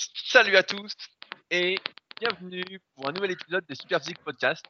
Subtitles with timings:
[0.00, 0.94] Salut à tous
[1.50, 1.78] et
[2.18, 4.64] bienvenue pour un nouvel épisode des Superphysique Podcast.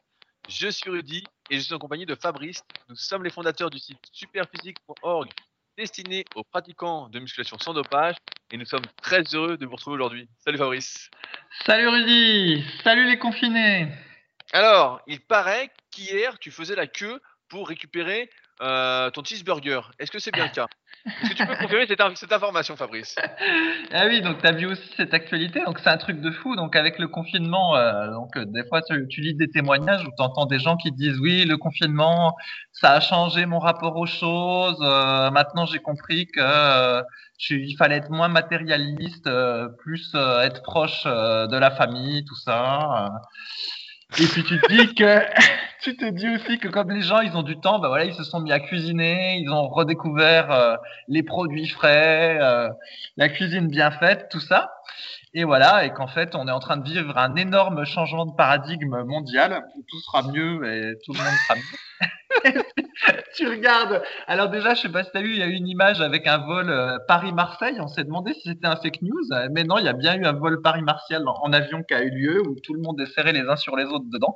[0.49, 2.61] Je suis Rudy et je suis en compagnie de Fabrice.
[2.89, 5.29] Nous sommes les fondateurs du site superphysique.org
[5.77, 8.15] destiné aux pratiquants de musculation sans dopage
[8.51, 10.27] et nous sommes très heureux de vous retrouver aujourd'hui.
[10.39, 11.09] Salut Fabrice.
[11.65, 12.65] Salut Rudy.
[12.83, 13.87] Salut les confinés.
[14.51, 18.29] Alors, il paraît qu'hier tu faisais la queue pour récupérer
[18.61, 19.91] euh, ton cheeseburger.
[19.97, 20.67] Est-ce que c'est bien le cas?
[21.05, 23.15] Est-ce que tu peux confirmer cette, information, Fabrice?
[23.93, 25.61] Ah oui, donc tu as vu aussi cette actualité.
[25.65, 26.55] Donc c'est un truc de fou.
[26.55, 30.23] Donc avec le confinement, euh, donc euh, des fois tu, lis des témoignages où tu
[30.23, 32.35] entends des gens qui disent oui, le confinement,
[32.71, 34.79] ça a changé mon rapport aux choses.
[34.79, 37.01] maintenant j'ai compris que
[37.49, 39.29] il fallait être moins matérialiste,
[39.79, 43.09] plus être proche de la famille, tout ça.
[44.19, 45.21] Et puis tu te dis que
[45.81, 48.13] tu te dis aussi que comme les gens ils ont du temps, bah voilà ils
[48.13, 50.75] se sont mis à cuisiner, ils ont redécouvert euh,
[51.07, 52.69] les produits frais, euh,
[53.17, 54.71] la cuisine bien faite, tout ça.
[55.33, 58.35] Et voilà, et qu'en fait on est en train de vivre un énorme changement de
[58.35, 62.07] paradigme mondial tout sera mieux et tout le monde sera mieux.
[63.35, 64.01] tu regardes.
[64.27, 66.01] Alors déjà, je sais pas si tu as vu, il y a eu une image
[66.01, 67.77] avec un vol euh, Paris-Marseille.
[67.79, 69.23] On s'est demandé si c'était un fake news.
[69.51, 72.09] Mais non, il y a bien eu un vol Paris-Marseille en, avion qui a eu
[72.09, 74.35] lieu où tout le monde est serré les uns sur les autres dedans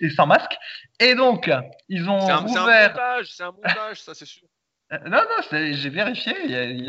[0.00, 0.56] et sans masque.
[1.00, 1.50] Et donc,
[1.88, 2.94] ils ont c'est un, ouvert.
[3.24, 4.46] C'est un montage, ça c'est sûr.
[4.92, 6.34] Euh, non, non, j'ai vérifié,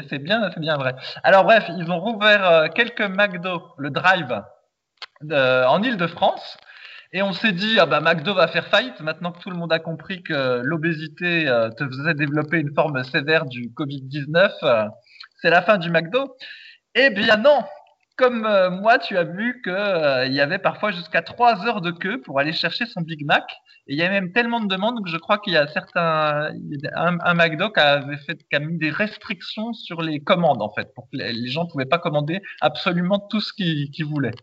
[0.09, 0.93] c'est bien, bien vrai.
[1.23, 4.41] Alors bref, ils ont rouvert euh, quelques McDo, le Drive,
[5.31, 6.57] en Ile-de-France.
[7.15, 9.71] Et on s'est dit, ah bah McDo va faire faillite maintenant que tout le monde
[9.71, 14.51] a compris que l'obésité euh, te faisait développer une forme sévère du Covid-19.
[14.63, 14.85] Euh,
[15.39, 16.35] c'est la fin du McDo.
[16.95, 17.63] Eh bien non,
[18.17, 22.19] comme euh, moi, tu as vu qu'il y avait parfois jusqu'à trois heures de queue
[22.19, 23.43] pour aller chercher son Big Mac.
[23.85, 26.49] Et il y a même tellement de demandes que je crois qu'il y a certains,
[26.95, 31.07] un, McDo qui avait fait, a mis des restrictions sur les commandes en fait, pour
[31.11, 34.33] les gens ne pouvaient pas commander absolument tout ce qu'ils voulaient.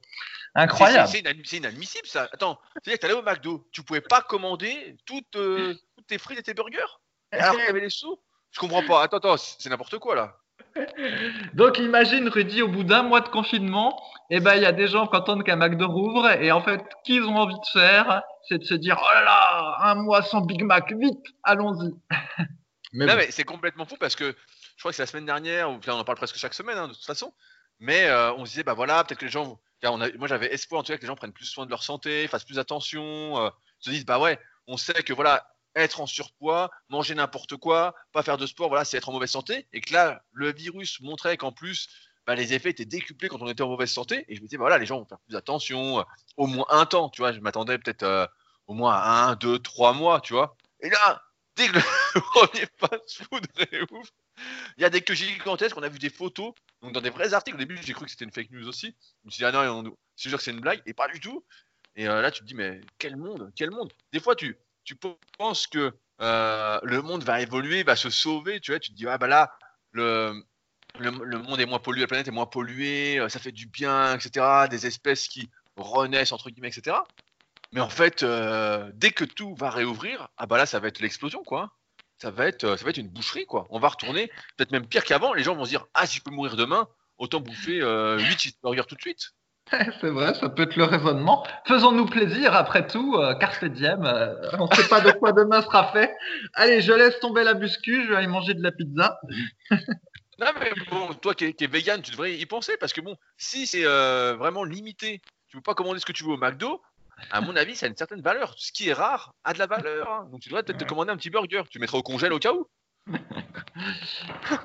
[0.54, 1.08] Incroyable.
[1.44, 2.28] C'est inadmissible ça.
[2.32, 6.18] Attends, c'est-à-dire que tu allais au McDo, tu pouvais pas commander toutes, euh, toutes tes
[6.18, 6.98] frites et tes burgers
[7.32, 8.18] Alors qu'il y avait les sous
[8.50, 9.02] Je comprends pas.
[9.02, 10.36] Attends, attends, c'est n'importe quoi là.
[11.54, 14.00] Donc imagine Rudy au bout d'un mois de confinement,
[14.30, 16.62] et eh ben il y a des gens qui entendent qu'un McDo rouvre et en
[16.62, 20.22] fait qu'ils ont envie de faire, c'est de se dire oh là là, un mois
[20.22, 21.92] sans Big Mac, vite, allons-y.
[22.92, 24.36] mais non mais c'est complètement fou parce que
[24.76, 26.88] je crois que c'est la semaine dernière, ou on en parle presque chaque semaine hein,
[26.88, 27.32] de toute façon,
[27.78, 30.84] mais euh, on se disait bah voilà peut-être que les gens moi j'avais espoir en
[30.84, 33.50] tout cas que les gens prennent plus soin de leur santé, fassent plus attention, euh,
[33.78, 38.22] se disent bah ouais, on sait que voilà, être en surpoids, manger n'importe quoi, pas
[38.22, 39.66] faire de sport, voilà, c'est être en mauvaise santé.
[39.72, 41.88] Et que là, le virus montrait qu'en plus,
[42.26, 44.24] bah, les effets étaient décuplés quand on était en mauvaise santé.
[44.28, 46.02] Et je me disais, bah, voilà, les gens vont faire plus attention, euh,
[46.36, 47.32] au moins un temps, tu vois.
[47.32, 48.26] Je m'attendais peut-être euh,
[48.66, 50.56] au moins à un, deux, trois mois, tu vois.
[50.80, 51.22] Et là,
[51.68, 51.80] le
[54.76, 57.34] il y a des queues gigantesques, on a vu des photos, donc dans des vrais
[57.34, 57.56] articles.
[57.56, 58.94] Au début, j'ai cru que c'était une fake news aussi.
[59.22, 59.84] Je me suis ah non,
[60.16, 61.44] c'est sûr que c'est une blague, et pas du tout.
[61.96, 63.92] Et euh, là, tu te dis, mais quel monde, quel monde.
[64.12, 64.96] Des fois, tu, tu
[65.38, 69.06] penses que euh, le monde va évoluer, va se sauver, tu vois, tu te dis,
[69.06, 69.52] ah bah là,
[69.92, 70.42] le,
[70.98, 74.14] le, monde est moins pollué, la planète est moins polluée, euh, ça fait du bien,
[74.14, 74.66] etc.
[74.70, 76.96] Des espèces qui renaissent, entre guillemets, etc.
[77.72, 78.24] Mais en fait,
[78.94, 81.70] dès que tout va réouvrir, ah bah là, ça va être l'explosion, quoi
[82.20, 83.66] ça va être, ça va être une boucherie, quoi.
[83.70, 85.32] On va retourner, peut-être même pire qu'avant.
[85.32, 86.86] Les gens vont se dire, ah, si je peux mourir demain,
[87.18, 89.30] autant bouffer euh, 8 cheeseburgers tout de suite.
[90.00, 91.46] C'est vrai, ça peut être le raisonnement.
[91.66, 94.04] Faisons-nous plaisir, après tout, euh, carpe diem.
[94.04, 96.14] Euh, on ne sait pas de quoi demain sera fait.
[96.54, 99.20] Allez, je laisse tomber la buscu, je vais aller manger de la pizza.
[99.70, 103.16] non, mais bon, toi qui es, qui vegan, tu devrais y penser parce que bon,
[103.36, 106.36] si c'est euh, vraiment limité, tu ne peux pas commander ce que tu veux au
[106.36, 106.82] McDo,
[107.30, 108.54] à mon avis, ça a une certaine valeur.
[108.56, 110.10] Ce qui est rare a de la valeur.
[110.10, 110.28] Hein.
[110.30, 111.62] Donc tu devrais peut-être te commander un petit burger.
[111.70, 112.66] Tu mettras au congèle au cas où.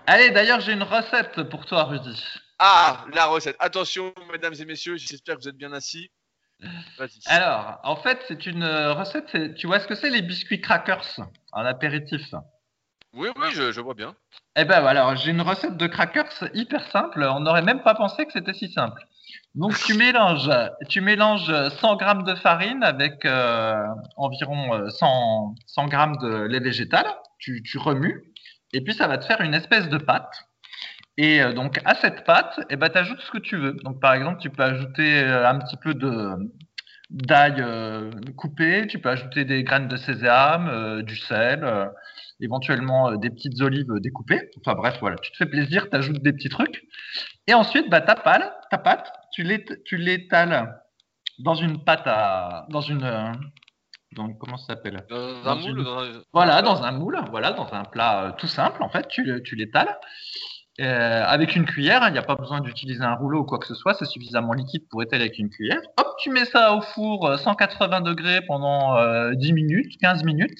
[0.08, 2.22] Allez, d'ailleurs, j'ai une recette pour toi, Rudy.
[2.60, 3.56] Ah, la recette.
[3.60, 6.10] Attention, mesdames et messieurs, j'espère que vous êtes bien assis.
[7.26, 9.56] Alors, en fait, c'est une recette.
[9.56, 11.20] Tu vois ce que c'est les biscuits crackers
[11.52, 12.34] en apéritif?
[13.14, 14.16] Oui, oui, je, vois bien.
[14.58, 17.24] Eh ben voilà, j'ai une recette de crackers hyper simple.
[17.24, 19.06] On n'aurait même pas pensé que c'était si simple.
[19.56, 20.52] Donc tu mélanges,
[20.90, 23.74] tu mélanges 100 grammes de farine avec euh,
[24.18, 27.06] environ 100, euh, 100 grammes de lait végétal.
[27.40, 28.24] Tu, tu, remues
[28.74, 30.46] et puis ça va te faire une espèce de pâte.
[31.18, 33.78] Et euh, donc à cette pâte, eh ben, tu ajoutes ce que tu veux.
[33.84, 36.32] Donc par exemple, tu peux ajouter un petit peu de
[37.12, 37.64] d'ail
[38.36, 41.92] coupé, tu peux ajouter des graines de sésame, du sel,
[42.42, 44.50] éventuellement des petites olives découpées.
[44.60, 46.84] Enfin bref, voilà, tu te fais plaisir, tu ajoutes des petits trucs.
[47.48, 49.12] Et ensuite, bah, ta, pâte, ta pâte,
[49.86, 50.82] tu l'étales
[51.40, 52.66] dans une pâte à.
[52.70, 53.04] dans une.
[53.04, 53.32] Euh,
[54.40, 55.06] comment ça s'appelle?
[55.10, 55.86] Dans, un moule
[56.34, 59.56] Voilà, dans un moule, voilà, dans un plat euh, tout simple, en fait, tu, tu
[59.56, 59.98] l'étales.
[60.80, 62.04] euh, avec une cuillère.
[62.08, 63.94] Il n'y a pas besoin d'utiliser un rouleau ou quoi que ce soit.
[63.94, 65.82] C'est suffisamment liquide pour étaler avec une cuillère.
[65.98, 68.96] Hop, tu mets ça au four 180 degrés pendant
[69.34, 70.60] 10 minutes, 15 minutes.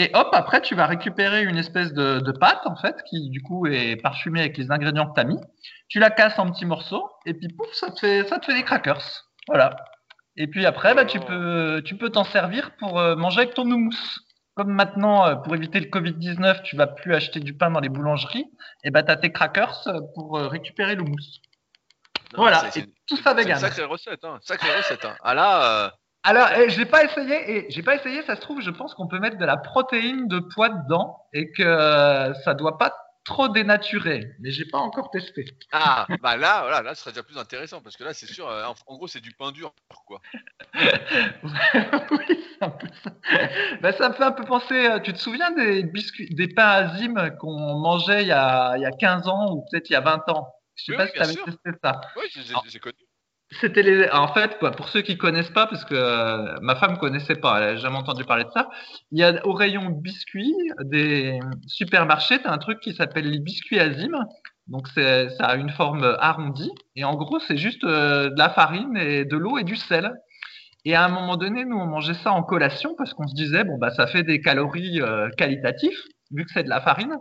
[0.00, 3.42] Et hop, après, tu vas récupérer une espèce de, de, pâte, en fait, qui du
[3.42, 5.40] coup est parfumée avec les ingrédients que tu as mis.
[5.88, 8.54] Tu la casses en petits morceaux, et puis pouf, ça te fait, ça te fait
[8.54, 9.24] des crackers.
[9.48, 9.74] Voilà.
[10.36, 13.68] Et puis après, bah, tu peux, tu peux t'en servir pour euh, manger avec ton
[13.68, 14.20] houmous.
[14.54, 17.88] Comme maintenant, euh, pour éviter le Covid-19, tu vas plus acheter du pain dans les
[17.88, 18.46] boulangeries,
[18.84, 21.40] et bah, tu as tes crackers euh, pour récupérer le mousse.
[22.36, 23.58] voilà, et tout ça vegan.
[23.58, 24.38] Sacrée recette, hein.
[24.42, 25.04] Sacrée recette.
[25.04, 25.16] Hein.
[25.24, 25.92] Ah là.
[26.24, 28.94] Alors, eh, je n'ai pas essayé, et j'ai pas essayé, ça se trouve, je pense
[28.94, 32.94] qu'on peut mettre de la protéine de poids dedans, et que ça doit pas
[33.28, 35.44] trop dénaturé, mais j'ai pas encore testé.
[35.70, 38.48] Ah, bah là, voilà, là, ce serait déjà plus intéressant parce que là, c'est sûr,
[38.48, 39.74] euh, en, gros, c'est du pain dur,
[40.06, 40.20] quoi.
[40.74, 43.10] oui, un peu ça.
[43.82, 44.86] Bah, ça me fait un peu penser.
[44.86, 48.82] Euh, tu te souviens des biscuits, des pains Azim qu'on mangeait il y, a, il
[48.82, 50.54] y a 15 ans ou peut-être il y a 20 ans?
[50.74, 52.00] Je sais pas si tu avais testé ça.
[52.16, 52.24] Oui,
[52.66, 53.07] j'ai connu.
[53.50, 54.10] C'était les.
[54.10, 57.74] En fait, pour ceux qui connaissent pas, parce que euh, ma femme connaissait pas, elle
[57.74, 58.68] n'a jamais entendu parler de ça.
[59.10, 60.54] Il y a au rayon biscuits
[60.84, 64.12] des supermarchés, tu as un truc qui s'appelle les biscuits Azim.
[64.66, 68.98] Donc ça a une forme arrondie et en gros c'est juste euh, de la farine
[68.98, 70.12] et de l'eau et du sel.
[70.84, 73.64] Et à un moment donné, nous on mangeait ça en collation parce qu'on se disait
[73.64, 75.98] bon bah ça fait des calories euh, qualitatives
[76.32, 77.16] vu que c'est de la farine.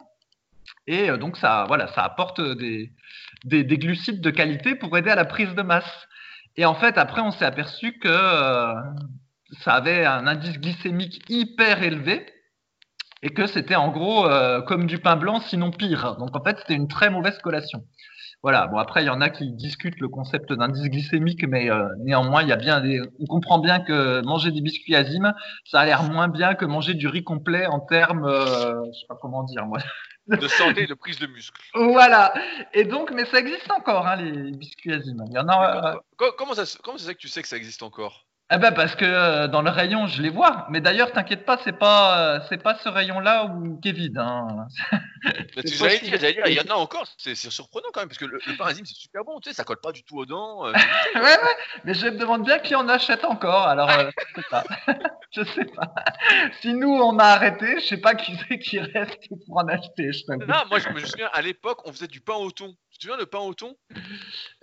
[0.88, 2.92] Et donc ça voilà ça apporte des,
[3.46, 6.08] des, glucides de qualité pour aider à la prise de masse.
[6.58, 8.74] Et en fait, après, on s'est aperçu que euh,
[9.62, 12.26] ça avait un indice glycémique hyper élevé
[13.22, 16.16] et que c'était en gros euh, comme du pain blanc, sinon pire.
[16.18, 17.84] Donc en fait, c'était une très mauvaise collation.
[18.42, 18.68] Voilà.
[18.68, 22.42] Bon après, il y en a qui discutent le concept d'indice glycémique, mais euh, néanmoins,
[22.42, 23.02] il y a bien des.
[23.20, 25.34] On comprend bien que manger des biscuits Azim,
[25.66, 29.18] ça a l'air moins bien que manger du riz complet en termes, je sais pas
[29.20, 29.80] comment dire moi,
[30.28, 31.62] de santé et de prise de muscle.
[31.74, 32.34] Voilà.
[32.74, 35.18] Et donc, mais ça existe encore, hein, les biscuits Azim.
[35.28, 35.96] Il y en a.
[35.96, 38.27] Euh, comment, ça, comment ça que tu sais que ça existe encore?
[38.50, 40.68] Eh ben parce que euh, dans le rayon, je les vois.
[40.70, 44.18] Mais d'ailleurs, t'inquiète pas, c'est pas euh, c'est pas ce rayon-là où qui est vide.
[44.18, 44.68] Hein.
[45.66, 46.00] tu j'allais
[46.34, 47.06] dire, il y en a encore.
[47.18, 49.42] C'est surprenant quand même parce que le, pain c'est super bon.
[49.42, 50.62] Tu sais, ça colle pas du tout aux dents.
[50.64, 50.72] ouais,
[51.16, 51.58] ouais.
[51.84, 53.68] Mais je me demande bien qui en achète encore.
[53.68, 54.64] Alors, je sais pas.
[55.32, 55.94] je sais pas.
[56.62, 60.14] Si nous on a arrêté, je sais pas qui c'est qui reste pour en acheter.
[60.14, 62.74] Je non, moi je me souviens à l'époque, on faisait du pain au thon.
[62.98, 63.78] Tu te souviens le pain au thon?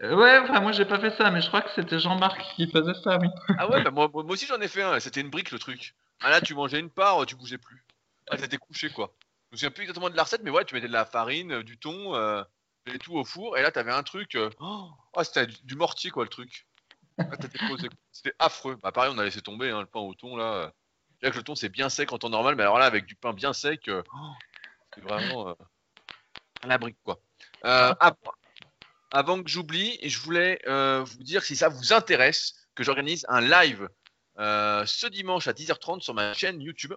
[0.03, 3.01] Ouais, enfin moi j'ai pas fait ça, mais je crois que c'était Jean-Marc qui faisait
[3.05, 3.29] ça, oui.
[3.59, 4.99] ah ouais, bah, moi, moi, aussi j'en ai fait un.
[4.99, 5.95] C'était une brique le truc.
[6.21, 7.85] Ah là, tu mangeais une part, tu bougeais plus.
[8.29, 9.15] Ah, t'étais couché quoi.
[9.51, 11.53] Je me souviens plus exactement de la recette, mais ouais, tu mettais de la farine,
[11.53, 12.43] euh, du thon, euh,
[12.87, 14.35] et tout au four, et là t'avais un truc.
[14.35, 14.91] Euh, oh,
[15.23, 16.67] c'était du, mortier quoi le truc.
[18.11, 18.77] C'était affreux.
[18.83, 20.73] Bah pareil, on a laissé tomber hein, le pain au thon là.
[21.23, 23.15] Là que le thon c'est bien sec en temps normal, mais alors là avec du
[23.15, 24.33] pain bien sec, oh,
[24.93, 25.55] c'est vraiment
[26.65, 27.21] la brique quoi.
[27.65, 33.89] Avant que j'oublie, je voulais vous dire si ça vous intéresse que j'organise un live
[34.39, 36.95] euh, ce dimanche à 10h30 sur ma chaîne YouTube.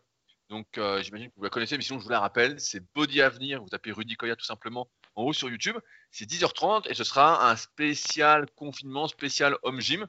[0.50, 3.22] Donc, euh, j'imagine que vous la connaissez, mais sinon, je vous la rappelle, c'est Body
[3.22, 3.62] Avenir.
[3.62, 5.78] Vous tapez Rudy Koya tout simplement en haut sur YouTube.
[6.10, 10.08] C'est 10h30 et ce sera un spécial confinement, spécial home gym.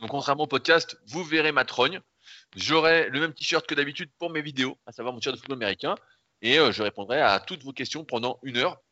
[0.00, 2.00] Donc, contrairement au podcast, vous verrez ma trogne.
[2.56, 5.58] J'aurai le même t-shirt que d'habitude pour mes vidéos, à savoir mon t-shirt de football
[5.58, 5.94] américain.
[6.42, 8.82] Et euh, je répondrai à toutes vos questions pendant une heure.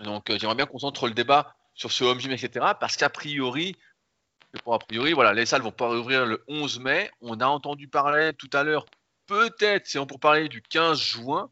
[0.00, 2.66] Donc, j'aimerais bien qu'on centre le débat sur ce home gym, etc.
[2.78, 3.76] Parce qu'a priori,
[4.66, 7.10] a priori, voilà, les salles vont pas réouvrir le 11 mai.
[7.20, 8.86] On a entendu parler tout à l'heure,
[9.26, 11.50] peut-être, c'est pour parler du 15 juin.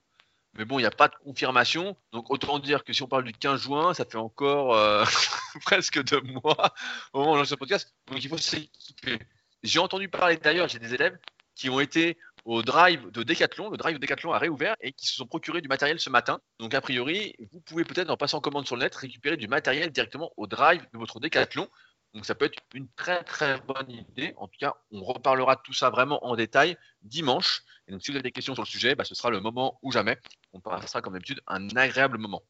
[0.56, 1.96] Mais bon, il n'y a pas de confirmation.
[2.12, 5.04] Donc, autant dire que si on parle du 15 juin, ça fait encore euh,
[5.64, 6.72] presque deux mois
[7.12, 7.92] au moment où on lance ce podcast.
[8.06, 9.18] Donc, il faut s'équiper.
[9.62, 11.18] J'ai entendu parler d'ailleurs, j'ai des élèves
[11.56, 13.70] qui ont été au drive de Decathlon.
[13.70, 16.40] Le drive de Decathlon a réouvert et qui se sont procurés du matériel ce matin.
[16.58, 19.90] Donc, a priori, vous pouvez peut-être, en passant commande sur le net, récupérer du matériel
[19.90, 21.68] directement au drive de votre Decathlon.
[22.14, 24.34] Donc ça peut être une très très bonne idée.
[24.36, 27.64] En tout cas, on reparlera de tout ça vraiment en détail dimanche.
[27.88, 29.80] Et donc si vous avez des questions sur le sujet, bah, ce sera le moment
[29.82, 30.16] ou jamais.
[30.52, 32.42] On passera comme d'habitude un agréable moment.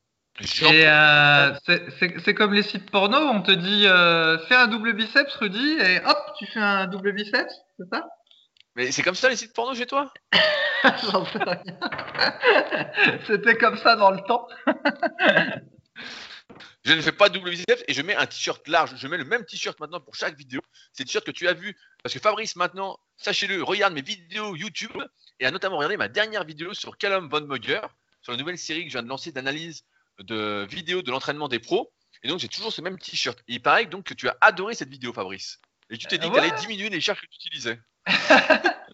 [0.62, 1.54] Euh,
[2.24, 6.00] c'est comme les sites porno, on te dit euh, fais un double biceps, Rudy, et
[6.04, 8.04] hop, tu fais un double biceps, c'est ça?
[8.76, 10.12] Mais c'est comme ça les sites porno chez toi?
[10.84, 11.62] J'en sais rien.
[13.26, 14.48] C'était comme ça dans le temps.
[16.84, 18.94] Je ne fais pas double biceps et je mets un t-shirt large.
[18.96, 20.60] Je mets le même t-shirt maintenant pour chaque vidéo.
[20.92, 21.74] C'est le t-shirt que tu as vu.
[22.02, 25.02] Parce que Fabrice, maintenant, sachez-le, regarde mes vidéos YouTube
[25.40, 27.80] et a notamment regardé ma dernière vidéo sur Callum Von Mugger,
[28.20, 29.84] sur la nouvelle série que je viens de lancer d'analyse
[30.18, 31.90] de vidéos de l'entraînement des pros.
[32.22, 33.38] Et donc, j'ai toujours ce même t-shirt.
[33.48, 35.60] il paraît donc que tu as adoré cette vidéo, Fabrice.
[35.90, 37.78] Et tu t'es dit euh, que tu allais diminuer les charges que tu utilisais.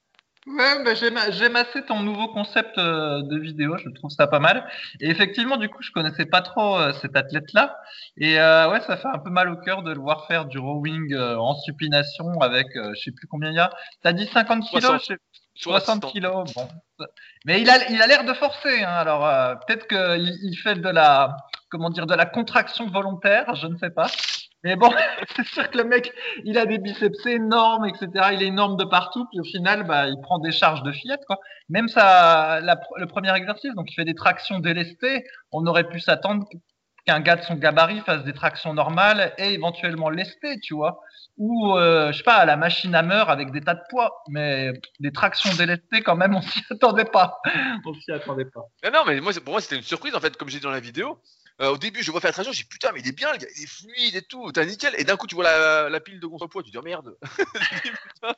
[0.46, 4.66] Ouais, bah, j'aime assez ton nouveau concept euh, de vidéo, je trouve ça pas mal.
[4.98, 7.78] Et effectivement, du coup, je connaissais pas trop euh, cet athlète-là.
[8.16, 10.58] Et euh, ouais, ça fait un peu mal au cœur de le voir faire du
[10.58, 13.70] rowing en supination avec, je sais plus combien il y a.
[14.02, 15.18] T'as dit 50 kilos 60,
[15.54, 16.68] 60 kilos, bon.
[17.44, 18.82] Mais il a, il a l'air de forcer.
[18.82, 18.92] Hein.
[18.92, 19.20] Alors
[19.66, 21.36] peut-être qu'il il fait de la,
[21.68, 24.06] comment dire, de la contraction volontaire, je ne sais pas.
[24.64, 24.90] Mais bon,
[25.36, 26.12] c'est sûr que le mec,
[26.44, 28.08] il a des biceps énormes, etc.
[28.32, 31.24] Il est énorme de partout, puis au final, bah, il prend des charges de fillette,
[31.26, 31.38] quoi.
[31.68, 35.24] Même ça, le premier exercice, donc il fait des tractions délestées.
[35.52, 36.46] On aurait pu s'attendre
[37.06, 41.00] qu'un gars de son gabarit fasse des tractions normales et éventuellement lestées, tu vois.
[41.38, 44.22] Ou, euh, je sais pas, à la machine à meur avec des tas de poids.
[44.28, 47.38] Mais des tractions délestées, quand même, on s'y attendait pas.
[47.86, 48.60] on s'y attendait pas.
[48.92, 50.80] non, mais moi, pour moi, c'était une surprise, en fait, comme j'ai dit dans la
[50.80, 51.18] vidéo.
[51.60, 53.32] Euh, au début, je vois faire la traction, je dis putain, mais il est bien,
[53.32, 54.94] le gars, il est fluide et tout, t'as nickel.
[54.98, 57.16] Et d'un coup, tu vois la, pile de contrepoids, tu dis oh, merde.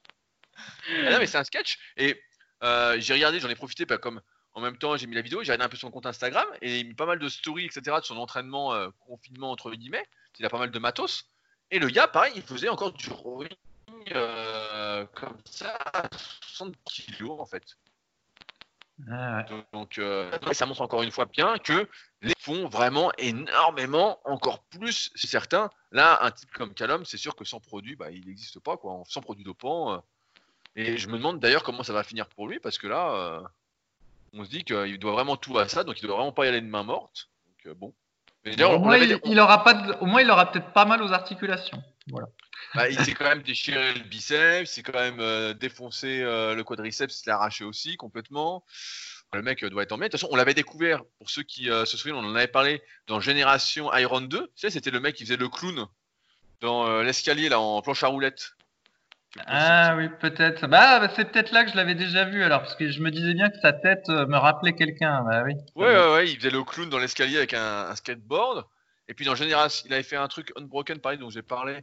[0.88, 1.78] Ah non, mais c'est un sketch.
[1.96, 2.22] Et
[2.62, 4.20] euh, j'ai regardé, j'en ai profité, pas comme
[4.52, 6.78] en même temps, j'ai mis la vidéo, j'ai regardé un peu son compte Instagram et
[6.78, 7.96] il met pas mal de stories, etc.
[7.98, 10.06] de son entraînement euh, confinement entre guillemets.
[10.38, 11.24] Il a pas mal de matos.
[11.72, 13.48] Et le gars, pareil, il faisait encore du rowing
[15.14, 15.76] comme ça,
[16.42, 17.76] 60 kilos en fait.
[19.10, 21.88] Ah donc, euh, ça montre encore une fois bien que
[22.22, 25.70] les font vraiment énormément, encore plus, c'est certain.
[25.90, 29.02] Là, un type comme Calum, c'est sûr que sans produit, bah, il n'existe pas, quoi.
[29.06, 29.92] Sans produit dopant.
[29.92, 29.98] Euh.
[30.76, 33.40] et je me demande d'ailleurs comment ça va finir pour lui, parce que là, euh,
[34.32, 36.48] on se dit qu'il doit vraiment tout à ça, donc il doit vraiment pas y
[36.48, 37.28] aller de main morte.
[37.64, 37.92] Donc, bon.
[38.46, 41.82] au, moins, il, aura pas au moins, il aura peut-être pas mal aux articulations.
[42.08, 42.26] Voilà.
[42.74, 46.54] Bah, il s'est quand même déchiré le biceps, il s'est quand même euh, défoncé euh,
[46.54, 48.64] le quadriceps, il l'a arraché aussi complètement.
[49.32, 50.06] Le mec euh, doit être en bien.
[50.06, 52.82] De toute façon, on l'avait découvert, pour ceux qui se souviennent, on en avait parlé
[53.06, 54.40] dans Génération Iron 2.
[54.40, 55.86] Tu sais, c'était le mec qui faisait le clown
[56.60, 58.52] dans l'escalier là en planche à roulettes.
[59.46, 60.66] Ah oui, peut-être.
[60.66, 63.10] Bah, bah, c'est peut-être là que je l'avais déjà vu alors, parce que je me
[63.10, 65.24] disais bien que sa tête me rappelait quelqu'un.
[65.24, 65.54] Bah oui.
[65.74, 68.66] Ouais, ouais, ouais, il faisait le clown dans l'escalier avec un, un, skateboard.
[69.08, 71.80] Et puis dans Génération, il avait fait un truc Unbroken, pareil, dont j'ai parlé,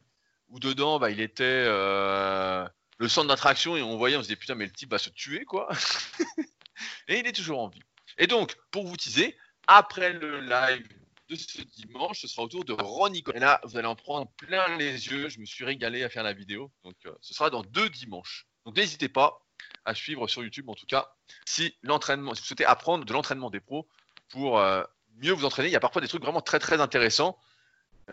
[0.50, 4.36] où dedans, bah, il était euh, le centre d'attraction et on voyait, on se disait
[4.36, 5.70] putain, mais le type va se tuer, quoi.
[7.08, 7.82] et il est toujours en vie.
[8.18, 10.88] Et donc, pour vous teaser, après le live
[11.30, 14.78] de ce dimanche, ce sera autour de Ronnie Et là, vous allez en prendre plein
[14.78, 15.30] les yeux.
[15.30, 16.72] Je me suis régalé à faire la vidéo.
[16.84, 18.48] Donc, euh, ce sera dans deux dimanches.
[18.66, 19.46] Donc, n'hésitez pas
[19.86, 21.14] à suivre sur YouTube, en tout cas,
[21.46, 23.88] si l'entraînement, si vous souhaitez apprendre de l'entraînement des pros
[24.30, 24.84] pour euh,
[25.22, 25.70] mieux vous entraîner.
[25.70, 27.38] Il y a parfois des trucs vraiment très très intéressants.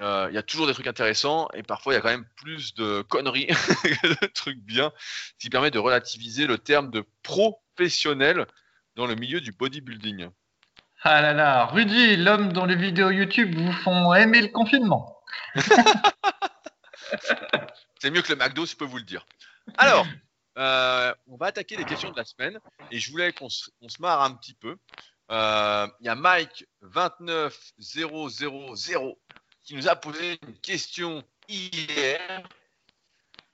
[0.00, 2.26] Euh, il y a toujours des trucs intéressants et parfois il y a quand même
[2.36, 7.04] plus de conneries que de trucs bien, ce qui permet de relativiser le terme de
[7.22, 8.46] professionnel
[8.96, 10.28] dans le milieu du bodybuilding.
[11.02, 15.16] Ah là là, Rudy, l'homme dont les vidéos YouTube vous font aimer le confinement.
[18.00, 19.24] C'est mieux que le McDo, je peux vous le dire.
[19.78, 20.06] Alors,
[20.58, 22.58] euh, on va attaquer les questions de la semaine
[22.90, 23.70] et je voulais qu'on se,
[24.00, 24.76] marre un petit peu.
[25.30, 29.14] Euh, il y a Mike 29000
[29.62, 32.48] qui nous a posé une question hier.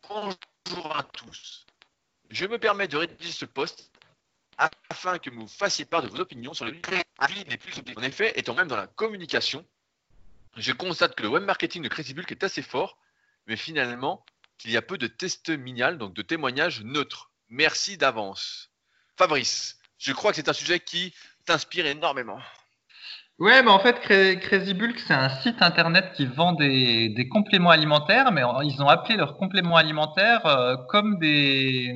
[0.07, 1.65] Bonjour à tous.
[2.29, 3.91] Je me permets de rédiger ce post
[4.91, 6.81] afin que vous fassiez part de vos opinions sur les
[7.19, 9.67] avis les plus En effet, étant même dans la communication,
[10.57, 12.99] je constate que le web marketing de Crazy Bulk est assez fort,
[13.47, 14.25] mais finalement
[14.59, 17.33] qu'il y a peu de testimonial, donc de témoignages neutres.
[17.49, 18.71] Merci d'avance.
[19.17, 21.15] Fabrice, je crois que c'est un sujet qui
[21.45, 22.41] t'inspire énormément.
[23.39, 23.99] Ouais, mais en fait,
[24.39, 28.89] Crazy Bulk, c'est un site internet qui vend des, des compléments alimentaires, mais ils ont
[28.89, 31.93] appelé leurs compléments alimentaires euh, comme des,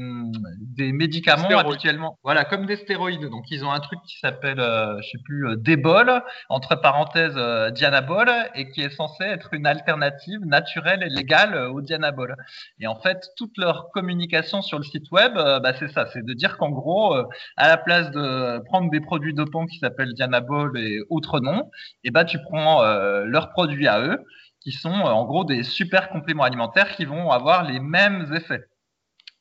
[0.76, 2.18] des médicaments habituellement.
[2.24, 3.28] Voilà, comme des stéroïdes.
[3.30, 7.36] Donc, ils ont un truc qui s'appelle, euh, je sais plus, euh, Débol, entre parenthèses
[7.36, 12.34] euh, Dianabol, et qui est censé être une alternative naturelle et légale au Dianabol.
[12.80, 16.32] Et en fait, toute leur communication sur le site web, bah, c'est ça, c'est de
[16.32, 17.14] dire qu'en gros,
[17.56, 21.70] à la place de prendre des produits dopants qui s'appellent Dianabol et autres nom,
[22.04, 24.24] et bah tu prends euh, leurs produits à eux,
[24.60, 28.64] qui sont euh, en gros des super compléments alimentaires qui vont avoir les mêmes effets.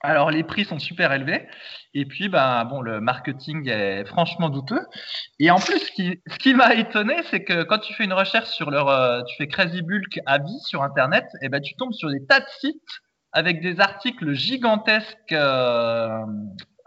[0.02, 1.48] Alors les prix sont super élevés
[1.96, 4.82] et puis ben bon le marketing est franchement douteux
[5.40, 8.70] et en plus ce qui, m'a étonné c'est que quand tu fais une recherche sur
[8.70, 12.24] leur euh, tu fais Crazy Bulk avis sur internet et ben tu tombes sur des
[12.28, 15.34] tas de sites avec des articles gigantesques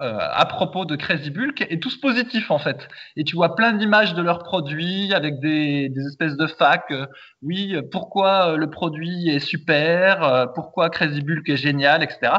[0.01, 2.89] à propos de Crazy Bulk et tous positifs en fait.
[3.17, 6.91] Et tu vois plein d'images de leurs produits avec des, espèces de facs.
[6.91, 7.07] Euh,
[7.43, 12.33] oui, pourquoi euh, le produit est super, pourquoi Crazy Bulk est génial, etc.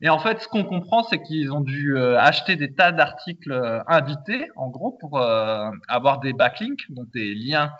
[0.00, 4.48] Et en fait, ce qu'on comprend, c'est qu'ils ont dû acheter des tas d'articles invités,
[4.56, 5.20] en gros, pour
[5.88, 7.72] avoir des backlinks, donc des liens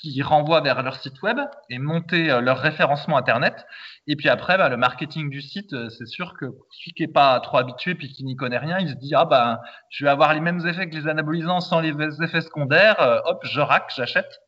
[0.00, 1.38] qui renvoient vers leur site web
[1.68, 3.66] et monter euh, leur référencement internet.
[4.06, 7.12] Et puis après, bah, le marketing du site, euh, c'est sûr que celui qui n'est
[7.12, 10.10] pas trop habitué puis qui n'y connaît rien, il se dit ah ben je vais
[10.10, 11.92] avoir les mêmes effets que les anabolisants sans les
[12.22, 13.00] effets secondaires.
[13.00, 14.40] Euh, hop, je rack, j'achète.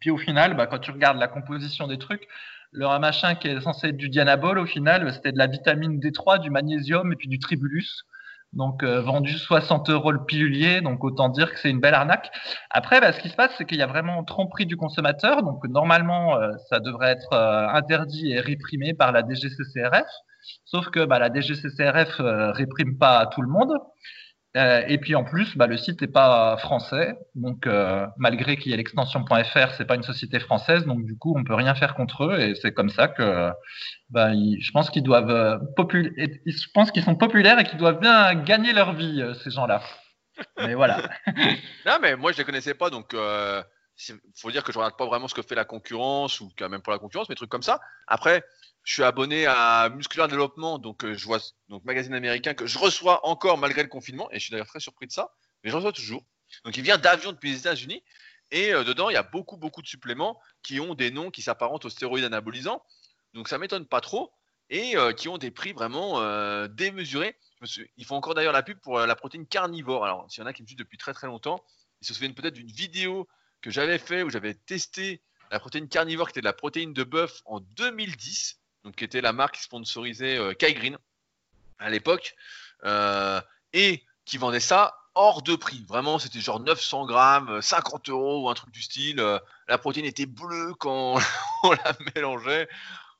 [0.00, 2.26] Puis au final, bah, quand tu regardes la composition des trucs,
[2.72, 6.40] le machin qui est censé être du dianabol, au final, c'était de la vitamine D3,
[6.40, 8.04] du magnésium et puis du tribulus.
[8.52, 12.30] Donc euh, vendu 60 euros le pilulier, donc autant dire que c'est une belle arnaque.
[12.70, 15.42] Après, bah, ce qui se passe, c'est qu'il y a vraiment tromperie du consommateur.
[15.42, 20.06] Donc normalement, euh, ça devrait être euh, interdit et réprimé par la DGCCRF.
[20.64, 22.20] Sauf que bah, la DGCCRF
[22.54, 23.72] réprime pas tout le monde.
[24.56, 28.70] Euh, et puis en plus, bah, le site n'est pas français, donc euh, malgré qu'il
[28.70, 31.94] y ait l'extension.fr, c'est pas une société française, donc du coup on peut rien faire
[31.94, 33.50] contre eux et c'est comme ça que
[34.10, 35.58] bah, je pense qu'ils doivent euh,
[36.92, 39.82] qu'ils sont populaires et qu'ils doivent bien gagner leur vie ces gens-là.
[40.58, 40.98] Mais voilà.
[41.86, 43.14] non mais moi je les connaissais pas donc
[44.36, 46.92] faut dire que je regarde pas vraiment ce que fait la concurrence ou même pour
[46.92, 47.80] la concurrence, mais trucs comme ça.
[48.06, 48.42] Après,
[48.84, 52.78] je suis abonné à Musculaire Développement, donc euh, je vois donc magazine américain que je
[52.78, 55.76] reçois encore malgré le confinement, et je suis d'ailleurs très surpris de ça, mais je
[55.76, 56.24] reçois toujours.
[56.64, 58.02] Donc il vient d'avion depuis les États-Unis,
[58.50, 61.42] et euh, dedans il y a beaucoup beaucoup de suppléments qui ont des noms qui
[61.42, 62.82] s'apparentent aux stéroïdes anabolisants,
[63.34, 64.32] donc ça m'étonne pas trop,
[64.68, 66.20] et euh, qui ont des prix vraiment
[66.68, 67.36] démesurés.
[67.96, 70.04] Ils font encore d'ailleurs la pub pour la protéine carnivore.
[70.04, 71.64] Alors s'il y en a qui me suivent depuis très très longtemps,
[72.00, 73.28] ils se souviennent peut-être d'une vidéo
[73.60, 75.22] que j'avais fait où j'avais testé
[75.52, 79.20] la protéine carnivore qui était de la protéine de bœuf en 2010 donc qui était
[79.20, 80.98] la marque qui sponsorisait euh, Kai Green
[81.78, 82.34] à l'époque,
[82.84, 83.40] euh,
[83.72, 85.84] et qui vendait ça hors de prix.
[85.88, 89.20] Vraiment, c'était genre 900 grammes, 50 euros ou un truc du style.
[89.20, 91.18] Euh, la protéine était bleue quand
[91.64, 92.68] on la mélangeait.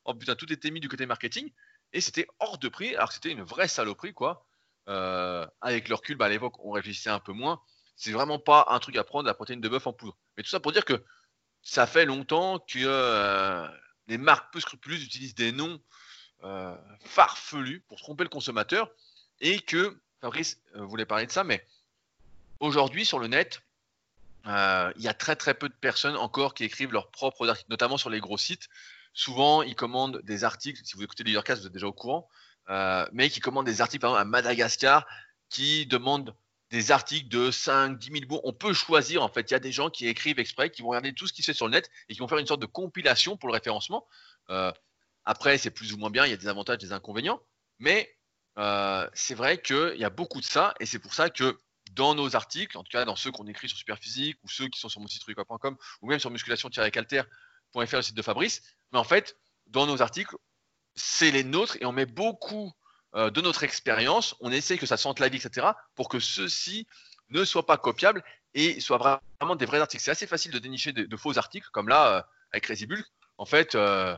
[0.05, 1.51] Oh putain, tout était mis du côté marketing.
[1.91, 4.45] Et c'était hors de prix, alors que c'était une vraie saloperie, quoi.
[4.87, 7.61] avec le recul, bah, à l'époque, on réfléchissait un peu moins.
[7.95, 10.17] C'est vraiment pas un truc à prendre, la protéine de bœuf en poudre.
[10.35, 11.03] Mais tout ça pour dire que
[11.61, 13.69] ça fait longtemps que
[14.07, 15.79] les marques peu scrupuleuses utilisent des noms
[16.43, 18.89] euh, farfelus pour tromper le consommateur
[19.39, 21.65] et que, Fabrice euh, voulait parler de ça, mais
[22.59, 23.61] aujourd'hui sur le net,
[24.45, 27.69] euh, il y a très très peu de personnes encore qui écrivent leurs propres articles,
[27.69, 28.67] notamment sur les gros sites.
[29.13, 32.27] Souvent, ils commandent des articles, si vous écoutez Leadercast, vous êtes déjà au courant,
[33.13, 35.05] mais qui commandent des articles, par exemple, à Madagascar,
[35.49, 36.35] qui demandent
[36.73, 38.41] des articles de 5, 10 000 mots.
[38.43, 39.51] On peut choisir, en fait.
[39.51, 41.51] Il y a des gens qui écrivent exprès, qui vont regarder tout ce qui se
[41.51, 44.07] fait sur le net et qui vont faire une sorte de compilation pour le référencement.
[44.49, 44.71] Euh,
[45.23, 47.39] après, c'est plus ou moins bien, il y a des avantages, des inconvénients.
[47.77, 48.17] Mais
[48.57, 51.59] euh, c'est vrai qu'il y a beaucoup de ça et c'est pour ça que
[51.91, 54.79] dans nos articles, en tout cas dans ceux qu'on écrit sur Superphysique ou ceux qui
[54.79, 55.23] sont sur mon site
[56.01, 57.25] ou même sur musculation-calter.fr,
[57.75, 60.35] le site de Fabrice, mais en fait, dans nos articles,
[60.95, 62.73] c'est les nôtres et on met beaucoup
[63.15, 66.87] euh, de notre expérience, on essaie que ça sente la vie, etc., pour que ceux-ci
[67.29, 68.23] ne soient pas copiables
[68.53, 70.03] et soient vraiment des vrais articles.
[70.03, 72.21] C'est assez facile de dénicher de, faux articles, comme là, euh,
[72.51, 72.87] avec Crazy
[73.37, 74.15] En fait, euh,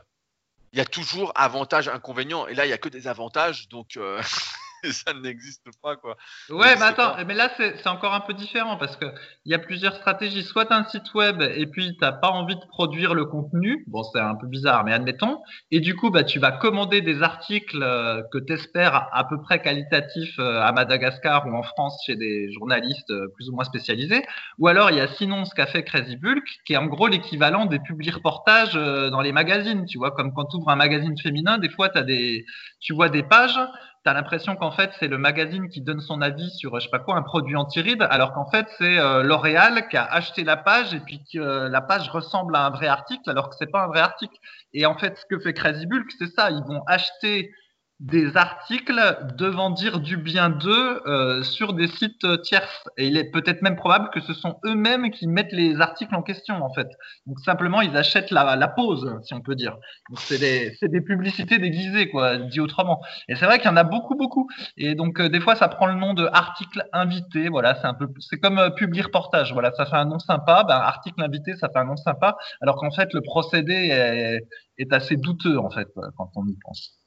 [0.72, 3.98] il y a toujours avantages, inconvénients, et là, il n'y a que des avantages, donc
[4.90, 6.16] ça n'existe pas quoi.
[6.50, 9.06] Ouais, mais attends, mais là c'est encore un peu différent parce que
[9.44, 10.42] il y a plusieurs stratégies.
[10.42, 13.84] Soit as un site web et puis tu n'as pas envie de produire le contenu,
[13.88, 15.40] bon c'est un peu bizarre, mais admettons.
[15.70, 19.40] Et du coup, bah tu vas commander des articles euh, que tu espères à peu
[19.40, 23.64] près qualitatifs euh, à Madagascar ou en France chez des journalistes euh, plus ou moins
[23.64, 24.24] spécialisés.
[24.58, 27.08] Ou alors il y a sinon ce qu'a fait Crazy Bulk, qui est en gros
[27.08, 29.84] l'équivalent des publics reportages dans les magazines.
[29.86, 32.44] Tu vois, comme quand tu ouvres un magazine féminin, des fois as des,
[32.80, 33.58] tu vois des pages
[34.06, 36.90] tu as l'impression qu'en fait, c'est le magazine qui donne son avis sur, je sais
[36.90, 40.56] pas quoi, un produit anti-rides, alors qu'en fait, c'est euh, L'Oréal qui a acheté la
[40.56, 43.66] page et puis que euh, la page ressemble à un vrai article, alors que c'est
[43.66, 44.36] pas un vrai article.
[44.74, 47.50] Et en fait, ce que fait Crazy Bulk, c'est ça, ils vont acheter
[47.98, 49.00] des articles
[49.38, 52.84] devant dire du bien d'eux euh, sur des sites tierces.
[52.98, 56.22] Et il est peut-être même probable que ce sont eux-mêmes qui mettent les articles en
[56.22, 56.88] question, en fait.
[57.26, 59.78] Donc simplement, ils achètent la, la pause, si on peut dire.
[60.10, 63.00] Donc c'est des, des, publicités déguisées, quoi, dit autrement.
[63.28, 64.46] Et c'est vrai qu'il y en a beaucoup, beaucoup.
[64.76, 67.48] Et donc euh, des fois, ça prend le nom de article invité.
[67.48, 69.54] Voilà, c'est un peu, c'est comme euh, public reportage.
[69.54, 70.64] Voilà, ça fait un nom sympa.
[70.64, 72.36] Ben, article invité, ça fait un nom sympa.
[72.60, 74.46] Alors qu'en fait, le procédé est,
[74.78, 76.98] est assez douteux, en fait, quand on y pense.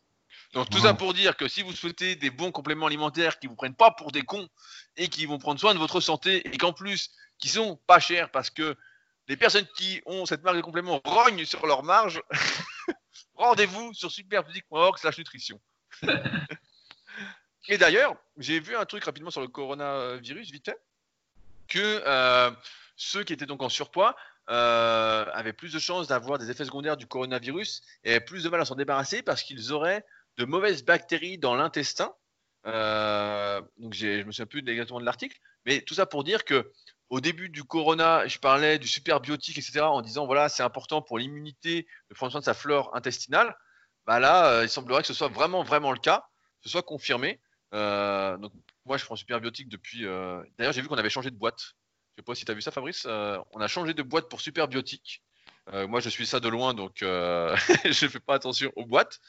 [0.53, 3.55] Donc tout ça pour dire que si vous souhaitez des bons compléments alimentaires qui vous
[3.55, 4.47] prennent pas pour des cons
[4.97, 8.31] et qui vont prendre soin de votre santé et qu'en plus qui sont pas chers
[8.31, 8.75] parce que
[9.27, 12.21] les personnes qui ont cette marque de compléments rognent sur leur marge,
[13.35, 15.61] rendez-vous sur superphysique.org slash nutrition.
[17.67, 20.81] et d'ailleurs, j'ai vu un truc rapidement sur le coronavirus, vite fait,
[21.67, 22.49] que euh,
[22.95, 24.15] ceux qui étaient donc en surpoids
[24.49, 28.49] euh, avaient plus de chances d'avoir des effets secondaires du coronavirus et avaient plus de
[28.49, 30.03] mal à s'en débarrasser parce qu'ils auraient
[30.39, 32.13] de mauvaises bactéries dans l'intestin.
[32.65, 36.71] Euh, donc je me souviens plus exactement de l'article, mais tout ça pour dire que
[37.09, 41.01] au début du corona, je parlais du super biotique, etc., en disant voilà, c'est important
[41.01, 43.55] pour l'immunité de prendre soin de sa flore intestinale.
[44.05, 46.25] Bah là, euh, il semblerait que ce soit vraiment, vraiment le cas,
[46.61, 47.41] que ce soit confirmé.
[47.73, 48.53] Euh, donc,
[48.85, 50.03] moi, je prends super biotique depuis.
[50.57, 51.59] D'ailleurs, j'ai vu qu'on avait changé de boîte.
[52.15, 53.05] Je sais pas si tu as vu ça, Fabrice.
[53.05, 55.21] on a changé de boîte pour super biotique.
[55.73, 59.19] moi, je suis ça de loin, donc je ne fais pas attention aux boîtes.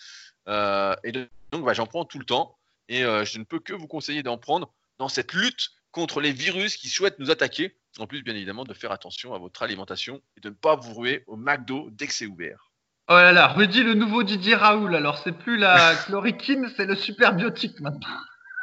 [0.46, 1.12] Et
[1.52, 2.56] donc, bah, j'en prends tout le temps.
[2.88, 6.76] Et je ne peux que vous conseiller d'en prendre dans cette lutte contre les virus
[6.76, 7.76] qui souhaitent nous attaquer.
[7.98, 10.94] En plus, bien évidemment, de faire attention à votre alimentation et de ne pas vous
[10.94, 12.70] ruer au McDo dès que c'est ouvert.
[13.08, 14.94] Oh là là, redis le nouveau Didier Raoul.
[14.94, 18.06] Alors, c'est plus la chloroquine, c'est le superbiotique maintenant.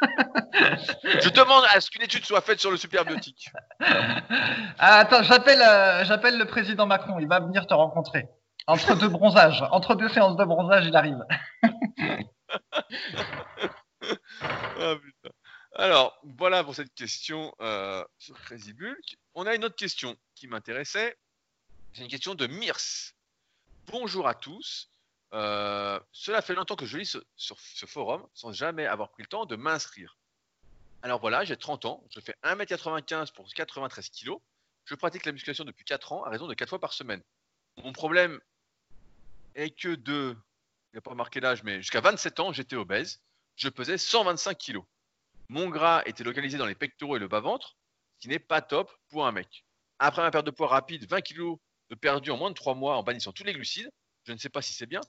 [0.00, 3.50] Je demande à ce qu'une étude soit faite sur le superbiotique.
[3.80, 7.18] Ah, attends, j'appelle, euh, j'appelle le président Macron.
[7.18, 8.26] Il va venir te rencontrer.
[8.68, 11.24] Entre deux bronzages, entre deux séances de bronzage, il arrive.
[14.78, 14.94] ah.
[15.74, 19.16] Alors, voilà pour cette question euh, sur Crazy Bulk.
[19.34, 21.16] On a une autre question qui m'intéressait.
[21.94, 22.76] C'est une question de Mirs.
[23.86, 24.90] Bonjour à tous.
[25.32, 29.28] Euh, cela fait longtemps que je lis sur ce forum sans jamais avoir pris le
[29.28, 30.18] temps de m'inscrire.
[31.00, 34.32] Alors voilà, j'ai 30 ans, je fais 1m95 pour 93 kg.
[34.84, 37.22] Je pratique la musculation depuis 4 ans à raison de 4 fois par semaine.
[37.82, 38.40] Mon problème
[39.58, 40.36] est que de,
[40.92, 43.22] il n'y a pas marqué l'âge, mais jusqu'à 27 ans, j'étais obèse.
[43.56, 44.78] Je pesais 125 kg.
[45.48, 47.76] Mon gras était localisé dans les pectoraux et le bas-ventre,
[48.14, 49.64] ce qui n'est pas top pour un mec.
[49.98, 51.56] Après ma perte de poids rapide, 20 kg
[51.90, 53.90] de perdu en moins de 3 mois en bannissant tous les glucides,
[54.24, 55.00] je ne sais pas si c'est bien,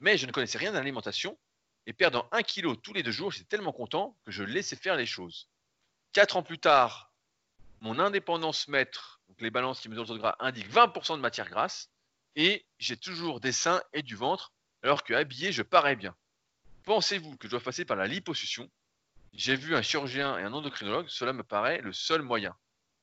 [0.00, 1.38] mais je ne connaissais rien d'alimentation,
[1.86, 4.96] et perdant 1 kg tous les deux jours, j'étais tellement content que je laissais faire
[4.96, 5.50] les choses.
[6.12, 7.12] 4 ans plus tard,
[7.80, 11.20] mon indépendance mètre, donc les balances qui mesurent le taux de gras, indiquent 20% de
[11.20, 11.90] matière grasse,
[12.38, 14.52] et j'ai toujours des seins et du ventre,
[14.84, 16.14] alors que habillé, je parais bien.
[16.84, 18.70] Pensez-vous que je dois passer par la liposuction?
[19.34, 22.54] J'ai vu un chirurgien et un endocrinologue, cela me paraît le seul moyen.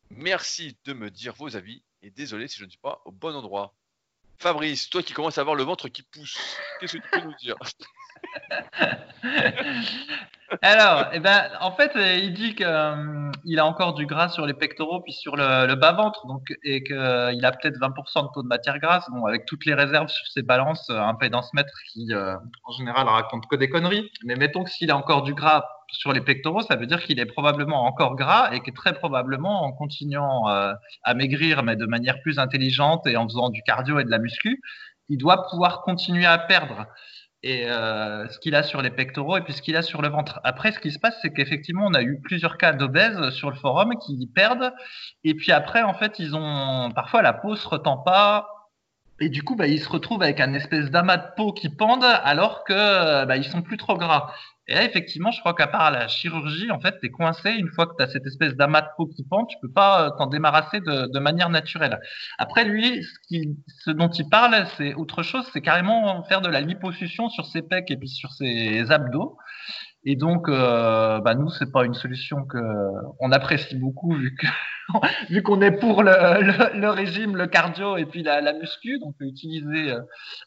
[0.10, 3.36] Merci de me dire vos avis et désolé si je ne suis pas au bon
[3.36, 3.74] endroit.
[4.38, 6.40] Fabrice, toi qui commences à avoir le ventre qui pousse,
[6.80, 7.58] qu'est-ce que tu peux nous dire?
[10.62, 14.54] Alors, eh ben, en fait, il dit qu'il euh, a encore du gras sur les
[14.54, 18.80] pectoraux puis sur le, bas-ventre, donc et qu'il a peut-être 20% de taux de matière
[18.80, 19.06] grasse.
[19.12, 23.08] Bon, avec toutes les réserves sur ses balances, un pédance mètre qui, euh, en général,
[23.08, 24.12] raconte que des conneries.
[24.24, 27.20] Mais mettons que s'il a encore du gras sur les pectoraux, ça veut dire qu'il
[27.20, 31.86] est probablement encore gras et que très probablement, en continuant euh, à maigrir, mais de
[31.86, 34.62] manière plus intelligente et en faisant du cardio et de la muscu,
[35.10, 36.88] il doit pouvoir continuer à perdre
[37.46, 40.10] et euh, ce qu'il a sur les pectoraux et puis ce qu'il a sur le
[40.10, 40.42] ventre.
[40.44, 43.56] Après, ce qui se passe, c'est qu'effectivement, on a eu plusieurs cas d'obèses sur le
[43.56, 44.74] forum qui perdent.
[45.24, 48.50] Et puis après, en fait, ils ont parfois la peau se retend pas.
[49.22, 52.04] Et du coup, bah, ils se retrouvent avec un espèce d'amas de peau qui pendent
[52.04, 54.34] alors que bah, ils sont plus trop gras.
[54.68, 57.52] Et là, effectivement, je crois qu'à part la chirurgie, en fait, tu es coincé.
[57.52, 60.08] Une fois que tu as cette espèce d'amas de peau qui pend, tu peux pas
[60.08, 62.00] euh, t'en débarrasser de, de, manière naturelle.
[62.40, 65.48] Après, lui, ce, qui, ce dont il parle, c'est autre chose.
[65.54, 69.38] C'est carrément faire de la liposuction sur ses pecs et puis sur ses abdos.
[70.08, 72.60] Et donc, euh, bah nous, c'est pas une solution que
[73.20, 74.46] on apprécie beaucoup vu que
[75.30, 76.12] vu qu'on est pour le,
[76.80, 79.00] le, régime, le cardio et puis la, la muscu.
[79.00, 79.92] Donc, utiliser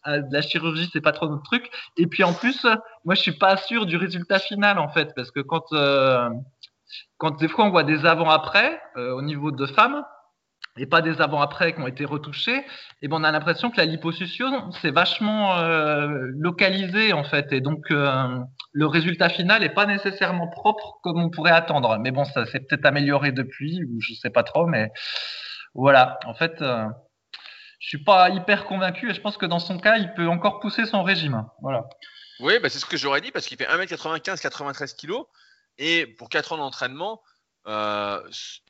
[0.06, 1.68] euh, de la chirurgie, c'est pas trop notre truc.
[1.96, 2.64] Et puis en plus,
[3.04, 6.28] moi, je suis pas sûr du résultat final en fait, parce que quand euh,
[7.16, 10.02] quand des fois on voit des avant-après euh, au niveau de femmes,
[10.78, 12.64] et pas des avant-après qui ont été retouchés,
[13.02, 17.60] et ben on a l'impression que la liposuction c'est vachement euh, localisé en fait, et
[17.60, 18.38] donc euh,
[18.72, 21.98] le résultat final est pas nécessairement propre comme on pourrait attendre.
[21.98, 24.90] Mais bon, ça s'est peut-être amélioré depuis, ou je sais pas trop, mais
[25.74, 26.18] voilà.
[26.26, 26.84] En fait, euh,
[27.80, 30.60] je suis pas hyper convaincu, et je pense que dans son cas, il peut encore
[30.60, 31.44] pousser son régime.
[31.62, 31.84] Voilà.
[32.40, 35.12] Oui, bah c'est ce que j'aurais dit parce qu'il fait 1m95, 93 kg,
[35.78, 37.20] et pour 4 ans d'entraînement
[37.68, 38.22] euh,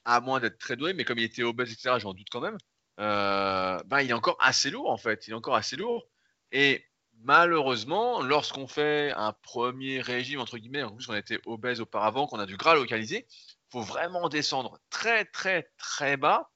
[0.04, 2.58] à moins d'être très doué, mais comme il était obèse, etc., j'en doute quand même,
[2.98, 5.28] euh, bah, il est encore assez lourd en fait.
[5.28, 6.08] Il est encore assez lourd.
[6.50, 6.84] Et
[7.22, 12.40] malheureusement, lorsqu'on fait un premier régime, entre guillemets, en plus qu'on était obèse auparavant, qu'on
[12.40, 16.50] a du gras localisé, il faut vraiment descendre très très très bas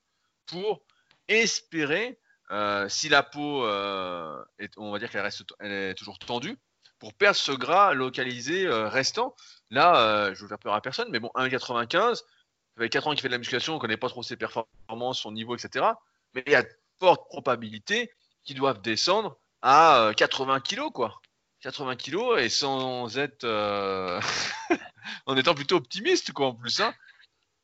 [0.47, 0.83] pour
[1.29, 2.19] espérer,
[2.51, 3.65] euh, si la peau,
[4.59, 5.45] est, on va dire qu'elle reste,
[5.97, 6.59] toujours tendue,
[6.99, 9.37] pour perdre ce gras localisé restant.
[9.71, 12.25] Là, je veux faire peur à personne, mais bon, 1,95,
[12.77, 14.37] ça fait 4 ans qu'il fait de la musculation, on ne connaît pas trop ses
[14.37, 15.85] performances, son niveau, etc.
[16.35, 18.11] Mais il y a de fortes probabilités
[18.45, 21.21] qu'ils doivent descendre à 80 euh, kg, quoi.
[21.61, 23.45] 80 kg et sans être.
[23.45, 24.21] Euh,
[25.27, 26.81] en étant plutôt optimiste, quoi, en plus.
[26.81, 26.95] Hein.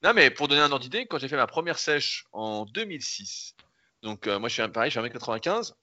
[0.03, 3.57] Non, mais pour donner un ordre d'idée, quand j'ai fait ma première sèche en 2006,
[4.03, 5.75] donc moi je suis pareil, je suis 1m95,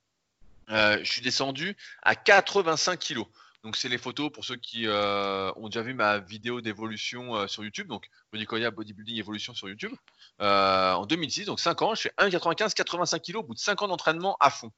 [0.70, 3.24] je suis descendu à 85 kg.
[3.66, 7.48] Donc c'est les photos pour ceux qui euh, ont déjà vu ma vidéo d'évolution euh,
[7.48, 9.92] sur YouTube, donc Bodycoya Bodybuilding Evolution sur YouTube,
[10.40, 13.88] en 2006, donc 5 ans, je fais 1,95, 85 kg au bout de 5 ans
[13.88, 14.72] d'entraînement à fond.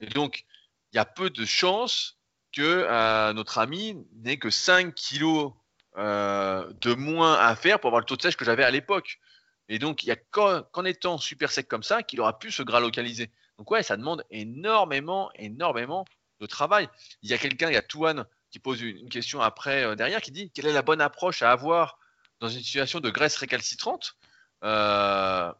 [0.00, 0.44] Et donc
[0.92, 2.18] il y a peu de chances
[2.52, 5.52] que notre ami n'ait que 5 kg
[5.96, 9.20] de moins à faire pour avoir le taux de sèche que j'avais à l'époque.
[9.68, 12.64] Et donc, il n'y a qu'en étant super sec comme ça qu'il aura pu se
[12.64, 13.30] gras localiser.
[13.56, 16.04] Donc ouais, ça demande énormément, énormément
[16.40, 16.88] de travail.
[17.22, 20.20] Il y a quelqu'un, il y a Touane qui pose une question après euh, derrière
[20.20, 21.98] qui dit quelle est la bonne approche à avoir
[22.40, 24.16] dans une situation de graisse récalcitrante
[24.64, 25.52] euh,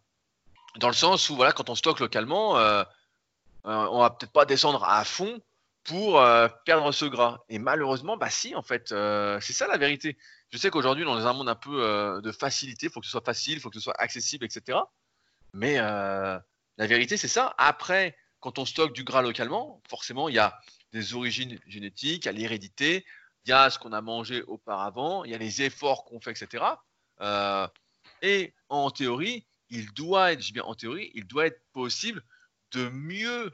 [0.76, 2.82] dans le sens où voilà quand on stocke localement euh,
[3.64, 5.40] on va peut-être pas descendre à fond
[5.84, 6.22] pour
[6.64, 10.16] perdre ce gras et malheureusement bah si en fait c'est ça la vérité
[10.50, 13.24] je sais qu'aujourd'hui, dans un monde un peu de facilité, il faut que ce soit
[13.24, 14.78] facile, il faut que ce soit accessible, etc.
[15.52, 16.42] Mais la
[16.76, 17.54] vérité, c'est ça.
[17.56, 20.58] Après, quand on stocke du gras localement, forcément, il y a
[20.92, 23.04] des origines génétiques, il y a l'hérédité,
[23.44, 26.32] il y a ce qu'on a mangé auparavant, il y a les efforts qu'on fait,
[26.32, 26.64] etc.
[27.20, 27.68] Euh,
[28.22, 32.24] et en théorie, il doit être, bien en théorie, il doit être possible
[32.72, 33.52] de mieux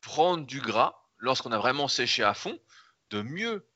[0.00, 2.58] prendre du gras lorsqu'on a vraiment séché à fond,
[3.10, 3.66] de mieux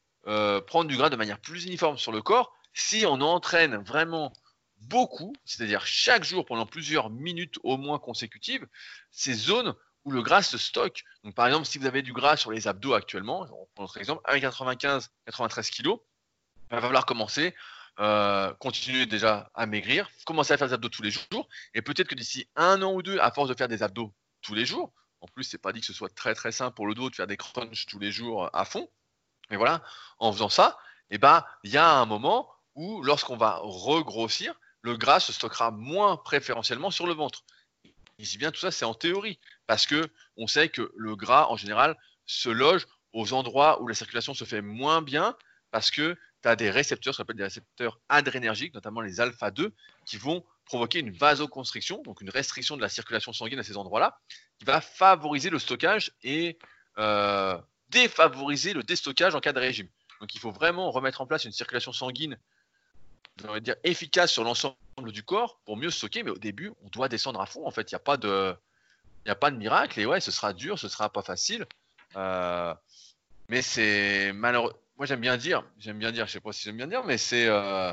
[0.67, 4.33] prendre du gras de manière plus uniforme sur le corps si on entraîne vraiment
[4.79, 8.67] beaucoup, c'est-à-dire chaque jour pendant plusieurs minutes au moins consécutives,
[9.11, 11.05] ces zones où le gras se stocke.
[11.25, 13.99] Donc par exemple, si vous avez du gras sur les abdos actuellement, on prend notre
[13.99, 15.89] exemple, 1,95, 93 kg,
[16.71, 17.55] il va falloir commencer,
[17.99, 22.09] euh, continuer déjà à maigrir, commencer à faire des abdos tous les jours, et peut-être
[22.09, 24.93] que d'ici un an ou deux, à force de faire des abdos tous les jours,
[25.21, 27.15] en plus c'est pas dit que ce soit très très simple pour le dos de
[27.15, 28.89] faire des crunchs tous les jours à fond,
[29.51, 29.83] mais voilà,
[30.19, 30.79] en faisant ça,
[31.11, 35.71] eh ben il y a un moment où lorsqu'on va regrossir, le gras se stockera
[35.71, 37.45] moins préférentiellement sur le ventre.
[38.21, 41.57] Ici bien, tout ça, c'est en théorie, parce que on sait que le gras, en
[41.57, 45.37] général, se loge aux endroits où la circulation se fait moins bien,
[45.71, 49.71] parce que tu as des récepteurs, ce qu'on appelle des récepteurs adrénergiques, notamment les alpha-2,
[50.05, 54.19] qui vont provoquer une vasoconstriction, donc une restriction de la circulation sanguine à ces endroits-là,
[54.59, 56.59] qui va favoriser le stockage et
[56.99, 59.89] euh, défavoriser le déstockage en cas de régime.
[60.21, 62.39] Donc il faut vraiment remettre en place une circulation sanguine
[63.61, 64.77] dire, efficace sur l'ensemble
[65.13, 66.23] du corps pour mieux stocker.
[66.23, 67.67] Mais au début, on doit descendre à fond.
[67.67, 68.55] En fait, il n'y a pas de,
[69.27, 70.01] de miracle.
[70.01, 71.67] Et ouais, ce sera dur, ce sera pas facile.
[72.17, 72.75] Euh,
[73.49, 74.75] mais c'est malheureux.
[74.97, 77.17] Moi, j'aime bien dire, j'aime bien dire, je sais pas si j'aime bien dire, mais
[77.17, 77.93] c'est, euh,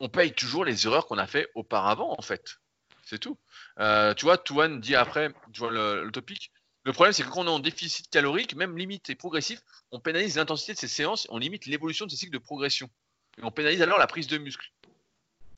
[0.00, 2.58] on paye toujours les erreurs qu'on a fait auparavant, en fait.
[3.04, 3.38] C'est tout.
[3.78, 6.52] Euh, tu vois, Tuan dit après, tu vois le, le topic.
[6.84, 9.60] Le problème, c'est que quand on est en déficit calorique, même limité progressif,
[9.92, 12.90] on pénalise l'intensité de ces séances, on limite l'évolution de ces cycles de progression.
[13.38, 14.70] Et on pénalise alors la prise de muscle.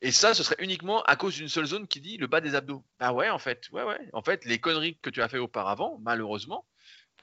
[0.05, 2.55] Et ça, ce serait uniquement à cause d'une seule zone qui dit le bas des
[2.55, 2.85] abdos.
[2.99, 3.99] Bah ouais, en fait, ouais, ouais.
[4.13, 6.67] En fait, les conneries que tu as fait auparavant, malheureusement,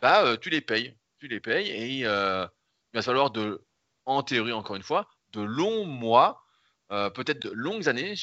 [0.02, 2.48] bah euh, tu les payes, tu les payes, et euh,
[2.91, 3.63] il va falloir de,
[4.08, 6.44] en théorie encore une fois, de longs mois,
[6.91, 8.15] euh, peut-être de longues années,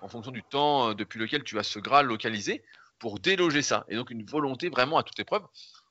[0.00, 2.64] en fonction du temps depuis lequel tu as ce gras localisé,
[2.98, 3.84] pour déloger ça.
[3.90, 5.44] Et donc une volonté vraiment à toute épreuve.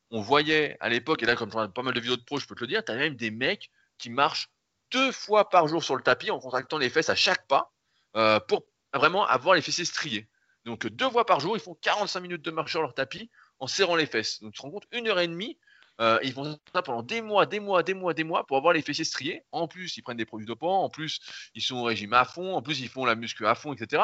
[0.09, 2.47] On voyait à l'époque, et là comme je pas mal de vidéos de pro, je
[2.47, 4.49] peux te le dire, tu as même des mecs qui marchent
[4.89, 7.71] deux fois par jour sur le tapis en contractant les fesses à chaque pas
[8.15, 10.27] euh, pour vraiment avoir les fessiers striés.
[10.65, 13.67] Donc deux fois par jour, ils font 45 minutes de marche sur leur tapis en
[13.67, 14.41] serrant les fesses.
[14.41, 15.57] Donc tu te rends compte, une heure et demie,
[15.99, 18.73] euh, ils font ça pendant des mois, des mois, des mois, des mois pour avoir
[18.73, 19.43] les fessiers striés.
[19.51, 21.19] En plus, ils prennent des produits dopants, en plus,
[21.55, 24.03] ils sont au régime à fond, en plus, ils font la muscu à fond, etc.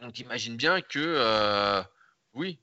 [0.00, 1.82] Donc imagine bien que, euh,
[2.34, 2.58] oui,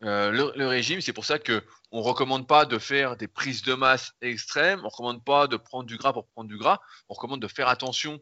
[0.00, 4.12] le, régime, c'est pour ça que on recommande pas de faire des prises de masse
[4.20, 7.48] extrêmes, on recommande pas de prendre du gras pour prendre du gras, on recommande de
[7.48, 8.20] faire attention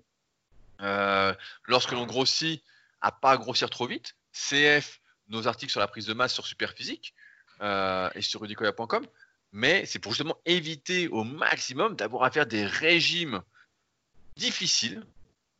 [0.83, 2.63] euh, lorsque l'on grossit,
[3.01, 4.17] à pas grossir trop vite.
[4.33, 7.15] CF, nos articles sur la prise de masse sur Superphysique
[7.61, 9.07] euh, et sur rudicoya.com.
[9.53, 13.43] Mais c'est pour justement éviter au maximum d'avoir à faire des régimes
[14.37, 15.05] difficiles,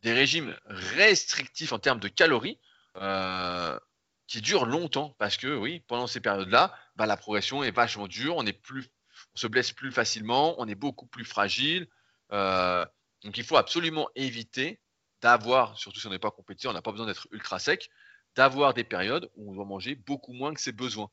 [0.03, 2.59] des régimes restrictifs en termes de calories,
[2.97, 3.79] euh,
[4.27, 5.15] qui durent longtemps.
[5.19, 8.89] Parce que oui, pendant ces périodes-là, bah, la progression est vachement dure, on, plus,
[9.35, 11.89] on se blesse plus facilement, on est beaucoup plus fragile.
[12.31, 14.79] donc il faut absolument éviter
[15.23, 17.91] d'avoir, surtout si on n'est pas compétitif, on n'a pas besoin d'être ultra sec,
[18.37, 21.11] d'avoir des périodes où on doit manger beaucoup moins que ses besoins.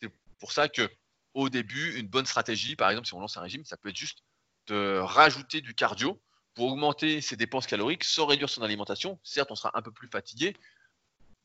[0.00, 0.88] C'est pour ça que
[1.34, 3.96] au début, une bonne stratégie, par exemple, si on lance un régime, ça peut être
[3.96, 4.24] juste
[4.66, 6.20] de rajouter du cardio
[6.54, 9.18] pour augmenter ses dépenses caloriques sans réduire son alimentation.
[9.22, 10.56] Certes, on sera un peu plus fatigué,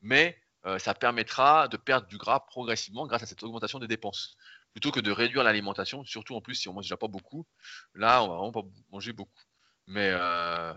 [0.00, 4.36] mais euh, ça permettra de perdre du gras progressivement grâce à cette augmentation des dépenses.
[4.72, 7.46] Plutôt que de réduire l'alimentation, surtout en plus si on mange déjà pas beaucoup,
[7.94, 9.40] là on va vraiment pas manger beaucoup.
[9.86, 10.74] Mais euh,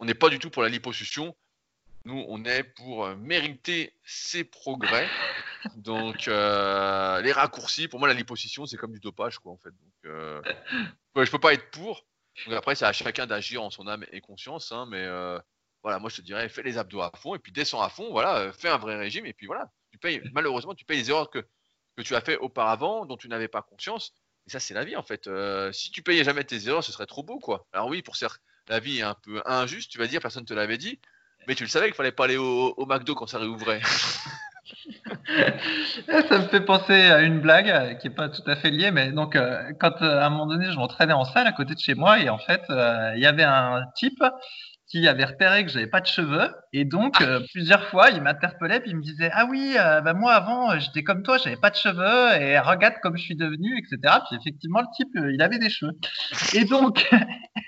[0.00, 1.36] on n'est pas du tout pour la liposuction.
[2.06, 5.06] Nous, on est pour euh, mériter ses progrès.
[5.76, 9.68] Donc, euh, les raccourcis, pour moi, la liposuction, c'est comme du dopage, quoi, en fait.
[9.70, 10.42] Donc, euh,
[11.14, 12.06] je peux pas être pour.
[12.50, 15.38] Après, c'est à chacun d'agir en son âme et conscience, hein, mais euh,
[15.82, 18.10] voilà, moi je te dirais, fais les abdos à fond et puis descends à fond,
[18.12, 21.28] voilà, fais un vrai régime et puis voilà, tu payes, malheureusement, tu payes les erreurs
[21.28, 21.40] que,
[21.96, 24.14] que tu as fait auparavant, dont tu n'avais pas conscience.
[24.46, 25.28] Et ça, c'est la vie en fait.
[25.72, 27.66] Si tu payais jamais tes erreurs, ce serait trop beau, quoi.
[27.72, 30.46] Alors oui, pour certes, la vie est un peu injuste, tu vas dire, personne ne
[30.46, 30.98] te l'avait dit,
[31.48, 33.80] mais tu le savais qu'il fallait pas aller au, McDo quand ça réouvrait.
[36.28, 39.10] ça me fait penser à une blague qui est pas tout à fait liée, mais
[39.12, 41.94] donc euh, quand à un moment donné je m'entraînais en salle à côté de chez
[41.94, 44.22] moi et en fait euh, il y avait un type
[44.90, 46.50] qui avait repéré que j'avais pas de cheveux.
[46.72, 50.14] Et donc euh, plusieurs fois il m'interpellait puis il me disait ah oui euh, bah
[50.14, 53.36] moi avant euh, j'étais comme toi j'avais pas de cheveux et regarde comme je suis
[53.36, 55.92] devenu etc puis effectivement le type il avait des cheveux.
[56.54, 57.08] Et donc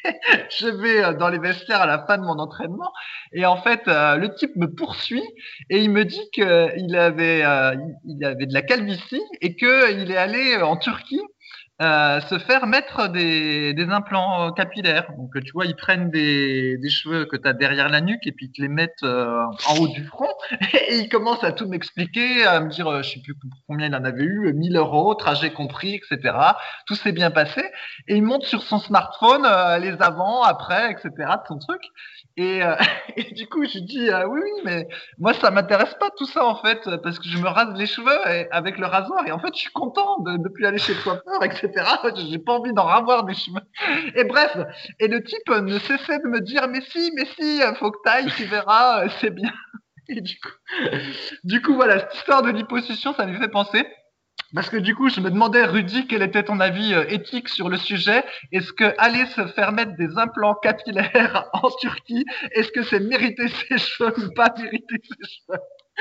[0.51, 2.93] je vais dans les vestiaires à la fin de mon entraînement
[3.33, 5.25] et en fait le type me poursuit
[5.71, 7.45] et il me dit que il avait
[8.05, 11.21] il avait de la calvitie et que il est allé en Turquie
[11.81, 15.11] euh, se faire mettre des, des, implants euh, capillaires.
[15.17, 18.33] Donc, tu vois, ils prennent des, des cheveux que tu as derrière la nuque et
[18.33, 20.29] puis ils te les mettent euh, en haut du front.
[20.89, 23.35] Et ils commencent à tout m'expliquer, à me dire, je sais plus
[23.67, 26.37] combien il en avait eu, 1000 euros, trajet compris, etc.
[26.87, 27.63] Tout s'est bien passé.
[28.07, 29.43] Et il monte sur son smartphone
[29.81, 31.11] les avant, après, etc.
[31.19, 31.83] de son truc.
[32.37, 32.75] Et, euh,
[33.17, 36.45] et, du coup, je dis euh, oui, oui, mais moi, ça m'intéresse pas tout ça
[36.45, 39.55] en fait, parce que je me rase les cheveux avec le rasoir et en fait,
[39.55, 41.71] je suis content de ne plus aller chez le coiffeur, etc.
[42.31, 43.61] J'ai pas envie d'en ravoir des cheveux.
[44.15, 44.57] Et bref,
[44.99, 48.31] et le type ne cessait de me dire mais si, mais si, faut que t'ailles,
[48.37, 49.53] tu verras, c'est bien.
[50.09, 50.51] Et du coup,
[51.45, 53.87] du coup, voilà, cette histoire de liposuction, ça lui fait penser.
[54.55, 57.69] Parce que du coup, je me demandais, Rudy, quel était ton avis euh, éthique sur
[57.69, 58.23] le sujet?
[58.53, 63.49] Est-ce que aller se faire mettre des implants capillaires en Turquie, est-ce que c'est mériter
[63.69, 65.61] ses cheveux ou pas mériter ses cheveux?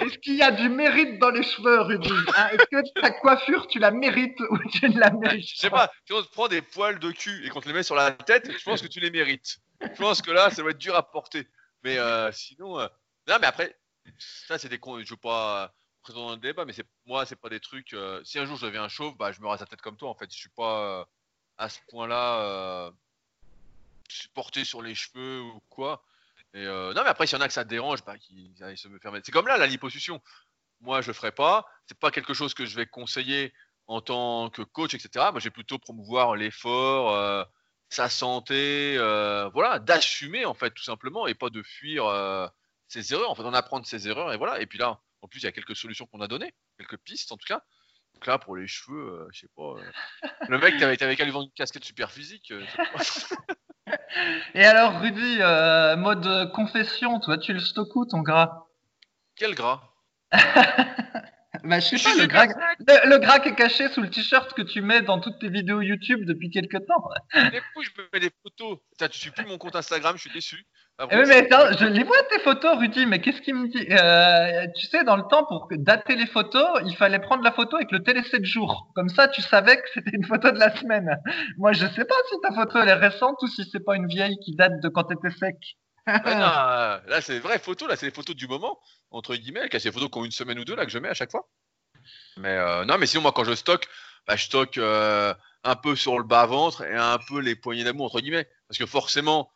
[0.00, 2.12] Est-ce qu'il y a du mérite dans les cheveux, Rudy?
[2.36, 2.48] Hein?
[2.52, 5.90] Est-ce que ta coiffure, tu la mérites ou tu ne la mérites Je sais pas,
[6.06, 8.12] si on te prend des poils de cul et qu'on te les met sur la
[8.12, 9.56] tête, je pense que tu les mérites.
[9.80, 11.48] Je pense que là, ça va être dur à porter.
[11.82, 12.86] Mais euh, sinon, euh,
[13.26, 13.74] non, mais après,
[14.18, 15.02] ça, c'est des cons.
[15.02, 15.72] Je veux pas
[16.02, 17.94] présent dans le débat, mais c'est moi, c'est pas des trucs.
[17.94, 20.10] Euh, si un jour je deviens chauve, bah, je me rase la tête comme toi.
[20.10, 21.04] En fait, je suis pas euh,
[21.58, 22.90] à ce point-là euh,
[24.34, 26.04] porté sur les cheveux ou quoi.
[26.54, 28.98] Et, non, mais après, s'il y en a que ça dérange, bah, qu'ils se me
[28.98, 29.24] permettre.
[29.24, 30.20] C'est comme là, la liposuction.
[30.82, 31.66] Moi, je ferai pas.
[31.86, 33.54] C'est pas quelque chose que je vais conseiller
[33.86, 35.30] en tant que coach, etc.
[35.30, 37.46] Moi, je vais plutôt promouvoir l'effort,
[37.88, 38.96] sa santé,
[39.54, 42.04] voilà, d'assumer en fait, tout simplement, et pas de fuir
[42.88, 43.30] ses erreurs.
[43.30, 44.60] En fait, d'en apprendre ses erreurs, et voilà.
[44.60, 47.32] Et puis là, en plus, il y a quelques solutions qu'on a données, quelques pistes
[47.32, 47.62] en tout cas.
[48.14, 49.62] Donc là, pour les cheveux, euh, je sais pas.
[49.62, 49.92] Euh,
[50.48, 52.50] le mec, t'avais, qu'à lui vendre une casquette super physique.
[52.50, 52.64] Euh,
[54.54, 55.38] Et alors, Rudy,
[56.00, 58.66] mode confession, toi, tu le stockes où ton gras?
[59.36, 59.80] Quel gras?
[61.64, 62.44] bah, je sais pas,
[63.04, 66.24] le qui est caché sous le t-shirt que tu mets dans toutes tes vidéos YouTube
[66.24, 67.08] depuis quelques temps.
[67.74, 68.78] coup, je me mets des photos.
[68.90, 70.66] Putain, tu suis plus mon compte Instagram, je suis déçu.
[70.98, 73.86] Ah eh mais attends, je les vois tes photos, Rudy, mais qu'est-ce qu'il me dit?
[73.90, 77.76] Euh, Tu sais, dans le temps, pour dater les photos, il fallait prendre la photo
[77.76, 78.90] avec le télé 7 jours.
[78.94, 81.16] Comme ça, tu savais que c'était une photo de la semaine.
[81.56, 84.06] Moi, je sais pas si ta photo elle est récente ou si c'est pas une
[84.06, 85.56] vieille qui date de quand t'étais sec.
[86.06, 89.68] Non, là, c'est des vraies photos, là, c'est les photos du moment, entre guillemets.
[89.72, 91.30] C'est des photos qui ont une semaine ou deux, là, que je mets à chaque
[91.30, 91.48] fois.
[92.36, 93.88] Mais euh, non, mais sinon, moi, quand je stocke,
[94.26, 95.34] bah, je stocke euh,
[95.64, 98.48] un peu sur le bas-ventre et un peu les poignées d'amour, entre guillemets.
[98.68, 99.50] Parce que forcément,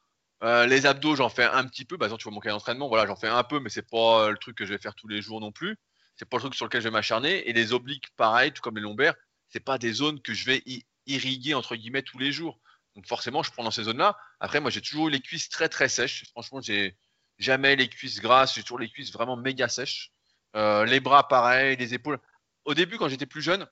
[0.45, 1.97] euh, les abdos, j'en fais un petit peu.
[1.97, 4.39] Bah, tu vois mon cas d'entraînement, voilà, j'en fais un peu, mais c'est pas le
[4.39, 5.77] truc que je vais faire tous les jours non plus.
[6.17, 7.49] C'est pas le truc sur lequel je vais m'acharner.
[7.49, 9.15] Et les obliques, pareil, tout comme les lombaires,
[9.49, 10.63] c'est pas des zones que je vais
[11.07, 12.59] irriguer entre guillemets tous les jours.
[12.97, 14.17] Donc forcément, je prends dans ces zones-là.
[14.41, 16.25] Après, moi, j'ai toujours les cuisses très très sèches.
[16.31, 16.97] Franchement, j'ai
[17.39, 18.55] jamais les cuisses grasses.
[18.55, 20.13] J'ai toujours les cuisses vraiment méga sèches.
[20.57, 22.19] Euh, les bras, pareil, les épaules.
[22.65, 23.67] Au début, quand j'étais plus jeune,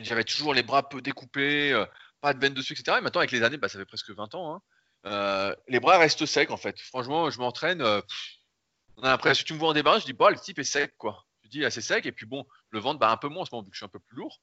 [0.00, 1.86] j'avais toujours les bras peu découpés, euh,
[2.20, 2.98] pas de veines dessus, etc.
[2.98, 4.54] Et maintenant, avec les années, bah, ça fait presque 20 ans.
[4.54, 4.62] Hein,
[5.06, 6.80] euh, les bras restent secs en fait.
[6.80, 7.80] Franchement, je m'entraîne.
[8.96, 10.64] On a l'impression, si tu me vois en débat, je dis, bah, le type est
[10.64, 11.24] sec quoi.
[11.44, 13.54] Je dis assez sec et puis bon, le ventre, bah, un peu moins en ce
[13.54, 14.40] moment vu que je suis un peu plus lourd.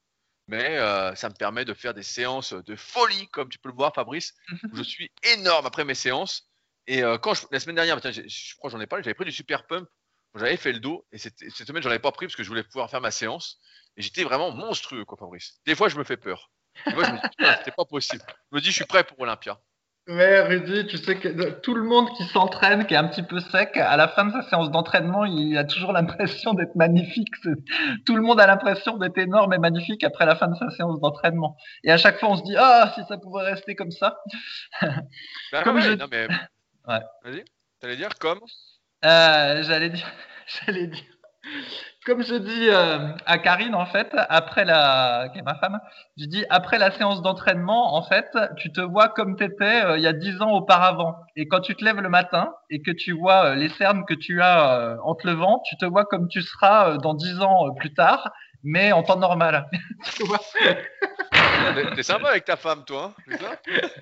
[0.48, 3.76] Mais euh, ça me permet de faire des séances de folie, comme tu peux le
[3.76, 4.34] voir, Fabrice.
[4.72, 6.50] Où je suis énorme après mes séances.
[6.88, 9.66] Et quand la semaine dernière, je crois que j'en ai parlé, j'avais pris du super
[9.66, 9.90] pump.
[10.36, 12.50] J'avais fait le dos et cette, cette semaine, j'en avais pas pris parce que je
[12.50, 13.60] voulais pouvoir faire ma séance.
[13.98, 15.60] Et j'étais vraiment monstrueux, quoi, Fabrice.
[15.66, 16.52] Des fois, je me fais peur.
[16.86, 18.24] Des fois, je me dis, c'était pas possible.
[18.52, 19.60] Je me dis, je suis prêt pour Olympia.
[20.08, 23.40] Mais Rudy, tu sais que tout le monde qui s'entraîne, qui est un petit peu
[23.40, 27.34] sec, à la fin de sa séance d'entraînement, il a toujours l'impression d'être magnifique.
[28.06, 31.00] Tout le monde a l'impression d'être énorme et magnifique après la fin de sa séance
[31.00, 31.58] d'entraînement.
[31.84, 34.20] Et à chaque fois, on se dit ah si ça pouvait rester comme ça.
[35.52, 35.92] Bah comme je...
[35.92, 36.28] non, mais...
[36.88, 37.02] ouais.
[37.24, 37.44] Vas-y.
[37.80, 38.40] T'allais dire comme?
[39.06, 40.08] Euh, J'allais dire,
[40.66, 41.15] j'allais dire.
[42.06, 45.80] Comme je dis euh, à Karine, en fait, après la, qui est ma femme,
[46.18, 48.28] je dis après la séance d'entraînement, en fait,
[48.58, 51.16] tu te vois comme tu étais euh, il y a dix ans auparavant.
[51.36, 54.14] Et quand tu te lèves le matin et que tu vois euh, les cernes que
[54.14, 57.94] tu as en te levant, tu te vois comme tu seras dans dix ans plus
[57.94, 58.32] tard,
[58.64, 59.68] mais en temps normal.
[61.96, 63.56] T'es sympa avec ta femme, toi, hein,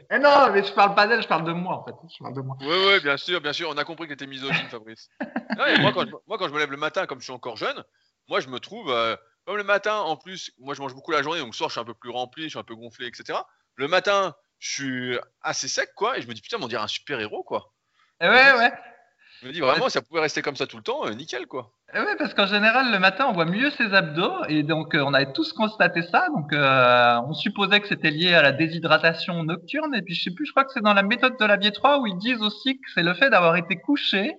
[0.09, 1.95] eh Non, mais je parle pas d'elle, je parle de moi, en fait.
[2.09, 2.57] Je parle de moi.
[2.61, 3.70] Oui, oui, bien sûr, bien sûr.
[3.70, 5.09] On a compris que t'étais misogyne, Fabrice.
[5.80, 7.84] moi, quand je, moi, quand je me lève le matin, comme je suis encore jeune,
[8.28, 11.22] moi, je me trouve, euh, comme le matin, en plus, moi, je mange beaucoup la
[11.22, 13.07] journée, donc le soir, je suis un peu plus rempli, je suis un peu gonflé,
[13.07, 13.39] etc.
[13.76, 16.88] Le matin, je suis assez sec, quoi, et je me dis, putain, on dirait un
[16.88, 17.74] super héros, quoi.
[18.22, 18.72] Eh ouais, ouais.
[19.44, 21.70] Je me dis vraiment, ça pouvait rester comme ça tout le temps, euh, nickel quoi.
[21.94, 25.04] Eh oui, parce qu'en général, le matin, on voit mieux ses abdos, et donc euh,
[25.06, 26.30] on avait tous constaté ça.
[26.30, 30.32] Donc euh, on supposait que c'était lié à la déshydratation nocturne, et puis je sais
[30.32, 32.41] plus, je crois que c'est dans la méthode de la biais 3 où ils disent
[32.41, 34.34] aussi que c'est le fait d'avoir été couché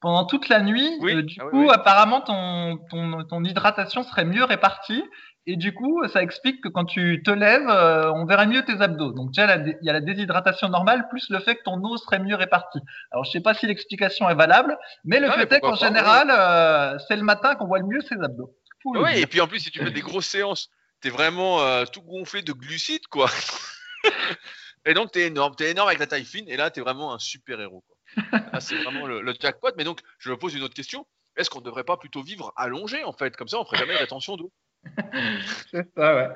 [0.00, 0.98] pendant toute la nuit.
[1.00, 5.04] du ah coup, apparemment, ton, ton, ton hydratation serait mieux répartie,
[5.50, 8.82] et du coup, ça explique que quand tu te lèves, euh, on verrait mieux tes
[8.82, 9.12] abdos.
[9.12, 12.18] Donc déjà, il y a la déshydratation normale plus le fait que ton eau serait
[12.18, 12.80] mieux répartie.
[13.12, 16.98] Alors je sais pas si l'explication est valable, mais le fait est qu'en général, euh,
[17.08, 18.54] c'est le matin qu'on voit le mieux ses abdos.
[18.84, 20.68] Oui, et puis en plus, si tu fais des grosses séances,
[21.00, 23.30] tu es vraiment euh, tout gonflé de glucides, quoi.
[24.84, 25.54] et donc, tu es énorme.
[25.56, 27.84] Tu es énorme avec la taille fine, et là, tu es vraiment un super héros.
[28.60, 29.70] c'est vraiment le, le, jackpot.
[29.78, 31.06] Mais donc, je me pose une autre question.
[31.36, 33.34] Est-ce qu'on ne devrait pas plutôt vivre allongé, en fait?
[33.34, 34.52] Comme ça, on ne ferait jamais rétention d'eau.
[35.70, 36.28] c'est ça, ouais.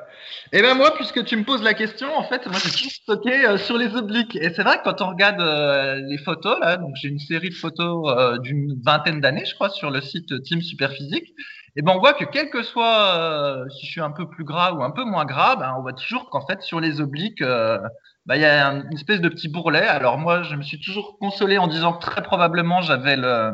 [0.52, 2.90] Et eh ben moi, puisque tu me poses la question, en fait, moi j'ai tout
[2.90, 4.36] stocké euh, sur les obliques.
[4.36, 7.50] Et c'est vrai que quand on regarde euh, les photos, là, donc j'ai une série
[7.50, 11.32] de photos euh, d'une vingtaine d'années, je crois, sur le site Team Superphysique.
[11.74, 14.72] Et ben on voit que quel que soit si je suis un peu plus gras
[14.72, 17.42] ou un peu moins gras, ben, on voit toujours qu'en fait sur les obliques,
[18.26, 19.80] bah, il y a une espèce de petit bourrelet.
[19.80, 23.52] Alors moi, je me suis toujours consolé en disant que très probablement j'avais le,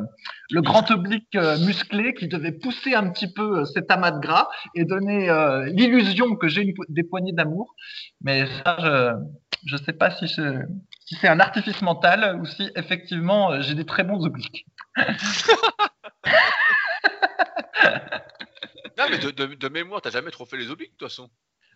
[0.51, 4.21] le grand oblique euh, musclé qui devait pousser un petit peu euh, cet amas de
[4.21, 7.75] gras et donner euh, l'illusion que j'ai des poignées d'amour.
[8.21, 9.19] Mais ça,
[9.65, 13.87] je ne sais pas si, si c'est un artifice mental ou si effectivement j'ai des
[13.87, 14.67] très bons obliques.
[18.99, 21.31] non, mais de, de, de mémoire, t'as jamais trop fait les obliques de toute façon.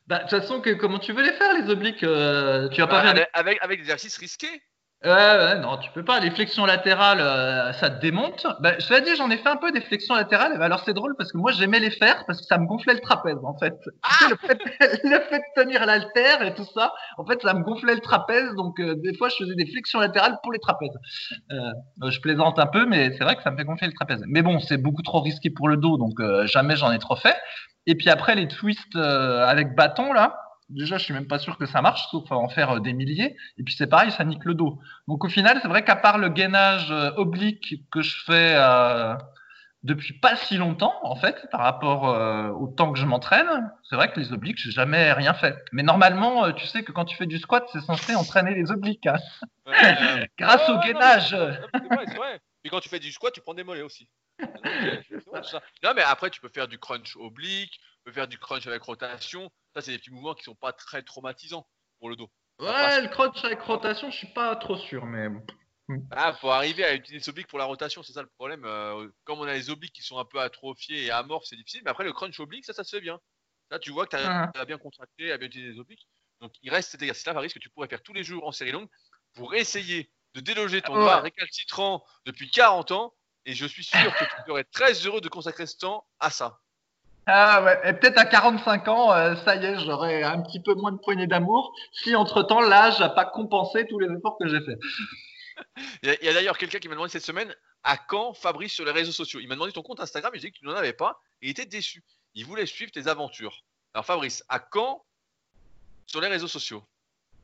[0.07, 2.86] Bah, de toute façon, que, comment tu veux les faire, les obliques euh, Tu vas
[2.86, 4.62] pas bah, faire avec, avec des exercices risqués
[5.05, 6.20] ouais, non, tu peux pas.
[6.20, 8.46] Les flexions latérales, euh, ça te démonte.
[8.61, 10.59] Bah, je dit, j'en ai fait un peu des flexions latérales.
[10.59, 12.94] Bah, alors, c'est drôle parce que moi, j'aimais les faire parce que ça me gonflait
[12.94, 13.74] le trapèze, en fait.
[14.03, 14.59] Ah le, fait
[15.05, 18.55] le, fait de tenir l'altère et tout ça, en fait, ça me gonflait le trapèze.
[18.55, 20.98] Donc, euh, des fois, je faisais des flexions latérales pour les trapèzes.
[21.50, 24.22] Euh, je plaisante un peu, mais c'est vrai que ça me fait gonfler le trapèze.
[24.26, 27.36] Mais bon, c'est beaucoup trop risqué pour le dos, donc jamais j'en ai trop fait.
[27.86, 31.66] Et puis après, les twists avec bâton, là, déjà, je suis même pas sûr que
[31.66, 33.36] ça marche, sauf à en faire euh, des milliers.
[33.58, 34.78] Et puis c'est pareil, ça nique le dos.
[35.08, 39.14] Donc au final, c'est vrai qu'à part le gainage euh, oblique que je fais euh,
[39.82, 42.04] depuis pas si longtemps, en fait, par rapport
[42.60, 45.56] au temps que je m'entraîne, c'est vrai que les obliques, j'ai jamais rien fait.
[45.72, 49.08] Mais normalement, tu sais que quand tu fais du squat, c'est censé entraîner les obliques.
[49.08, 49.16] Hein.
[50.38, 51.30] Grâce au gainage.
[51.30, 54.06] C'est vrai, Puis quand tu fais du squat, tu prends des mollets aussi.
[55.82, 58.82] Non, mais après, tu peux faire du crunch oblique, tu peux faire du crunch avec
[58.82, 59.50] rotation.
[59.74, 61.66] Ça, c'est des petits mouvements qui sont pas très traumatisants
[61.98, 62.30] pour le dos.
[62.58, 65.28] Ouais, le crunch avec rotation, je suis pas trop sûr, mais.
[66.10, 68.64] Ah, faut arriver à utiliser les obliques pour la rotation, c'est ça le problème.
[68.64, 71.82] Euh, comme on a les obliques qui sont un peu atrophiés et amorphes, c'est difficile.
[71.84, 73.18] Mais après, le crunch oblique, ça, ça se fait bien.
[73.70, 74.64] Là, tu vois que tu as, ah.
[74.64, 76.06] bien contracté, à bien utiliser les obliques.
[76.40, 78.72] Donc, il reste cet exercice-là, Fabrice, que tu pourrais faire tous les jours en série
[78.72, 78.88] longue
[79.34, 83.14] pour essayer de déloger ton bras récalcitrant depuis 40 ans.
[83.45, 86.61] Et je suis sûr que tu serais très heureux de consacrer ce temps à ça.
[87.26, 90.74] Ah ouais, et peut-être à 45 ans, euh, ça y est, j'aurai un petit peu
[90.74, 94.61] moins de poignée d'amour, si entre-temps l'âge n'a pas compensé tous les efforts que j'ai
[94.61, 94.78] faits.
[96.03, 98.90] Il y a, d'ailleurs quelqu'un qui m'a demandé cette semaine à quand Fabrice sur les
[98.90, 99.38] réseaux sociaux?
[99.40, 101.47] Il m'a demandé ton compte Instagram, et j'ai dit que tu n'en avais pas, et
[101.47, 102.03] il était déçu.
[102.34, 103.62] Il voulait suivre tes aventures.
[103.95, 105.05] Alors Fabrice, à quand
[106.07, 106.82] sur les réseaux sociaux?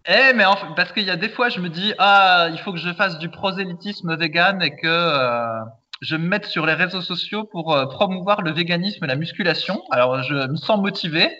[0.06, 0.44] Eh, mais
[0.74, 3.18] parce qu'il y a des fois, je me dis, ah, il faut que je fasse
[3.18, 5.60] du prosélytisme vegan et que euh,
[6.00, 9.82] je me mette sur les réseaux sociaux pour euh, promouvoir le véganisme et la musculation.
[9.90, 11.30] Alors, je me sens motivé.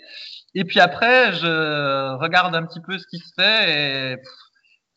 [0.55, 4.17] Et puis après, je regarde un petit peu ce qui se fait et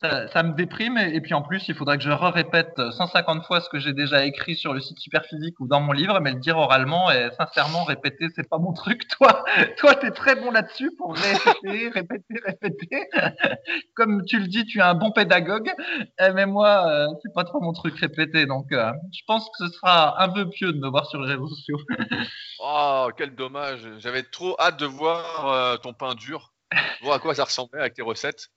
[0.02, 0.98] ça, me déprime.
[0.98, 4.24] Et, puis en plus, il faudrait que je répète 150 fois ce que j'ai déjà
[4.24, 7.84] écrit sur le site Superphysique ou dans mon livre, mais le dire oralement et sincèrement,
[7.84, 9.06] répéter, c'est pas mon truc.
[9.08, 9.44] Toi,
[9.78, 13.08] toi, t'es très bon là-dessus pour répéter, répéter, répéter.
[13.94, 15.72] Comme tu le dis, tu es un bon pédagogue.
[16.20, 18.46] Eh, mais moi, euh, c'est pas trop mon truc répéter.
[18.46, 21.32] Donc, euh, je pense que ce sera un peu pieux de me voir sur les
[21.32, 21.78] réseaux sociaux.
[22.60, 23.88] oh, quel dommage.
[23.98, 26.52] J'avais trop hâte de voir euh, ton pain dur,
[27.02, 28.48] voir à quoi ça ressemblait avec tes recettes.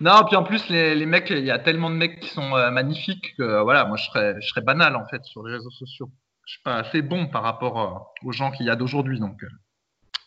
[0.00, 2.70] Non, puis en plus, les, mecs, il y a tellement de mecs qui sont euh,
[2.70, 6.10] magnifiques que voilà, moi je serais, banal en fait sur les réseaux sociaux.
[6.46, 9.18] je suis pas assez bon par rapport aux gens qu'il y a d'aujourd'hui.
[9.20, 9.42] Donc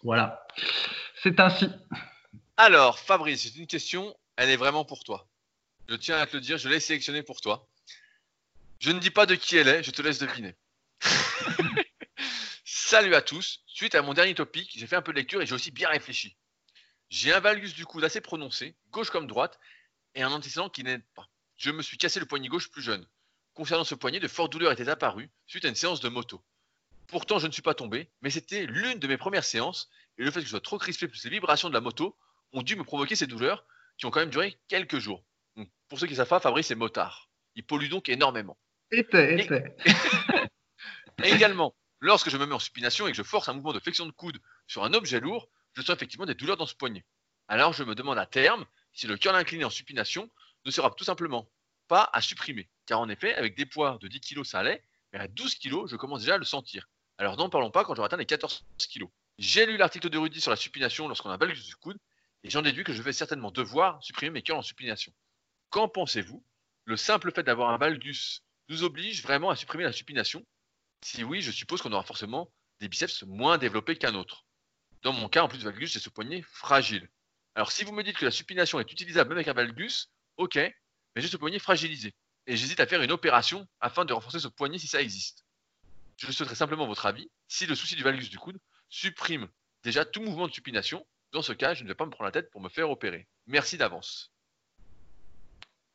[0.03, 0.45] voilà,
[1.15, 1.69] c'est ainsi.
[2.57, 5.27] Alors, Fabrice, c'est une question, elle est vraiment pour toi.
[5.89, 7.67] Je tiens à te le dire, je l'ai sélectionnée pour toi.
[8.79, 10.55] Je ne dis pas de qui elle est, je te laisse deviner.
[12.65, 13.61] Salut à tous.
[13.65, 15.89] Suite à mon dernier topic, j'ai fait un peu de lecture et j'ai aussi bien
[15.89, 16.37] réfléchi.
[17.13, 19.59] J'ai un valgus du coude assez prononcé, gauche comme droite,
[20.15, 21.29] et un antécédent qui n'aide pas.
[21.57, 23.05] Je me suis cassé le poignet gauche plus jeune.
[23.53, 26.43] Concernant ce poignet, de fortes douleurs étaient apparues suite à une séance de moto.
[27.05, 30.31] Pourtant, je ne suis pas tombé, mais c'était l'une de mes premières séances, et le
[30.31, 32.17] fait que je sois trop crispé plus les vibrations de la moto
[32.51, 33.63] ont dû me provoquer ces douleurs
[33.99, 35.23] qui ont quand même duré quelques jours.
[35.89, 37.29] pour ceux qui savent pas, Fabrice est motard.
[37.53, 38.57] Il pollue donc énormément.
[38.89, 39.75] Était, était.
[41.23, 43.79] et également, lorsque je me mets en supination et que je force un mouvement de
[43.79, 47.05] flexion de coude sur un objet lourd, je sens effectivement des douleurs dans ce poignet.
[47.47, 50.29] Alors je me demande à terme si le cœur incliné en supination
[50.65, 51.49] ne sera tout simplement
[51.87, 52.69] pas à supprimer.
[52.85, 55.87] Car en effet, avec des poids de 10 kg ça allait, mais à 12 kg
[55.87, 56.89] je commence déjà à le sentir.
[57.17, 59.05] Alors n'en parlons pas quand j'aurai atteint les 14 kg.
[59.39, 61.97] J'ai lu l'article de Rudy sur la supination lorsqu'on a un valgus du coude,
[62.43, 65.13] et j'en déduis que je vais certainement devoir supprimer mes cœurs en supination.
[65.69, 66.45] Qu'en pensez-vous?
[66.85, 70.45] Le simple fait d'avoir un valgus nous oblige vraiment à supprimer la supination?
[71.01, 74.45] Si oui, je suppose qu'on aura forcément des biceps moins développés qu'un autre.
[75.03, 77.09] Dans mon cas, en plus du valgus, j'ai ce poignet fragile.
[77.55, 80.55] Alors si vous me dites que la supination est utilisable même avec un valgus, ok,
[80.55, 82.15] mais j'ai ce poignet fragilisé.
[82.47, 85.45] Et j'hésite à faire une opération afin de renforcer ce poignet si ça existe.
[86.17, 88.57] Je souhaiterais simplement votre avis si le souci du valgus du coude
[88.89, 89.49] supprime
[89.83, 92.31] déjà tout mouvement de supination dans ce cas, je ne vais pas me prendre la
[92.31, 93.27] tête pour me faire opérer.
[93.47, 94.31] Merci d'avance.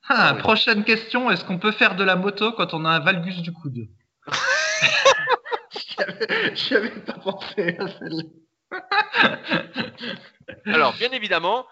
[0.08, 3.40] Ah, prochaine question, est-ce qu'on peut faire de la moto quand on a un valgus
[3.40, 3.88] du coude?
[6.54, 8.22] Je avais pas pensé à celle-là.
[10.66, 11.66] Alors, bien évidemment,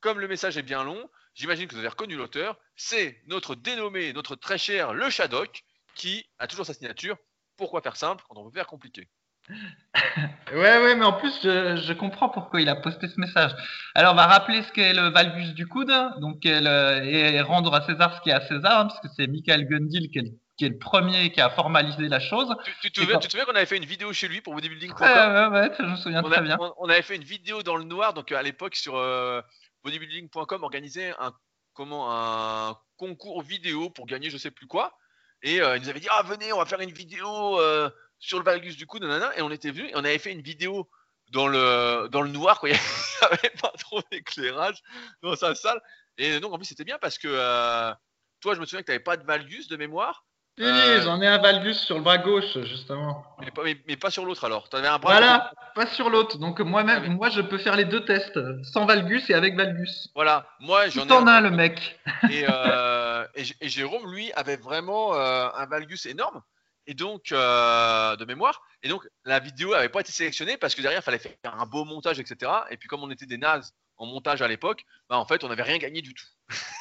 [0.00, 2.58] comme le message est bien long, j'imagine que vous avez reconnu l'auteur.
[2.76, 7.16] C'est notre dénommé, notre très cher Le Shadok, qui a toujours sa signature.
[7.56, 9.08] Pourquoi faire simple quand on veut faire compliqué
[10.52, 13.52] ouais, ouais, mais en plus, je, comprends pourquoi il a posté ce message.
[13.94, 18.14] Alors, on va rappeler ce qu'est le valgus du coude, donc et rendre à César
[18.14, 20.34] ce qui est à César, hein, parce que c'est Michael Gundil qui est,
[20.78, 22.54] premier qui a formalisé la chose.
[22.82, 25.70] Tu, te souviens, qu'on avait fait une vidéo chez lui pour bodybuilding.com ouais, ouais, ouais,
[25.78, 26.58] je me souviens on très bien.
[26.78, 29.40] On, avait fait une vidéo dans le noir, donc à l'époque sur euh,
[29.84, 31.32] bodybuilding.com, organisait un,
[31.74, 34.96] comment, un concours vidéo pour gagner je sais plus quoi.
[35.42, 37.60] Et euh, il nous avait dit, ah venez, on va faire une vidéo.
[37.60, 40.32] Euh, sur le valgus du coup, nanana, et on était venu et on avait fait
[40.32, 40.88] une vidéo
[41.30, 42.68] dans le, dans le noir, quoi.
[42.70, 42.78] il n'y
[43.20, 44.82] avait pas trop d'éclairage
[45.22, 45.80] dans sa salle.
[46.16, 47.92] Et donc, en plus, c'était bien parce que euh,
[48.40, 50.24] toi, je me souviens que tu n'avais pas de valgus de mémoire.
[50.60, 53.24] Euh, j'en ai un valgus sur le bras gauche, justement.
[53.40, 54.68] Mais pas, mais, pas sur l'autre alors.
[54.72, 56.38] Avais un bras voilà, pas sur l'autre.
[56.38, 60.08] Donc moi-même, ah moi, je peux faire les deux tests, sans valgus et avec valgus.
[60.14, 61.12] Voilà, moi j'en ai.
[61.12, 62.00] en un, le mec.
[62.30, 66.42] Et, euh, et, Jérôme, lui, avait vraiment un valgus énorme
[66.88, 68.62] et donc euh, de mémoire.
[68.82, 71.66] Et donc la vidéo n'avait pas été sélectionnée parce que derrière il fallait faire un
[71.66, 72.50] beau montage, etc.
[72.70, 75.48] Et puis comme on était des nazes en montage à l'époque, bah, en fait on
[75.48, 76.26] n'avait rien gagné du tout.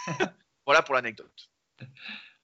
[0.66, 1.50] voilà pour l'anecdote.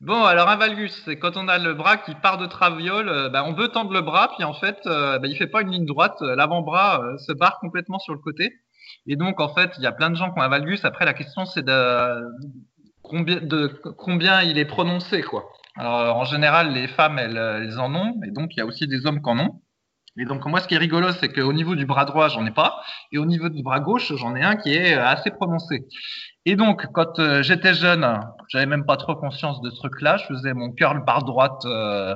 [0.04, 3.30] Bon, alors un valgus, c'est quand on a le bras qui part de traviole, euh,
[3.30, 5.72] bah, on veut tendre le bras, puis en fait, euh, bah, il fait pas une
[5.72, 8.51] ligne droite, l'avant-bras se barre complètement sur le côté.
[9.08, 10.84] Et donc, en fait, il y a plein de gens qui ont un valgus.
[10.84, 12.22] Après, la question, c'est de
[13.01, 15.45] combien, de combien il est prononcé, quoi.
[15.78, 19.06] Alors, en général, les femmes, elles, en ont, et donc il y a aussi des
[19.06, 19.62] hommes qui en ont.
[20.18, 22.51] Et donc, moi, ce qui est rigolo, c'est qu'au niveau du bras droit, j'en ai
[22.51, 25.88] pas, et au niveau du bras gauche, j'en ai un qui est euh, assez prononcé.
[26.45, 30.18] Et donc, quand euh, j'étais jeune, j'avais même pas trop conscience de ce truc-là.
[30.18, 32.16] Je faisais mon curl barre droite, euh,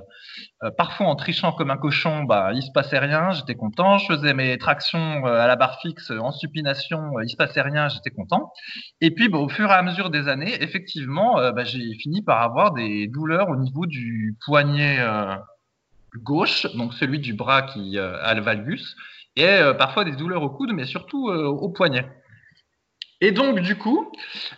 [0.64, 2.24] euh, parfois en trichant comme un cochon.
[2.26, 3.98] Bah, il se passait rien, j'étais content.
[3.98, 8.10] Je faisais mes tractions à la barre fixe en supination, il se passait rien, j'étais
[8.10, 8.52] content.
[9.00, 12.42] Et puis, bah, au fur et à mesure des années, effectivement, bah, j'ai fini par
[12.42, 15.00] avoir des douleurs au niveau du poignet
[16.18, 18.96] gauche, donc celui du bras qui a le valgus,
[19.36, 22.06] et parfois des douleurs au coude, mais surtout au poignet.
[23.20, 24.12] Et donc, du coup,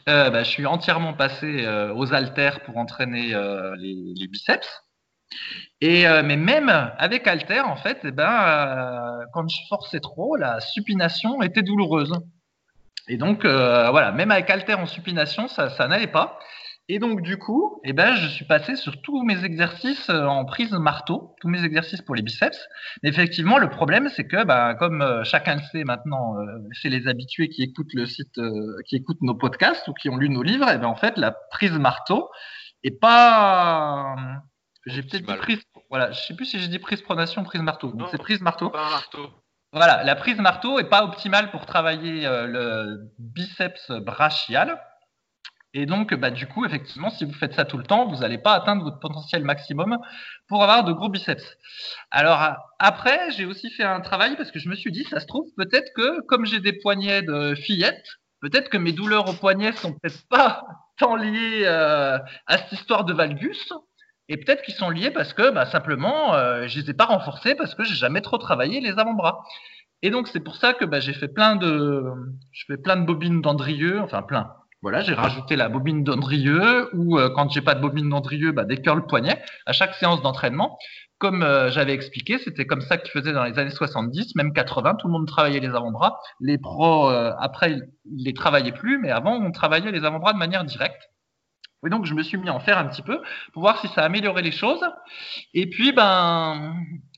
[0.09, 4.83] euh, bah, je suis entièrement passé euh, aux haltères pour entraîner euh, les, biceps.
[5.79, 11.41] Et, mais même avec haltères, en fait, eh ben, quand je forçais trop, la supination
[11.43, 12.11] était douloureuse.
[13.07, 16.39] Et donc, voilà, même avec haltères en supination, ça n'allait pas.
[16.91, 20.43] Et donc, du coup, eh ben, je suis passé sur tous mes exercices euh, en
[20.43, 22.67] prise marteau, tous mes exercices pour les biceps.
[23.03, 26.45] Mais effectivement, le problème, c'est que, bah, comme euh, chacun le sait maintenant, euh,
[26.81, 28.41] c'est les habitués qui écoutent le site,
[28.87, 31.31] qui écoutent nos podcasts ou qui ont lu nos livres, eh ben, en fait, la
[31.51, 32.27] prise marteau
[32.83, 34.15] est pas.
[34.87, 35.61] J'ai peut-être dit prise.
[35.91, 37.91] Voilà, je sais plus si j'ai dit prise pronation, prise marteau.
[37.91, 38.71] Donc, c'est prise marteau.
[38.71, 39.29] Pas marteau.
[39.73, 44.81] Voilà, la prise marteau est pas optimale pour travailler le biceps brachial
[45.73, 48.39] Et donc, bah, du coup, effectivement, si vous faites ça tout le temps, vous n'allez
[48.39, 49.99] pas atteindre votre potentiel maximum
[50.47, 51.57] pour avoir de gros biceps.
[52.09, 55.27] Alors, après, j'ai aussi fait un travail parce que je me suis dit, ça se
[55.27, 59.73] trouve, peut-être que comme j'ai des poignets de fillettes, peut-être que mes douleurs aux poignets
[59.73, 60.63] sont peut-être pas
[60.97, 62.17] tant liées euh,
[62.47, 63.71] à cette histoire de valgus.
[64.27, 67.55] Et peut-être qu'ils sont liés parce que bah, simplement, euh, je les ai pas renforcés
[67.55, 69.43] parce que j'ai jamais trop travaillé les avant-bras.
[70.01, 72.03] Et donc c'est pour ça que bah, j'ai fait plein de,
[72.51, 77.17] je fais plein de bobines d'Andrieux, enfin plein, voilà, j'ai rajouté la bobine d'Andrieux ou
[77.17, 80.77] euh, quand j'ai pas de bobine d'Andrieux, bah, des curls poignets à chaque séance d'entraînement.
[81.17, 84.95] Comme euh, j'avais expliqué, c'était comme ça qu'ils faisaient dans les années 70, même 80,
[84.95, 86.17] tout le monde travaillait les avant-bras.
[86.39, 90.37] Les pros, euh, après, ils les travaillaient plus, mais avant, on travaillait les avant-bras de
[90.37, 91.09] manière directe.
[91.85, 93.21] Et donc, je me suis mis à en faire un petit peu
[93.51, 94.83] pour voir si ça améliorait les choses.
[95.53, 96.73] Et puis, ben,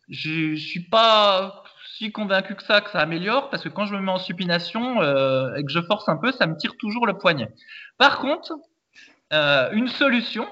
[0.09, 1.63] je suis pas
[2.09, 5.53] convaincu que ça, que ça améliore, parce que quand je me mets en supination euh,
[5.55, 7.49] et que je force un peu, ça me tire toujours le poignet.
[7.97, 8.53] Par contre,
[9.33, 10.47] euh, une solution,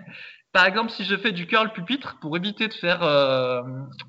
[0.52, 3.62] par exemple, si je fais du curl pupitre, pour éviter de faire, euh,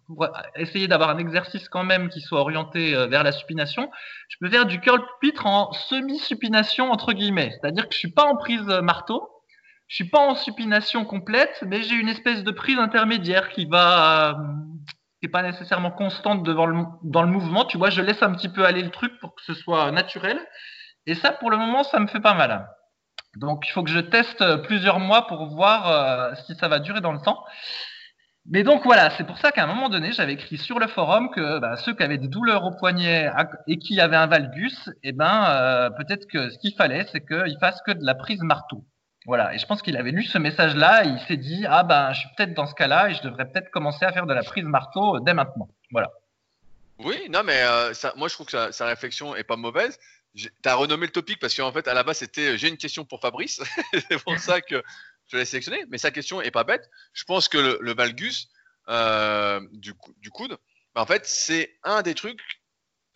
[0.07, 3.91] pour essayer d'avoir un exercice quand même qui soit orienté vers la supination,
[4.29, 8.25] je peux faire du curl pupitre en semi-supination entre guillemets, c'est-à-dire que je suis pas
[8.25, 9.29] en prise marteau,
[9.87, 14.37] je suis pas en supination complète, mais j'ai une espèce de prise intermédiaire qui va
[15.19, 17.65] qui n'est pas nécessairement constante devant le, dans le mouvement.
[17.65, 20.39] Tu vois, je laisse un petit peu aller le truc pour que ce soit naturel.
[21.05, 22.67] Et ça, pour le moment, ça me fait pas mal.
[23.35, 27.01] Donc, il faut que je teste plusieurs mois pour voir euh, si ça va durer
[27.01, 27.43] dans le temps.
[28.51, 31.29] Mais donc voilà, c'est pour ça qu'à un moment donné, j'avais écrit sur le forum
[31.29, 33.29] que bah, ceux qui avaient des douleurs au poignet
[33.67, 37.57] et qui avaient un valgus, eh ben euh, peut-être que ce qu'il fallait, c'est qu'ils
[37.59, 38.83] fassent que de la prise marteau.
[39.29, 39.53] Voilà.
[39.53, 42.29] Et je pense qu'il avait lu ce message-là il s'est dit ah ben je suis
[42.35, 45.17] peut-être dans ce cas-là et je devrais peut-être commencer à faire de la prise marteau
[45.17, 45.69] euh, dès maintenant.
[45.91, 46.11] Voilà.
[46.97, 49.99] Oui, non mais euh, ça, moi je trouve que sa, réflexion est pas mauvaise.
[50.33, 52.77] Tu as renommé le topic parce qu'en fait à la base c'était euh, j'ai une
[52.77, 53.61] question pour Fabrice.
[54.09, 54.81] c'est pour ça que
[55.27, 55.85] je l'ai sélectionné.
[55.89, 56.89] Mais sa question est pas bête.
[57.13, 58.49] Je pense que le, valgus
[59.73, 60.57] du, du, coude,
[60.95, 62.41] bah, en fait c'est un des trucs,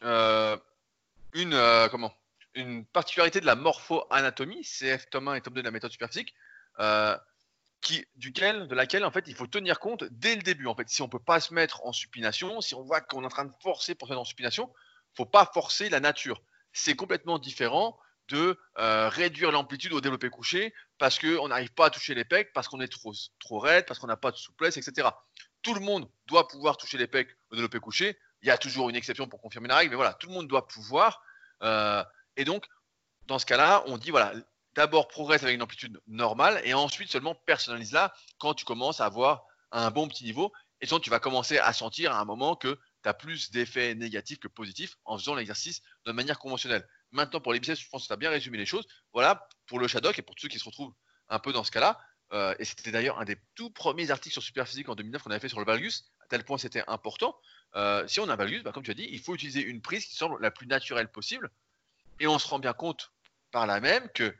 [0.03, 1.57] une
[1.89, 2.13] comment?
[2.55, 6.33] Une particularité de la morpho-anatomie, CF tome 1 et tome 2 de la méthode superphysique,
[6.79, 7.17] euh,
[8.15, 10.67] duquel, de laquelle en fait il faut tenir compte dès le début.
[10.67, 13.25] En fait, si on peut pas se mettre en supination, si on voit qu'on est
[13.25, 14.73] en train de forcer pour se mettre en supination,
[15.15, 16.41] faut pas forcer la nature.
[16.71, 17.99] C'est complètement différent
[18.29, 22.53] de euh, réduire l'amplitude au développé couché parce qu'on n'arrive pas à toucher les pecs,
[22.53, 25.09] parce qu'on est trop, trop raide, parce qu'on n'a pas de souplesse, etc.
[25.61, 28.17] Tout le monde doit pouvoir toucher les pecs au développé couché.
[28.41, 30.47] Il y a toujours une exception pour confirmer la règle, mais voilà, tout le monde
[30.47, 31.21] doit pouvoir.
[31.61, 32.03] Euh,
[32.37, 32.65] et donc,
[33.27, 34.33] dans ce cas-là, on dit voilà,
[34.75, 39.45] d'abord progresse avec une amplitude normale et ensuite seulement personnalise-la quand tu commences à avoir
[39.71, 40.51] un bon petit niveau.
[40.81, 43.95] Et sinon, tu vas commencer à sentir à un moment que tu as plus d'effets
[43.95, 46.87] négatifs que positifs en faisant l'exercice de manière conventionnelle.
[47.11, 48.85] Maintenant, pour les biceps, je pense que tu as bien résumé les choses.
[49.13, 50.93] Voilà, pour le Shadok et pour tous ceux qui se retrouvent
[51.29, 51.99] un peu dans ce cas-là.
[52.33, 55.39] Euh, et c'était d'ailleurs un des tout premiers articles sur Superphysique en 2009 qu'on avait
[55.39, 57.37] fait sur le valgus, à tel point c'était important.
[57.75, 59.81] Euh, si on a un valgus, bah, comme tu as dit, il faut utiliser une
[59.81, 61.51] prise qui semble la plus naturelle possible
[62.19, 63.11] et on se rend bien compte
[63.51, 64.35] par là même que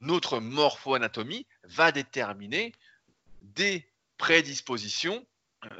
[0.00, 2.72] notre morpho-anatomie va déterminer
[3.42, 5.26] des prédispositions,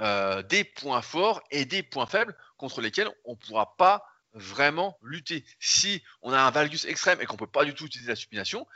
[0.00, 4.98] euh, des points forts et des points faibles contre lesquels on ne pourra pas vraiment
[5.02, 5.44] lutter.
[5.60, 8.16] Si on a un valgus extrême et qu'on ne peut pas du tout utiliser la
[8.16, 8.66] supination,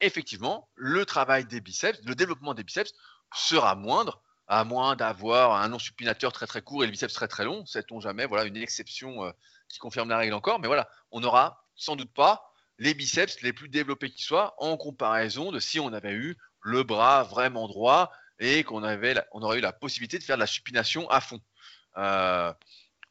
[0.00, 2.92] effectivement, le travail des biceps, le développement des biceps
[3.34, 7.44] sera moindre, à moins d'avoir un non-supinateur très très court et le biceps très très
[7.44, 7.66] long.
[7.66, 9.30] Sait-on jamais, voilà une exception euh,
[9.68, 13.52] qui confirme la règle encore, mais voilà, on aura sans doute pas les biceps les
[13.52, 18.12] plus développés qui soient en comparaison de si on avait eu le bras vraiment droit
[18.38, 21.40] et qu'on avait on aurait eu la possibilité de faire de la supination à fond.
[21.96, 22.52] Euh,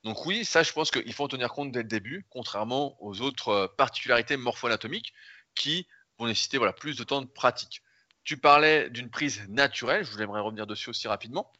[0.03, 3.21] donc oui, ça je pense qu'il faut en tenir compte dès le début, contrairement aux
[3.21, 5.13] autres euh, particularités morpho-anatomiques
[5.55, 5.87] qui
[6.17, 7.81] vont nécessiter voilà, plus de temps de pratique.
[8.23, 11.51] Tu parlais d'une prise naturelle, je voudrais revenir dessus aussi rapidement.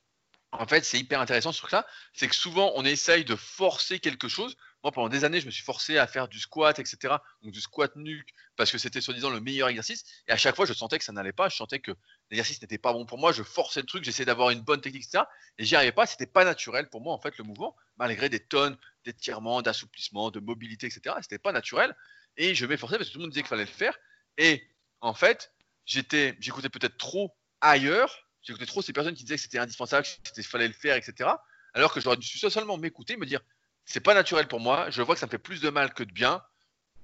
[0.52, 4.30] En fait, c'est hyper intéressant sur ça, c'est que souvent on essaye de forcer quelque
[4.30, 4.56] chose
[4.92, 7.16] pendant des années, je me suis forcé à faire du squat, etc.
[7.42, 10.04] Donc du squat nuque, parce que c'était soi-disant le meilleur exercice.
[10.28, 11.50] Et à chaque fois, je sentais que ça n'allait pas.
[11.50, 11.92] Je sentais que
[12.30, 13.32] l'exercice n'était pas bon pour moi.
[13.32, 15.24] Je forçais le truc, j'essayais d'avoir une bonne technique, etc.
[15.58, 16.06] Et j'y arrivais pas.
[16.06, 20.40] C'était pas naturel pour moi, en fait, le mouvement, malgré des tonnes d'étirements, d'assouplissement, de
[20.40, 21.16] mobilité, etc.
[21.22, 21.96] C'était pas naturel.
[22.38, 23.98] Et je m'efforçais parce que tout le monde disait qu'il fallait le faire.
[24.38, 24.68] Et
[25.02, 25.54] en fait,
[25.86, 28.28] j'écoutais peut-être trop ailleurs.
[28.42, 31.30] J'écoutais trop ces personnes qui disaient que c'était indispensable, qu'il fallait le faire, etc.
[31.74, 33.42] Alors que j'aurais dû seulement m'écouter, me dire
[33.88, 34.90] c'est pas naturel pour moi.
[34.92, 36.44] Je vois que ça me fait plus de mal que de bien.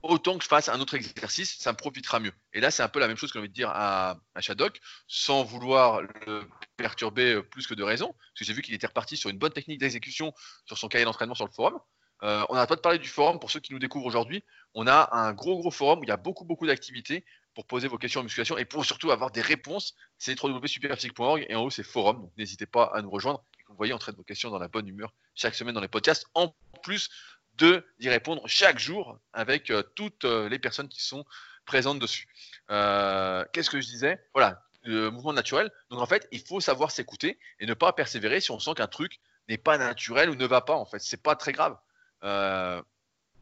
[0.04, 2.34] Autant que je fasse un autre exercice, ça me profitera mieux.
[2.52, 4.42] Et là, c'est un peu la même chose que j'ai envie de dire à, à
[4.42, 6.44] Shadok, sans vouloir le
[6.76, 9.54] perturber plus que de raison, parce que j'ai vu qu'il était reparti sur une bonne
[9.54, 10.34] technique d'exécution
[10.66, 11.80] sur son cahier d'entraînement sur le forum.
[12.24, 14.44] Euh, on n'a pas de parler du forum pour ceux qui nous découvrent aujourd'hui.
[14.74, 17.24] On a un gros gros forum où il y a beaucoup beaucoup d'activités,
[17.54, 21.56] pour poser vos questions en musculation et pour surtout avoir des réponses, c'est www.superphysique.org et
[21.56, 22.22] en haut c'est forum.
[22.22, 23.44] Donc n'hésitez pas à nous rejoindre.
[23.74, 26.28] Vous voyez, on traite vos questions dans la bonne humeur chaque semaine dans les podcasts,
[26.36, 26.54] en
[26.84, 27.10] plus
[27.58, 31.26] de d'y répondre chaque jour avec euh, toutes euh, les personnes qui sont
[31.66, 32.28] présentes dessus.
[32.70, 34.24] Euh, qu'est-ce que je disais?
[34.34, 35.72] Voilà, le mouvement naturel.
[35.90, 38.88] Donc en fait, il faut savoir s'écouter et ne pas persévérer si on sent qu'un
[38.88, 39.20] truc
[39.50, 40.76] n'est pas naturel ou ne va pas.
[40.76, 41.78] En fait, c'est pas très grave.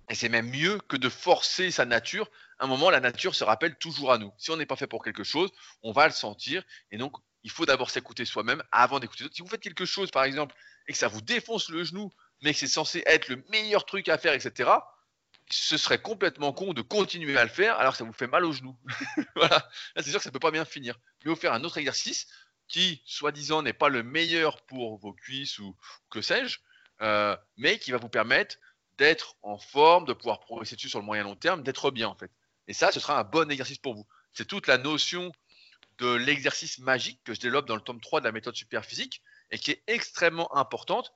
[0.10, 2.30] et c'est même mieux que de forcer sa nature.
[2.60, 4.32] À un moment, la nature se rappelle toujours à nous.
[4.38, 5.52] Si on n'est pas fait pour quelque chose,
[5.84, 6.64] on va le sentir.
[6.92, 9.36] Et donc, il faut d'abord s'écouter soi-même avant d'écouter d'autres.
[9.36, 10.56] Si vous faites quelque chose, par exemple,
[10.88, 12.12] et que ça vous défonce le genou,
[12.42, 14.70] mais que c'est censé être le meilleur truc à faire, etc.,
[15.50, 18.46] ce serait complètement con de continuer à le faire alors que ça vous fait mal
[18.46, 18.78] au genou.
[19.36, 19.70] voilà.
[19.96, 20.98] Là, c'est sûr que ça ne peut pas bien finir.
[21.24, 22.28] Mais vous faire un autre exercice
[22.68, 25.76] qui, soi-disant, n'est pas le meilleur pour vos cuisses ou
[26.10, 26.60] que sais-je,
[27.02, 28.58] euh, mais qui va vous permettre
[28.98, 32.16] d'être en forme, de pouvoir progresser dessus sur le moyen long terme, d'être bien en
[32.16, 32.32] fait.
[32.68, 34.08] Et ça, ce sera un bon exercice pour vous.
[34.32, 35.32] C'est toute la notion
[36.02, 39.22] de l'exercice magique que je développe dans le tome 3 de la méthode super physique
[39.52, 41.14] et qui est extrêmement importante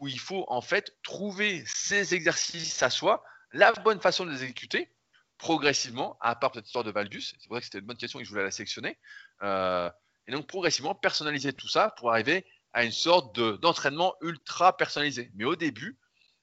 [0.00, 4.42] où il faut en fait trouver ces exercices à soi, la bonne façon de les
[4.42, 4.90] exécuter
[5.38, 7.34] progressivement, à part cette histoire de Valgus.
[7.38, 8.98] C'est pour ça que c'était une bonne question et que je voulais la sélectionner.
[9.42, 9.90] Euh,
[10.26, 15.30] et donc progressivement personnaliser tout ça pour arriver à une sorte d'entraînement ultra personnalisé.
[15.36, 15.96] Mais au début,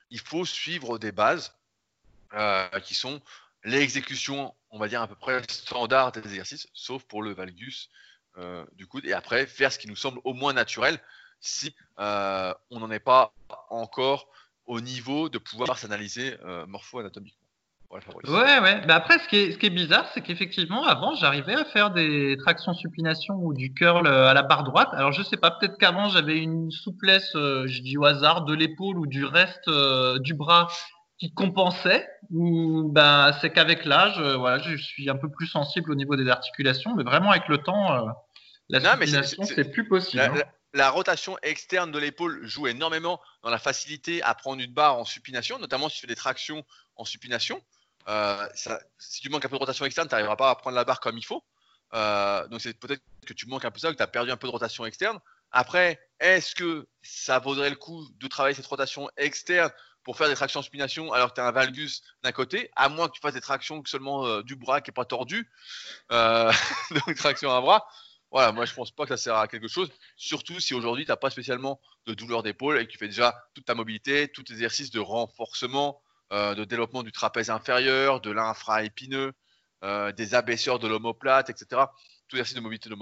[0.09, 1.55] il faut suivre des bases
[2.33, 3.21] euh, qui sont
[3.65, 7.89] l'exécution, on va dire à peu près standard des exercices, sauf pour le valgus
[8.37, 9.05] euh, du coude.
[9.05, 10.99] Et après, faire ce qui nous semble au moins naturel
[11.39, 13.33] si euh, on n'en est pas
[13.69, 14.29] encore
[14.65, 17.47] au niveau de pouvoir s'analyser euh, morpho-anatomiquement.
[17.91, 18.85] ouais, ouais.
[18.85, 23.35] Mais après, ce qui est, bizarre, c'est qu'effectivement, avant, j'arrivais à faire des tractions supination
[23.35, 24.89] ou du curl à la barre droite.
[24.93, 28.97] Alors, je sais pas, peut-être qu'avant, j'avais une souplesse, je dis au hasard, de l'épaule
[28.97, 29.69] ou du reste
[30.19, 30.67] du bras
[31.19, 32.07] qui compensait.
[32.31, 36.27] Ou ben, c'est qu'avec l'âge, voilà, je suis un peu plus sensible au niveau des
[36.29, 38.07] articulations, mais vraiment avec le temps,
[38.69, 40.21] la supination, c'est plus possible.
[40.21, 40.43] Hein
[40.75, 45.05] la rotation externe de l'épaule joue énormément dans la facilité à prendre une barre en
[45.05, 46.65] supination, notamment si tu fais des tractions
[46.97, 47.63] en supination.
[48.09, 48.45] Euh,
[48.99, 50.99] si tu manques un peu de rotation externe, tu n'arriveras pas à prendre la barre
[50.99, 51.43] comme il faut.
[51.93, 54.37] Euh, donc c'est peut-être que tu manques un peu ça, que tu as perdu un
[54.37, 55.17] peu de rotation externe.
[55.51, 59.71] Après, est-ce que ça vaudrait le coup de travailler cette rotation externe
[60.05, 63.09] pour faire des tractions supination alors que tu as un valgus d'un côté, à moins
[63.09, 65.51] que tu fasses des tractions seulement euh, du bras qui n'est pas tordu,
[66.09, 67.85] donc traction à bras.
[68.31, 71.11] Voilà, moi je pense pas que ça sert à quelque chose, surtout si aujourd'hui tu
[71.11, 74.43] n'as pas spécialement de douleur d'épaule et que tu fais déjà toute ta mobilité, tout
[74.51, 76.01] exercice de renforcement,
[76.33, 79.33] euh, de développement du trapèze inférieur, de l'infra-épineux,
[79.83, 81.83] euh, des abaisseurs de l'omoplate, etc.
[82.27, 82.95] Tout exercice de mobilité de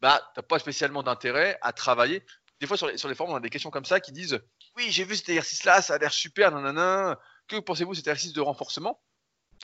[0.00, 2.24] bah, tu n'as pas spécialement d'intérêt à travailler.
[2.60, 4.40] Des fois sur les, sur les forums, on a des questions comme ça qui disent
[4.76, 7.18] Oui, j'ai vu cet exercice-là, ça a l'air super, nanana.
[7.46, 9.00] Que pensez-vous de cet exercice de renforcement?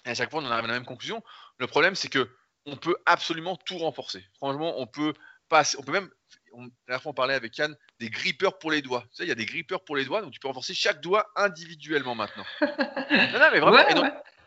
[0.05, 1.23] Et à chaque fois, on en arrive à la même conclusion.
[1.59, 2.29] Le problème, c'est que
[2.67, 4.25] on peut absolument tout renforcer.
[4.37, 5.13] Franchement, on peut
[5.49, 6.11] passer, on peut même,
[6.53, 9.03] on, la fois on parlait avec Yann, des grippeurs pour les doigts.
[9.11, 11.01] Tu sais, il y a des grippeurs pour les doigts, donc tu peux renforcer chaque
[11.01, 12.45] doigt individuellement maintenant.
[12.61, 13.79] non, non, mais vraiment.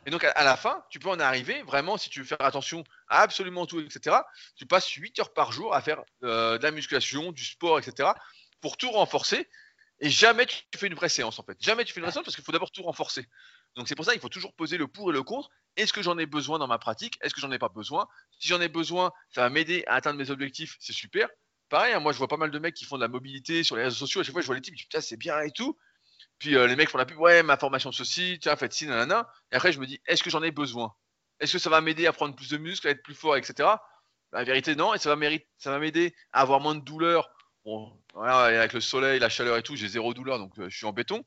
[0.06, 2.84] et, donc, à, la fin, tu peux en arriver vraiment, si tu veux faire attention
[3.10, 4.18] à absolument tout, etc.
[4.56, 8.10] Tu passes 8 heures par jour à faire euh, de la musculation, du sport, etc.
[8.62, 9.48] pour tout renforcer.
[10.00, 11.58] Et jamais tu fais une vraie séance en fait.
[11.60, 13.28] Jamais tu fais une vraie séance parce qu'il faut d'abord tout renforcer.
[13.76, 15.50] Donc c'est pour ça qu'il faut toujours poser le pour et le contre.
[15.76, 17.18] Est-ce que j'en ai besoin dans ma pratique?
[17.22, 18.08] Est-ce que j'en ai pas besoin?
[18.40, 21.30] Si j'en ai besoin, ça va m'aider à atteindre mes objectifs, c'est super.
[21.70, 23.76] Pareil, hein, moi je vois pas mal de mecs qui font de la mobilité sur
[23.76, 24.22] les réseaux sociaux.
[24.22, 25.78] À chaque fois, je vois les types, putain, c'est bien et tout.
[26.40, 29.28] Puis euh, les mecs font la pub, ouais, ma formation ceci, tiens, faites ci, nanana.
[29.52, 30.96] Et après, je me dis, est-ce que j'en ai besoin?
[31.40, 33.70] Est-ce que ça va m'aider à prendre plus de muscles, à être plus fort, etc.
[34.32, 34.94] La vérité, non.
[34.94, 37.30] Et ça va m'aider à avoir moins de douleur.
[37.66, 37.92] Bon,
[38.24, 40.94] avec le soleil, la chaleur et tout, j'ai zéro douleur, donc euh, je suis en
[40.94, 41.24] béton.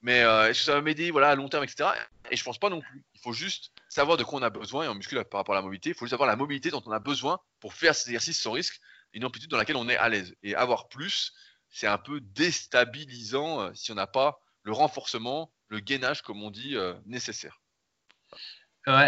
[0.00, 1.90] Mais euh, est-ce que ça va m'aider voilà, à long terme, etc.
[2.30, 3.04] Et je pense pas non plus.
[3.14, 4.84] Il faut juste savoir de quoi on a besoin.
[4.84, 6.82] Et en muscu, par rapport à la mobilité, il faut juste avoir la mobilité dont
[6.86, 8.80] on a besoin pour faire cet exercice sans risque,
[9.12, 10.34] une amplitude dans laquelle on est à l'aise.
[10.42, 11.32] Et avoir plus,
[11.68, 16.50] c'est un peu déstabilisant euh, si on n'a pas le renforcement, le gainage, comme on
[16.50, 17.60] dit, euh, nécessaire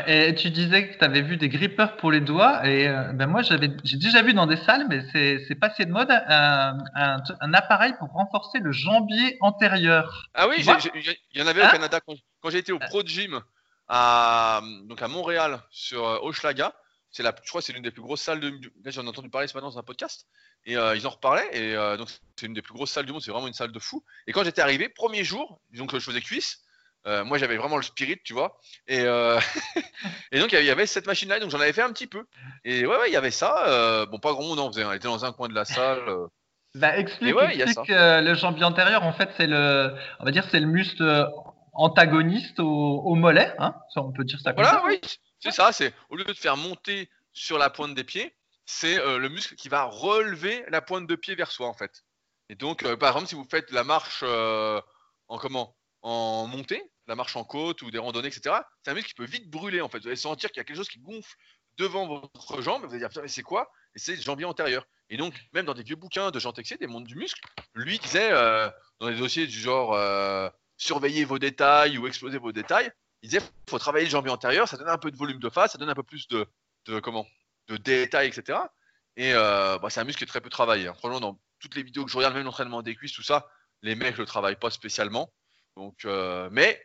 [0.06, 2.66] et tu disais que tu avais vu des grippers pour les doigts.
[2.66, 5.86] Et euh, ben moi, j'avais, j'ai déjà vu dans des salles, mais c'est, c'est passé
[5.86, 10.28] de mode, un, un, appareil pour renforcer le jambier antérieur.
[10.34, 13.40] Ah oui, il y en avait au hein Canada quand, j'ai été au Pro Gym
[13.88, 16.74] à, donc à Montréal sur euh, Hochelaga.
[17.10, 18.52] C'est la, je crois que c'est l'une des plus grosses salles de.
[18.86, 20.26] J'en ai entendu parler ce matin dans un podcast.
[20.64, 21.48] Et euh, ils en reparlaient.
[21.52, 23.22] Et donc, c'est une des plus grosses salles du monde.
[23.22, 24.04] C'est vraiment une salle de fou.
[24.28, 26.62] Et quand j'étais arrivé, premier jour, disons que je faisais cuisse.
[27.06, 28.58] Euh, moi, j'avais vraiment le spirit, tu vois.
[28.86, 29.38] Et, euh,
[30.32, 32.26] et donc, il y avait cette machine-là, donc j'en avais fait un petit peu.
[32.64, 33.66] Et ouais, ouais, il y avait ça.
[33.68, 34.84] Euh, bon, pas grand monde en faisait.
[34.84, 36.02] On était dans un coin de la salle.
[36.74, 41.28] Bah, explique, le jambier antérieur, en fait, c'est le, on va dire, c'est le muscle
[41.72, 44.84] antagoniste au, mollet, hein, ça, on peut dire ça comme voilà, ça.
[44.86, 45.00] oui.
[45.38, 48.36] C'est ça, c'est au lieu de faire monter sur la pointe des pieds,
[48.66, 52.04] c'est le muscle qui va relever la pointe de pied vers soi en fait.
[52.50, 55.74] Et donc, par exemple, si vous faites la marche en comment?
[56.02, 59.26] En montée, la marche en côte ou des randonnées, etc., c'est un muscle qui peut
[59.26, 59.98] vite brûler en fait.
[59.98, 61.34] Vous allez sentir qu'il y a quelque chose qui gonfle
[61.76, 62.84] devant votre jambe.
[62.84, 63.70] Vous allez dire, mais c'est quoi?
[63.94, 64.86] Et c'est le jambier antérieur.
[65.10, 67.40] Et donc, même dans des vieux bouquins de Jean Texier, des mondes du muscle,
[67.74, 68.30] lui disait,
[69.00, 69.98] dans des dossiers du genre
[70.76, 72.90] surveiller vos détails ou exploser vos détails,
[73.22, 75.72] il disait faut travailler le jambier antérieur, ça donne un peu de volume de face,
[75.72, 76.46] ça donne un peu plus de,
[77.00, 77.26] comment
[77.68, 78.58] de détails, etc.
[79.16, 80.88] Et euh, bah, c'est un muscle qui est très peu travaillé.
[80.88, 80.94] Hein.
[80.94, 83.46] Franchement, dans toutes les vidéos que je regarde, même l'entraînement des cuisses, tout ça,
[83.82, 85.30] les mecs ne le travaillent pas spécialement.
[85.76, 86.80] Donc, euh, mais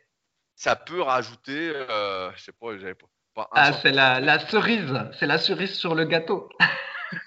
[0.56, 3.50] ça peut rajouter, euh, je sais pas, j'avais pas.
[3.52, 6.50] ah, c'est la, la, cerise, c'est la cerise sur le gâteau.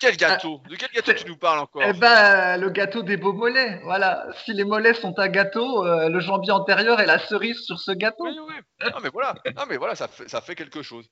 [0.00, 0.60] Quel gâteau?
[0.68, 1.82] De quel gâteau tu nous parles encore?
[1.84, 3.80] Eh ben, le gâteau des beaux mollets.
[3.84, 4.26] Voilà.
[4.44, 7.92] Si les mollets sont un gâteau, euh, le jambier antérieur est la cerise sur ce
[7.92, 8.26] gâteau.
[8.26, 8.54] Oui, oui.
[8.92, 9.34] Non, mais voilà.
[9.56, 11.08] Non, mais voilà, ça fait, ça fait quelque chose.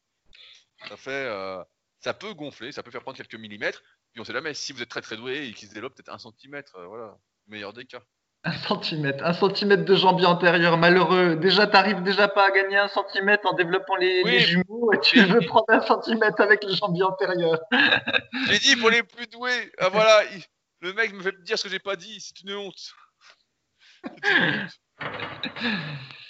[0.88, 1.62] Ça fait, euh,
[2.01, 3.82] ça peut gonfler, ça peut faire prendre quelques millimètres.
[4.12, 4.55] Puis on sait jamais.
[4.55, 7.16] Si vous êtes très très doué et qu'il se développe peut-être un centimètre, euh, voilà,
[7.47, 8.03] meilleur des cas.
[8.47, 11.34] Un centimètre, un centimètre de jambier antérieur, malheureux.
[11.34, 15.40] Déjà, t'arrives déjà pas à gagner un centimètre en développant les, jumeaux et tu veux
[15.49, 17.59] prendre un centimètre avec le jambier antérieur.
[18.49, 19.72] J'ai dit pour les plus doués.
[19.78, 20.22] Ah voilà,
[20.80, 22.92] le mec me fait dire ce que j'ai pas dit, c'est une honte.
[24.05, 24.80] Une honte.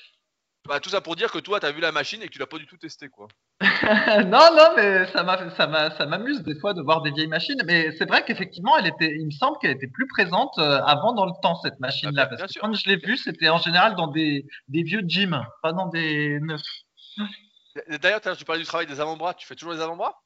[0.69, 2.39] Bah, tout ça pour dire que toi, tu as vu la machine et que tu
[2.39, 3.29] l'as pas du tout testé, quoi.
[3.61, 7.61] non, non, mais ça m'amuse des fois de voir des vieilles machines.
[7.67, 11.13] Mais c'est vrai qu'effectivement, elle était, il me semble qu'elle était plus présente euh, avant
[11.13, 12.29] dans le temps, cette machine-là.
[12.31, 15.73] Ah, parce que quand je l'ai vue, c'était en général dans des, vieux gyms, pas
[15.73, 16.61] dans des neufs.
[18.01, 19.35] D'ailleurs, tu parlais du travail des avant-bras.
[19.35, 20.21] Tu fais toujours les avant-bras?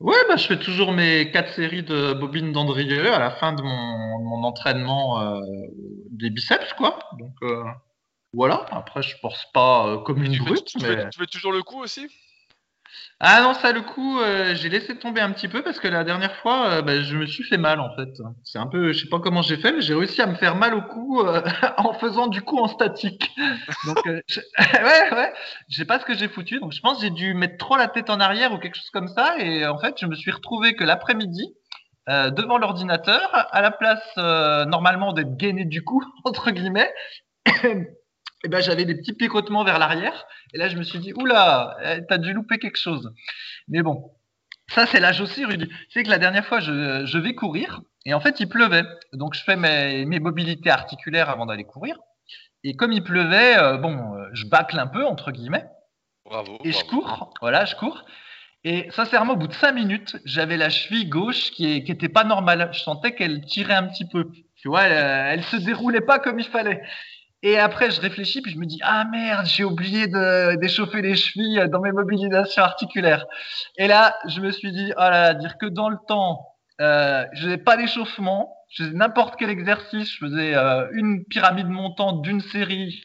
[0.00, 3.62] Ouais, bah, je fais toujours mes quatre séries de bobines d'Andrieux à la fin de
[3.62, 5.40] mon, entraînement euh,
[6.10, 6.98] des biceps, quoi.
[7.18, 7.64] Donc, euh,
[8.34, 10.64] voilà, après je pense pas euh, comme une brute.
[10.64, 11.08] Tu, mais...
[11.16, 12.08] fais, toujours le coup aussi?
[13.20, 16.04] Ah non, ça le coup, euh, j'ai laissé tomber un petit peu parce que la
[16.04, 18.08] dernière fois, euh, bah, je me suis fait mal en fait.
[18.44, 20.56] C'est un peu, je sais pas comment j'ai fait, mais j'ai réussi à me faire
[20.56, 21.22] mal au cou
[21.78, 23.32] en faisant du coup en statique.
[23.86, 24.40] Donc, je...
[24.58, 25.32] ouais, ouais,
[25.68, 26.60] je sais pas ce que j'ai foutu.
[26.60, 28.90] Donc je pense que j'ai dû mettre trop la tête en arrière ou quelque chose
[28.90, 29.38] comme ça.
[29.38, 31.54] Et en fait, je me suis retrouvé que l'après-midi,
[32.08, 34.16] devant l'ordinateur, à la place
[34.66, 36.92] normalement d'être gainé du coup, entre guillemets,
[38.44, 40.26] eh ben, j'avais des petits picotements vers l'arrière.
[40.52, 43.12] Et là, je me suis dit, oula, eh, t'as dû louper quelque chose.
[43.68, 44.12] Mais bon,
[44.68, 45.68] ça, c'est l'âge aussi, Rudy.
[45.90, 47.80] Sais que la dernière fois, je, je, vais courir.
[48.04, 48.84] Et en fait, il pleuvait.
[49.12, 51.96] Donc, je fais mes, mes mobilités articulaires avant d'aller courir.
[52.64, 55.64] Et comme il pleuvait, euh, bon, euh, je bâcle un peu, entre guillemets.
[56.24, 56.58] Bravo.
[56.64, 57.32] Et je cours.
[57.40, 58.04] Voilà, je cours.
[58.64, 62.08] Et sincèrement, au bout de cinq minutes, j'avais la cheville gauche qui, est, qui était
[62.08, 62.70] pas normale.
[62.72, 64.30] Je sentais qu'elle tirait un petit peu.
[64.56, 66.82] Tu vois, elle, elle se déroulait pas comme il fallait.
[67.46, 70.06] Et après, je réfléchis, puis je me dis, ah merde, j'ai oublié
[70.56, 73.26] d'échauffer les chevilles dans mes mobilisations articulaires.
[73.76, 76.48] Et là, je me suis dit, là, dire que dans le temps,
[76.80, 81.68] euh, je n'avais pas d'échauffement, je faisais n'importe quel exercice, je faisais euh, une pyramide
[81.68, 83.02] montante d'une série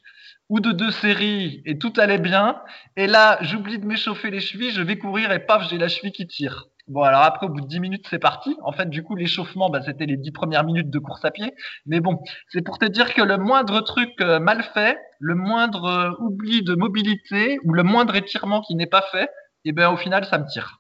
[0.48, 2.62] ou de deux séries et tout allait bien.
[2.96, 6.14] Et là, j'oublie de m'échauffer les chevilles, je vais courir et paf, j'ai la cheville
[6.14, 6.70] qui tire.
[6.90, 8.58] Bon, alors après, au bout de 10 minutes, c'est parti.
[8.64, 11.54] En fait, du coup, l'échauffement, bah, c'était les 10 premières minutes de course à pied.
[11.86, 12.20] Mais bon,
[12.52, 16.64] c'est pour te dire que le moindre truc euh, mal fait, le moindre euh, oubli
[16.64, 19.30] de mobilité ou le moindre étirement qui n'est pas fait,
[19.66, 20.80] et eh ben au final, ça me tire.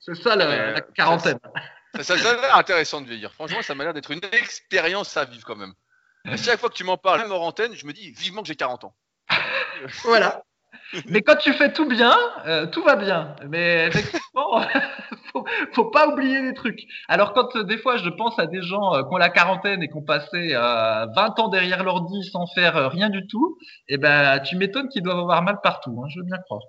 [0.00, 1.38] C'est ça la, quarantaine.
[1.96, 3.32] Ça, ça, ça, a l'air intéressant de vieillir.
[3.34, 5.74] Franchement, ça m'a l'air d'être une expérience à vivre quand même.
[6.36, 8.56] chaque fois que tu m'en parles, même en antenne, je me dis vivement que j'ai
[8.56, 8.94] 40 ans.
[10.04, 10.42] voilà.
[11.06, 12.16] Mais quand tu fais tout bien,
[12.46, 13.36] euh, tout va bien.
[13.48, 14.62] Mais effectivement,
[15.32, 16.86] faut, faut pas oublier des trucs.
[17.08, 19.82] Alors quand euh, des fois je pense à des gens euh, qui ont la quarantaine
[19.82, 23.58] et qui ont passé 20 ans derrière l'ordi sans faire rien du tout,
[23.88, 26.00] eh ben tu m'étonnes qu'ils doivent avoir mal partout.
[26.02, 26.62] Hein, je veux bien croire.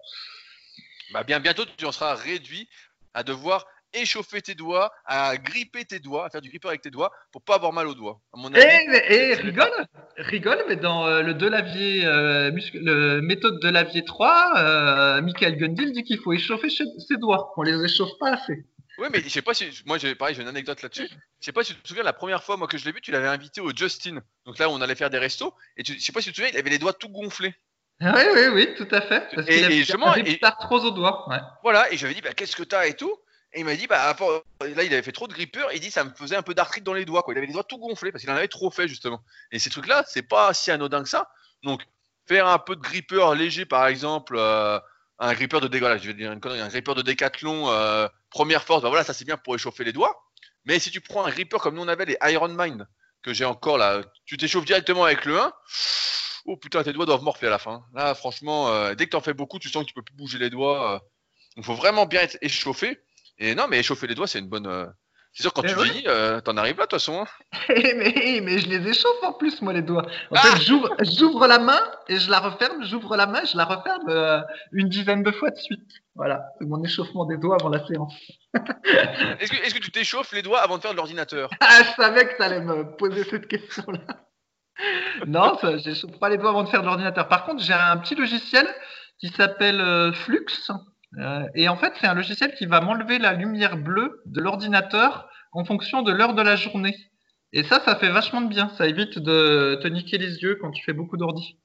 [1.13, 2.69] Bah bien bientôt tu en seras réduit
[3.13, 6.89] à devoir échauffer tes doigts, à gripper tes doigts, à faire du gripper avec tes
[6.89, 8.21] doigts pour pas avoir mal aux doigts.
[8.55, 9.71] et, eh, eh, rigole,
[10.17, 16.03] rigole, mais dans euh, le Delavier, euh, le méthode Delavier 3, euh, Michael Gundil dit
[16.03, 17.53] qu'il faut échauffer ses doigts.
[17.57, 18.65] On les échauffe pas assez.
[18.99, 19.69] Oui, mais je sais pas si.
[19.85, 21.07] Moi, j'ai pareil, j'ai une anecdote là-dessus.
[21.07, 22.99] Je sais pas si tu te souviens, la première fois moi que je l'ai vu,
[22.99, 24.21] tu l'avais invité au Justin.
[24.45, 25.53] Donc là, on allait faire des restos.
[25.77, 27.55] Et tu, je sais pas si tu te souviens, il avait les doigts tout gonflés.
[28.01, 29.27] Ah oui, oui, oui, tout à fait.
[29.33, 31.29] Parce et, et justement, et, trop aux doigts.
[31.29, 31.39] Ouais.
[31.63, 33.13] Voilà, et j'avais dit, bah, qu'est-ce que t'as et tout.
[33.53, 34.15] Et il m'a dit, bah,
[34.61, 35.71] là, il avait fait trop de grippeur.
[35.73, 37.23] Il dit, ça me faisait un peu d'arthrite dans les doigts.
[37.23, 37.33] Quoi.
[37.33, 39.23] Il avait les doigts tout gonflés parce qu'il en avait trop fait, justement.
[39.51, 41.31] Et ces trucs-là, c'est pas si anodin que ça.
[41.63, 41.81] Donc,
[42.29, 44.79] faire un peu de grippeur léger, par exemple, euh,
[45.17, 49.03] un grippeur de je vais dire un grippeur de décathlon, euh, première force, bah voilà,
[49.03, 50.23] ça c'est bien pour échauffer les doigts.
[50.65, 52.87] Mais si tu prends un grippeur comme nous on avait les Iron Mind,
[53.23, 55.53] que j'ai encore là, tu t'échauffes directement avec le 1.
[56.45, 57.83] Oh putain, tes doigts doivent morfler à la fin.
[57.93, 60.37] Là, franchement, euh, dès que t'en fais beaucoup, tu sens que tu peux plus bouger
[60.37, 61.03] les doigts.
[61.57, 62.99] Il faut vraiment bien être échauffé.
[63.39, 64.67] Et non, mais échauffer les doigts, c'est une bonne.
[64.67, 64.85] Euh,
[65.31, 66.03] c'est sûr, quand tu ouais.
[66.07, 67.21] Euh, t'en arrives là, de toute façon.
[67.21, 67.25] Hein.
[67.69, 70.05] mais, mais je les échauffe en plus, moi, les doigts.
[70.31, 73.65] En fait, ah j'ouvre la main et je la referme, j'ouvre la main, je la
[73.65, 75.87] referme euh, une dizaine de fois de suite.
[76.15, 78.13] Voilà, c'est mon échauffement des doigts avant la séance.
[79.39, 81.49] est-ce, que, est-ce que tu t'échauffes les doigts avant de faire de l'ordinateur?
[81.59, 83.99] Ah, je savais que tu allais me poser cette question-là.
[85.27, 87.27] non, ça, j'échauffe pas les doigts avant de faire de l'ordinateur.
[87.27, 88.67] Par contre, j'ai un petit logiciel
[89.19, 90.45] qui s'appelle euh, Flux.
[91.17, 95.29] Euh, et en fait, c'est un logiciel qui va m'enlever la lumière bleue de l'ordinateur
[95.51, 96.95] en fonction de l'heure de la journée.
[97.51, 98.69] Et ça, ça fait vachement de bien.
[98.77, 101.57] Ça évite de te niquer les yeux quand tu fais beaucoup d'ordi.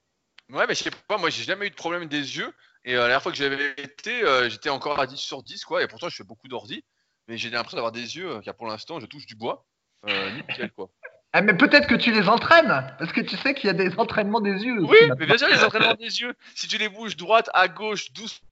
[0.51, 2.53] Ouais, mais je sais pas, moi j'ai jamais eu de problème des yeux.
[2.84, 5.82] Et euh, la dernière fois que j'avais été, j'étais encore à 10 sur 10, quoi.
[5.82, 6.84] Et pourtant, je fais beaucoup d'ordi.
[7.28, 9.66] Mais j'ai l'impression d'avoir des yeux, car pour l'instant, je touche du bois.
[10.07, 10.88] nickel, quoi.
[11.36, 13.99] Ah, mais peut-être que tu les entraînes, parce que tu sais qu'il y a des
[13.99, 14.84] entraînements des yeux.
[14.84, 16.32] Oui, mais bien sûr, les entraînements des yeux.
[16.55, 18.47] Si tu les bouges droite, à gauche, doucement,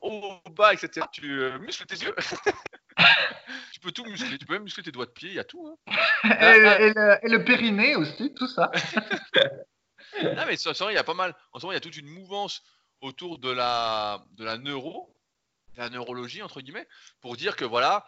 [0.00, 2.14] au bas, etc., tu euh, muscles tes yeux.
[3.72, 5.44] tu peux tout muscler, tu peux même muscler tes doigts de pied, il y a
[5.44, 5.66] tout.
[5.66, 5.92] Hein.
[6.24, 8.70] et, le, périnée aussi, tout ça.
[10.22, 11.34] non, mais il y a pas mal.
[11.52, 12.62] En ce moment, il y a toute une mouvance
[13.00, 15.14] autour de la, de la neuro,
[15.76, 16.88] la neurologie, entre guillemets,
[17.20, 18.06] pour dire que voilà,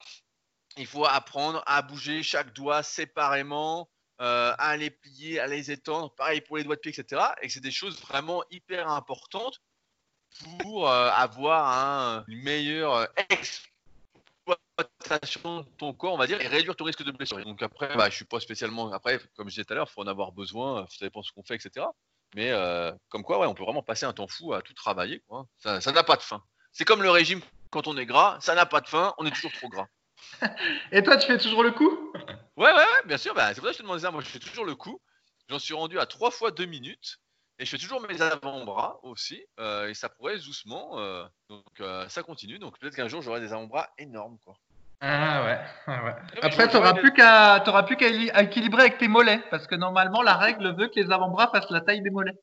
[0.76, 6.14] il faut apprendre à bouger chaque doigt séparément, euh, à les plier, à les étendre,
[6.14, 7.22] pareil pour les doigts de pied, etc.
[7.43, 9.61] Et que c'est des choses vraiment hyper importantes
[10.60, 16.84] pour euh, avoir une meilleure exploitation de ton corps, on va dire, et réduire ton
[16.84, 17.42] risque de blessure.
[17.44, 18.92] Donc après, bah, je suis pas spécialement.
[18.92, 21.26] Après, comme je disais tout à l'heure, il faut en avoir besoin, ça dépend de
[21.26, 21.86] ce qu'on fait, etc.
[22.34, 25.22] Mais euh, comme quoi, ouais, on peut vraiment passer un temps fou à tout travailler.
[25.58, 26.42] Ça n'a pas de fin.
[26.72, 29.30] C'est comme le régime quand on est gras, ça n'a pas de fin, on est
[29.30, 29.86] toujours trop gras.
[30.92, 32.12] Et toi, tu fais toujours le coup?
[32.56, 33.34] Ouais, ouais, ouais, bien sûr.
[33.34, 34.10] Bah, c'est pour ça que je te demandais ça.
[34.10, 35.00] Moi, je fais toujours le coup.
[35.48, 37.18] J'en suis rendu à 3 fois 2 minutes.
[37.61, 39.44] Et je fais toujours mes avant-bras aussi.
[39.59, 40.98] Euh, et ça progresse doucement.
[40.98, 42.59] Euh, donc, euh, ça continue.
[42.59, 44.38] Donc, peut-être qu'un jour, j'aurai des avant-bras énormes.
[44.44, 44.54] Quoi.
[45.00, 45.61] Ah ouais.
[45.86, 46.14] Ah ouais.
[46.42, 49.42] Après, tu n'auras plus qu'à équilibrer avec tes mollets.
[49.50, 52.38] Parce que normalement, la règle veut que les avant-bras fassent la taille des mollets.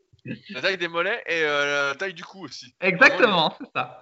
[0.50, 2.74] La taille des mollets et la taille du cou aussi.
[2.82, 4.02] Exactement, c'est ça.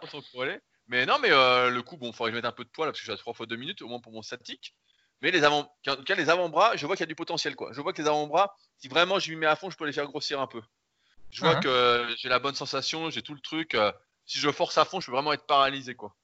[0.88, 2.86] Mais non, mais le coup, bon, il faudrait que je mette un peu de poids
[2.86, 4.74] là, parce que je suis à 3 fois 2 minutes, au moins pour mon statique.
[5.22, 5.74] Mais les avant,
[6.18, 7.72] les avant-bras, je vois qu'il y a du potentiel, quoi.
[7.72, 9.93] Je vois que les avant-bras, si vraiment je m'y mets à fond, je peux les
[9.93, 10.61] faire grossir un peu.
[11.34, 11.63] Je vois uh-huh.
[11.63, 13.73] que j'ai la bonne sensation, j'ai tout le truc.
[13.73, 13.91] Euh,
[14.25, 16.15] si je force à fond, je peux vraiment être paralysé, quoi.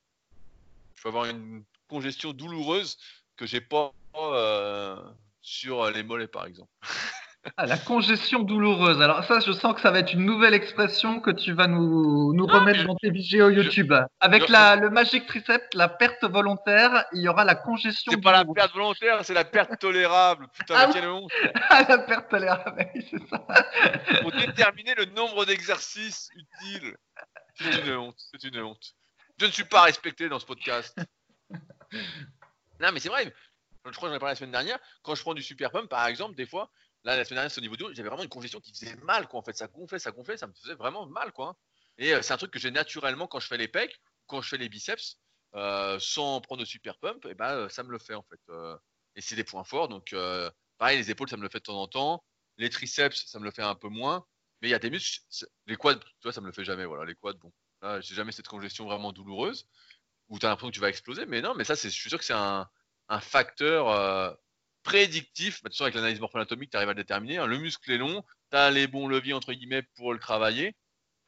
[0.95, 2.97] Je peux avoir une congestion douloureuse
[3.35, 4.95] que j'ai pas euh,
[5.41, 6.71] sur les mollets, par exemple.
[7.57, 9.01] Ah, la congestion douloureuse.
[9.01, 12.33] Alors ça, je sens que ça va être une nouvelle expression que tu vas nous,
[12.33, 13.93] nous remettre dans tes vidéos YouTube.
[14.19, 18.11] Avec la, le Magic Triceps, la perte volontaire, il y aura la congestion.
[18.11, 20.47] C'est pas la perte volontaire, c'est la perte tolérable.
[20.53, 21.31] Putain, ah, quelle honte.
[21.71, 23.45] Ah, la perte tolérable, c'est ça.
[24.21, 26.95] Pour déterminer le nombre d'exercices utiles.
[27.55, 28.93] C'est une honte, c'est une honte.
[29.39, 30.97] Je ne suis pas respecté dans ce podcast.
[32.81, 33.33] Non, mais c'est vrai.
[33.85, 34.79] Je crois que j'en ai parlé la semaine dernière.
[35.03, 36.71] Quand je prends du super pump, par exemple, des fois,
[37.09, 39.39] Là, la semaine dernière, au niveau du j'avais vraiment une congestion qui faisait mal, quoi.
[39.39, 41.57] En fait, ça gonflait, ça gonflait, ça me faisait vraiment mal, quoi.
[41.97, 44.49] Et euh, c'est un truc que j'ai naturellement quand je fais les pecs, quand je
[44.49, 45.17] fais les biceps,
[45.55, 48.39] euh, sans prendre de super pump, et ben euh, ça me le fait en fait.
[49.15, 50.13] et c'est des points forts, donc
[50.77, 52.23] pareil, les épaules, ça me le fait de temps en temps.
[52.57, 54.23] Les triceps, ça me le fait un peu moins.
[54.61, 55.23] Mais il y a des muscles,
[55.65, 56.85] les quads, tu vois, ça me le fait jamais.
[56.85, 57.51] Voilà, les quads, bon,
[57.81, 59.67] là, j'ai jamais cette congestion vraiment douloureuse
[60.27, 61.25] où tu as l'impression que tu vas exploser.
[61.25, 62.69] Mais non, mais ça, je suis sûr que c'est un
[63.21, 64.37] facteur
[64.89, 65.61] prédictif.
[65.63, 67.37] Bah, avec l'analyse morpho-anatomique, tu arrives à le déterminer.
[67.37, 67.45] Hein.
[67.45, 70.75] Le muscle est long, tu as les bons leviers, entre guillemets, pour le travailler.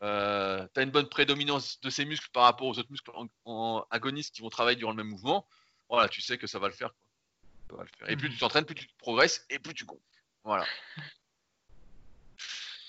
[0.02, 3.12] Euh, tu as une bonne prédominance de ces muscles par rapport aux autres muscles
[3.46, 5.48] en, agonistes qui vont travailler durant le même mouvement.
[5.90, 6.92] Voilà, tu sais que ça va le faire.
[8.08, 10.02] Et plus tu t'entraînes, plus tu progresses et plus tu comptes.
[10.44, 10.66] Voilà.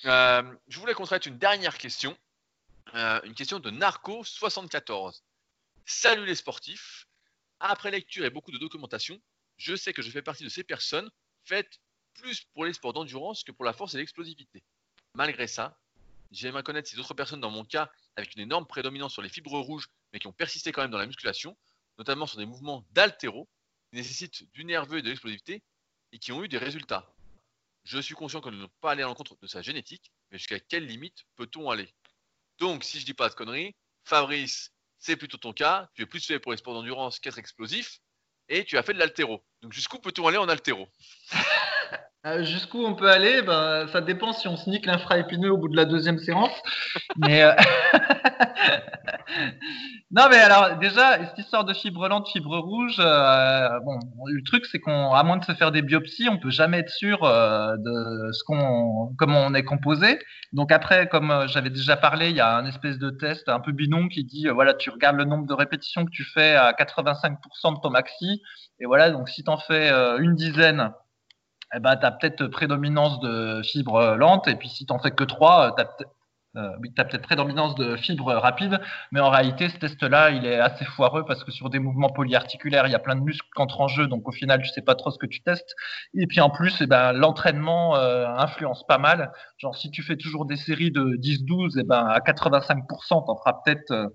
[0.05, 2.19] Euh, je voulais qu'on traite une dernière question.
[2.97, 5.23] Euh, une question de Narco74.
[5.87, 7.07] Salut les sportifs.
[7.61, 9.21] Après lecture et beaucoup de documentation,
[9.63, 11.09] je sais que je fais partie de ces personnes
[11.45, 11.81] faites
[12.15, 14.65] plus pour les sports d'endurance que pour la force et l'explosivité.
[15.15, 15.79] Malgré ça,
[16.33, 19.61] j'aimerais connaître ces autres personnes dans mon cas avec une énorme prédominance sur les fibres
[19.61, 21.57] rouges, mais qui ont persisté quand même dans la musculation,
[21.97, 23.49] notamment sur des mouvements d'altéro,
[23.91, 25.63] qui nécessitent du nerveux et de l'explosivité,
[26.11, 27.15] et qui ont eu des résultats.
[27.85, 30.87] Je suis conscient qu'on ne pas aller à l'encontre de sa génétique, mais jusqu'à quelle
[30.87, 31.95] limite peut-on aller?
[32.59, 36.27] Donc, si je dis pas de conneries, Fabrice, c'est plutôt ton cas, tu es plus
[36.27, 38.01] fait pour les sports d'endurance qu'être explosif,
[38.49, 39.43] et tu as fait de l'altéro.
[39.63, 40.89] Donc jusqu'où peut-on aller en altéro?
[42.27, 45.69] Euh, Jusqu'où on peut aller ben, Ça dépend si on se nique l'infraépineux au bout
[45.69, 46.53] de la deuxième séance.
[47.17, 47.53] mais, euh,
[50.15, 54.67] Non, mais alors déjà, cette histoire de fibre lente, fibre rouge, euh, bon, le truc
[54.67, 57.77] c'est qu'on, à moins de se faire des biopsies, on peut jamais être sûr euh,
[57.79, 60.19] de ce qu'on, comment on est composé.
[60.53, 63.61] Donc après, comme euh, j'avais déjà parlé, il y a un espèce de test un
[63.61, 66.73] peu binon qui dit, voilà, tu regardes le nombre de répétitions que tu fais à
[66.73, 68.43] 85% de ton maxi,
[68.81, 70.93] et voilà, donc si tu en fais une dizaine,
[71.75, 75.11] eh ben, tu as peut-être prédominance de fibre lente, et puis si tu n'en fais
[75.11, 76.07] que trois, tu as
[76.57, 78.79] euh, tu as peut-être prédominance de fibres rapides,
[79.11, 82.87] mais en réalité, ce test-là, il est assez foireux parce que sur des mouvements polyarticulaires,
[82.87, 84.83] il y a plein de muscles qui entrent en jeu, donc au final, tu sais
[84.83, 85.75] pas trop ce que tu testes.
[86.15, 89.33] Et puis en plus, eh ben, l'entraînement euh, influence pas mal.
[89.57, 93.37] Genre, si tu fais toujours des séries de 10-12, eh ben, à 85%, tu en
[93.37, 94.09] feras peut-être euh,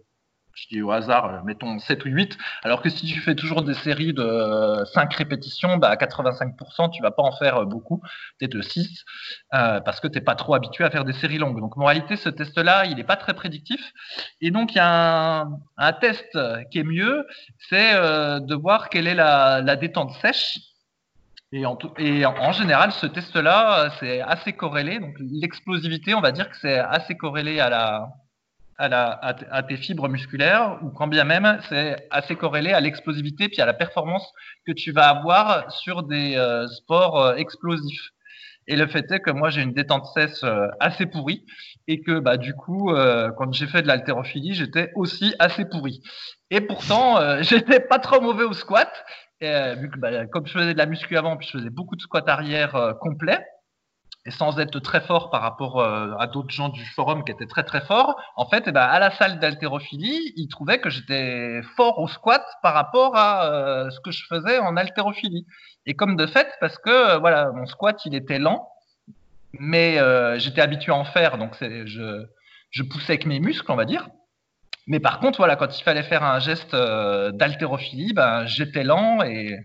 [0.57, 3.61] je dis au hasard, euh, mettons 7 ou 8, alors que si tu fais toujours
[3.61, 8.01] des séries de 5 répétitions, bah, à 85%, tu vas pas en faire euh, beaucoup,
[8.39, 9.05] peut-être 6,
[9.53, 11.59] euh, parce que tu n'es pas trop habitué à faire des séries longues.
[11.59, 13.93] Donc en réalité, ce test-là, il n'est pas très prédictif.
[14.41, 15.45] Et donc il y a
[15.77, 16.37] un, test
[16.71, 17.25] qui est mieux,
[17.69, 20.59] c'est de voir quelle est la, détente sèche.
[21.51, 24.99] Et en, et en, général, ce test-là, c'est assez corrélé.
[24.99, 28.09] Donc l'explosivité, on va dire que c'est assez corrélé à la,
[28.77, 33.65] à, tes fibres musculaires, ou quand bien même c'est assez corrélé à l'explosivité puis à
[33.65, 34.31] la performance
[34.65, 38.09] que tu vas avoir sur des euh, sports euh, explosifs.
[38.67, 41.45] Et le fait est que moi j'ai une détente cesse euh, assez pourrie
[41.87, 42.91] et que bah du coup
[43.37, 46.01] quand j'ai fait de l'haltérophilie j'étais aussi assez pourri.
[46.51, 48.91] Et pourtant j'étais pas trop mauvais au squat.
[49.39, 51.95] Et, vu que bah, comme je faisais de la muscu avant puis je faisais beaucoup
[51.95, 53.39] de squats arrière complet
[54.27, 57.47] et sans être très fort par rapport euh, à d'autres gens du forum qui étaient
[57.47, 61.61] très très forts, en fait, eh ben, à la salle d'haltérophilie, ils trouvaient que j'étais
[61.77, 65.47] fort au squat par rapport à euh, ce que je faisais en haltérophilie.
[65.85, 68.69] Et comme de fait, parce que euh, voilà, mon squat, il était lent,
[69.59, 69.97] mais
[70.39, 74.09] j'étais habitué à en faire, donc je, poussais avec mes muscles, on va dire.
[74.87, 79.57] Mais par contre, voilà, quand il fallait faire un geste d'haltérophilie, ben, j'étais lent et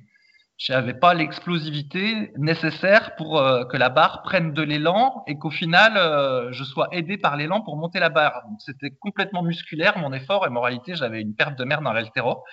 [0.62, 5.50] je n'avais pas l'explosivité nécessaire pour euh, que la barre prenne de l'élan et qu'au
[5.50, 8.44] final, euh, je sois aidé par l'élan pour monter la barre.
[8.60, 12.44] c'était complètement musculaire mon effort et en réalité, j'avais une perte de merde dans l'altéro.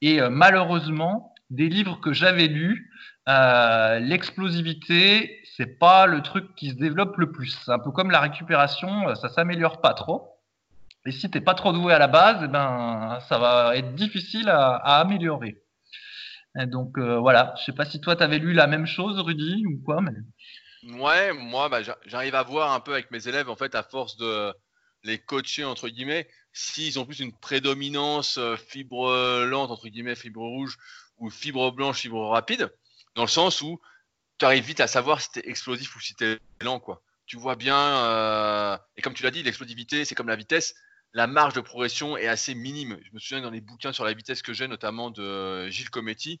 [0.00, 2.88] Et euh, malheureusement, des livres que j'avais lus,
[3.26, 7.58] l'explosivité, c'est pas le truc qui se développe le plus.
[7.64, 10.36] C'est un peu comme la récupération, ça s'améliore pas trop.
[11.04, 14.48] Et si t'es pas trop doué à la base, eh ben, ça va être difficile
[14.48, 15.56] à améliorer
[16.56, 19.64] donc euh, voilà, je sais pas si toi tu avais lu la même chose, Rudy,
[19.66, 20.00] ou quoi.
[20.84, 24.16] Ouais, moi, bah, j'arrive à voir un peu avec mes élèves, en fait, à force
[24.16, 24.52] de
[25.02, 30.42] les coacher, entre guillemets, s'ils ont plus une prédominance euh, fibre lente, entre guillemets, fibre
[30.42, 30.76] rouge,
[31.18, 32.70] ou fibre blanche, fibre rapide,
[33.14, 33.80] dans le sens où
[34.38, 37.02] tu arrives vite à savoir si tu es explosif ou si tu es lent, quoi.
[37.26, 40.74] Tu vois bien, euh, et comme tu l'as dit, l'explosivité, c'est comme la vitesse,
[41.12, 42.98] la marge de progression est assez minime.
[43.02, 46.40] Je me souviens dans les bouquins sur la vitesse que j'ai, notamment de Gilles Cometti,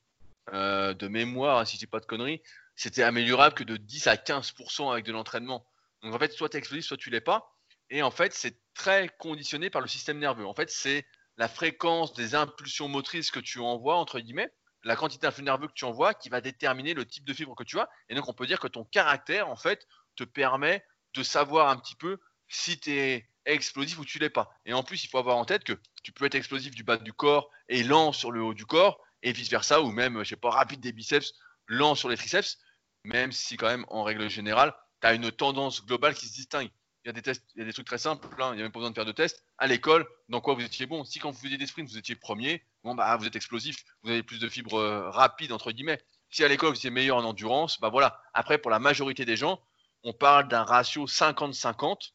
[0.52, 2.42] euh, de mémoire, hein, si je dis pas de conneries,
[2.76, 5.66] c'était améliorable que de 10 à 15% avec de l'entraînement.
[6.02, 7.52] Donc en fait, soit tu es explosif, soit tu l'es pas.
[7.90, 10.46] Et en fait, c'est très conditionné par le système nerveux.
[10.46, 11.04] En fait, c'est
[11.36, 14.52] la fréquence des impulsions motrices que tu envoies, entre guillemets,
[14.84, 17.64] la quantité d'influx nerveux que tu envoies qui va déterminer le type de fibre que
[17.64, 17.88] tu as.
[18.08, 21.76] Et donc, on peut dire que ton caractère, en fait, te permet de savoir un
[21.76, 22.18] petit peu
[22.48, 24.50] si tu es explosif ou tu l'es pas.
[24.66, 26.96] Et en plus, il faut avoir en tête que tu peux être explosif du bas
[26.96, 30.30] du corps et lent sur le haut du corps, et vice versa, ou même, je
[30.30, 31.34] sais pas, rapide des biceps,
[31.66, 32.58] lent sur les triceps,
[33.04, 36.70] même si quand même, en règle générale, tu as une tendance globale qui se distingue.
[37.04, 38.60] Il y a des tests, il y a des trucs très simples, hein, il n'y
[38.60, 39.42] a même pas besoin de faire de tests.
[39.56, 41.04] À l'école, dans quoi vous étiez bon?
[41.04, 44.10] Si quand vous faisiez des sprints, vous étiez premier, bon bah vous êtes explosif, vous
[44.10, 46.02] avez plus de fibres euh, rapides entre guillemets.
[46.28, 48.20] Si à l'école vous étiez meilleur en endurance, bah voilà.
[48.34, 49.62] Après, pour la majorité des gens,
[50.04, 52.12] on parle d'un ratio 50-50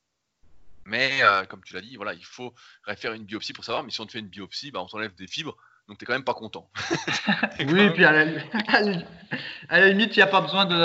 [0.86, 2.53] mais euh, comme tu l'as dit, voilà, il faut
[2.97, 3.83] faire une biopsie pour savoir.
[3.83, 5.55] Mais si on te fait une biopsie, bah, on t'enlève des fibres.
[5.88, 6.69] Donc tu n'es quand même pas content.
[7.59, 8.25] oui, et puis à la,
[9.88, 10.75] limite, il n'y a pas besoin de.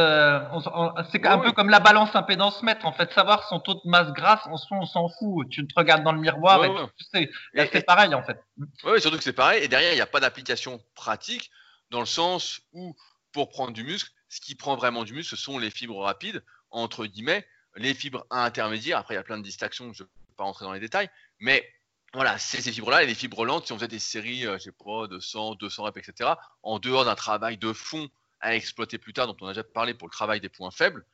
[1.10, 2.84] C'est un peu comme la balance impédance mètre.
[2.86, 5.48] En fait, savoir son taux de masse grasse, en soi, on s'en fout.
[5.50, 7.30] Tu te regardes dans le miroir et tu sais.
[7.72, 8.42] C'est pareil, en fait.
[8.84, 9.64] Oui, surtout que c'est pareil.
[9.64, 11.50] Et derrière, il n'y a pas d'application pratique
[11.90, 12.94] dans le sens où,
[13.32, 16.42] pour prendre du muscle, ce qui prend vraiment du muscle, ce sont les fibres rapides,
[16.70, 17.46] entre guillemets
[17.76, 18.98] les fibres intermédiaires.
[18.98, 21.10] Après, il y a plein de distractions, je ne vais pas rentrer dans les détails.
[21.38, 21.68] Mais
[22.12, 24.72] voilà, ces fibres-là et les fibres lentes, si on faisait des séries, euh, je sais
[24.72, 26.30] pas, de 100, 200 reps, etc.,
[26.62, 28.08] en dehors d'un travail de fond
[28.40, 31.04] à exploiter plus tard, dont on a déjà parlé pour le travail des points faibles,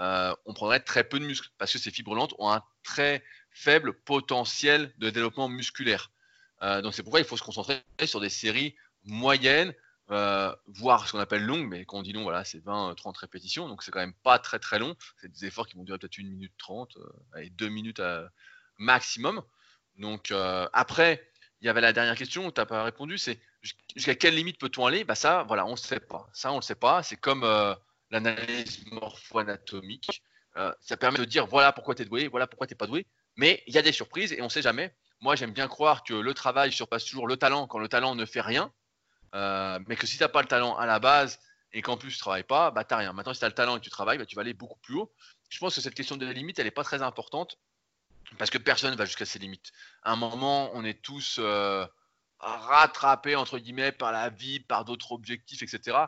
[0.00, 3.22] euh, on prendrait très peu de muscles parce que ces fibres lentes ont un très
[3.50, 6.10] faible potentiel de développement musculaire.
[6.62, 8.74] Euh, donc c'est pourquoi il faut se concentrer sur des séries
[9.04, 9.74] moyennes
[10.10, 13.68] euh, voire ce qu'on appelle long, mais quand on dit long, voilà, c'est 20-30 répétitions,
[13.68, 14.96] donc c'est quand même pas très très long.
[15.20, 16.98] C'est des efforts qui vont durer peut-être 1 minute 30,
[17.38, 18.02] et 2 minutes
[18.78, 19.42] maximum.
[19.96, 20.32] Donc
[20.72, 23.38] après, il y avait la dernière question, tu n'as pas répondu, c'est
[23.94, 25.04] jusqu'à quelle limite peut-on aller?
[25.04, 26.28] Bah ça, voilà, on ne sait pas.
[26.32, 27.04] Ça, on ne sait pas.
[27.04, 27.72] C'est comme euh,
[28.10, 30.24] l'analyse morpho-anatomique.
[30.56, 32.88] Euh, ça permet de dire voilà pourquoi tu es doué, voilà pourquoi tu n'es pas
[32.88, 33.06] doué.
[33.36, 34.94] Mais il y a des surprises et on ne sait jamais.
[35.20, 38.24] Moi, j'aime bien croire que le travail surpasse toujours le talent quand le talent ne
[38.24, 38.72] fait rien.
[39.34, 41.38] Euh, mais que si tu n'as pas le talent à la base
[41.72, 43.12] et qu'en plus tu travailles pas, bah, tu n'as rien.
[43.12, 44.78] Maintenant, si tu as le talent et que tu travailles, bah, tu vas aller beaucoup
[44.80, 45.12] plus haut.
[45.48, 47.58] Je pense que cette question de limite, elle n'est pas très importante
[48.38, 49.72] parce que personne ne va jusqu'à ses limites.
[50.02, 51.86] À un moment, on est tous euh,
[52.38, 55.98] rattrapés, entre guillemets, par la vie, par d'autres objectifs, etc.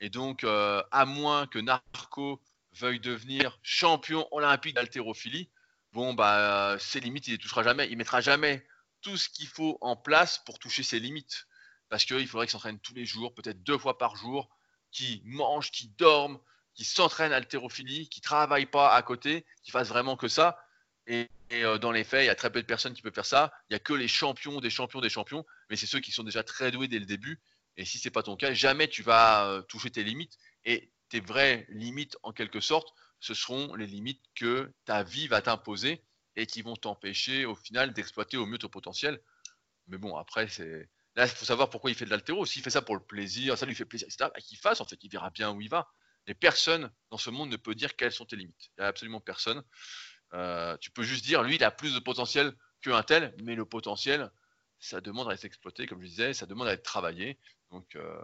[0.00, 2.40] Et donc, euh, à moins que Narco
[2.72, 5.50] veuille devenir champion olympique d'haltérophilie,
[5.92, 7.88] bon, bah, ses limites, il les touchera jamais.
[7.90, 8.66] Il mettra jamais
[9.02, 11.46] tout ce qu'il faut en place pour toucher ses limites.
[11.92, 14.48] Parce qu'il faudrait qu'il s'entraîne tous les jours, peut-être deux fois par jour,
[14.92, 16.40] qu'il mange, qu'il dorme,
[16.72, 20.58] qu'il s'entraîne à haltérophilie, qu'il ne travaille pas à côté, qu'il fasse vraiment que ça.
[21.06, 23.26] Et, euh, dans les faits, il y a très peu de personnes qui peuvent faire
[23.26, 23.52] ça.
[23.68, 26.22] Il n'y a que les champions des champions des champions, mais c'est ceux qui sont
[26.22, 27.42] déjà très doués dès le début.
[27.76, 30.38] Et si ce n'est pas ton cas, jamais tu vas euh, toucher tes limites.
[30.64, 35.42] Et tes vraies limites, en quelque sorte, ce seront les limites que ta vie va
[35.42, 36.02] t'imposer
[36.36, 39.20] et qui vont t'empêcher, au final, d'exploiter au mieux ton potentiel.
[39.88, 40.88] Mais bon, après, c'est.
[41.14, 42.46] Là, il faut savoir pourquoi il fait de l'altéro.
[42.46, 44.84] S'il fait ça pour le plaisir, ça lui fait plaisir, etc., bah, qu'il fasse, en
[44.84, 45.92] fait, il verra bien où il va.
[46.26, 48.70] Et personne dans ce monde ne peut dire quelles sont tes limites.
[48.76, 49.62] Il n'y a absolument personne.
[50.34, 53.64] Euh, tu peux juste dire, lui, il a plus de potentiel qu'un tel, mais le
[53.66, 54.30] potentiel,
[54.78, 57.38] ça demande à être exploité, comme je disais, ça demande à être travaillé.
[57.70, 58.22] Donc, euh,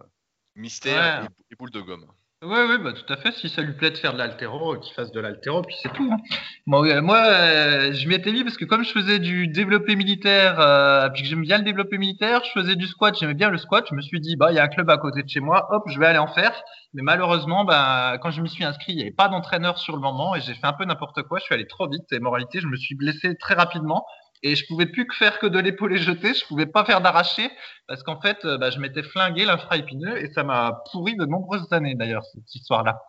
[0.55, 2.10] mystère et, boule de gomme.
[2.40, 3.32] Oui, oui, bah, tout à fait.
[3.32, 6.09] Si ça lui plaît de faire de l'altéro, qu'il fasse de l'altéro, puis c'est tout.
[6.12, 6.19] Hein.
[6.66, 11.09] Moi, euh, je m'y étais mis parce que comme je faisais du développé militaire, euh,
[11.09, 13.85] puis que j'aime bien le développé militaire, je faisais du squat, j'aimais bien le squat.
[13.90, 15.66] Je me suis dit, bah, il y a un club à côté de chez moi,
[15.73, 16.62] hop, je vais aller en faire.
[16.94, 20.01] Mais malheureusement, bah, quand je m'y suis inscrit, il n'y avait pas d'entraîneur sur le
[20.01, 21.40] moment et j'ai fait un peu n'importe quoi.
[21.40, 24.06] Je suis allé trop vite et moralité, je me suis blessé très rapidement
[24.43, 27.51] et je pouvais plus que faire que de l'épaule jeter, je pouvais pas faire d'arracher
[27.86, 31.73] parce qu'en fait, euh, bah, je m'étais flingué l'infraépineux et ça m'a pourri de nombreuses
[31.73, 33.02] années d'ailleurs cette histoire-là.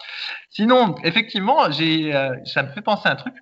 [0.49, 3.35] Sinon, effectivement, j'ai, euh, ça me fait penser à un truc.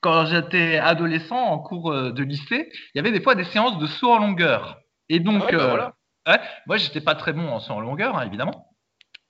[0.00, 3.78] Quand j'étais adolescent en cours euh, de lycée, il y avait des fois des séances
[3.78, 4.78] de saut en longueur.
[5.08, 5.94] Et donc, ah bah
[6.28, 8.67] ouais, moi, j'étais pas très bon en saut en longueur, hein, évidemment.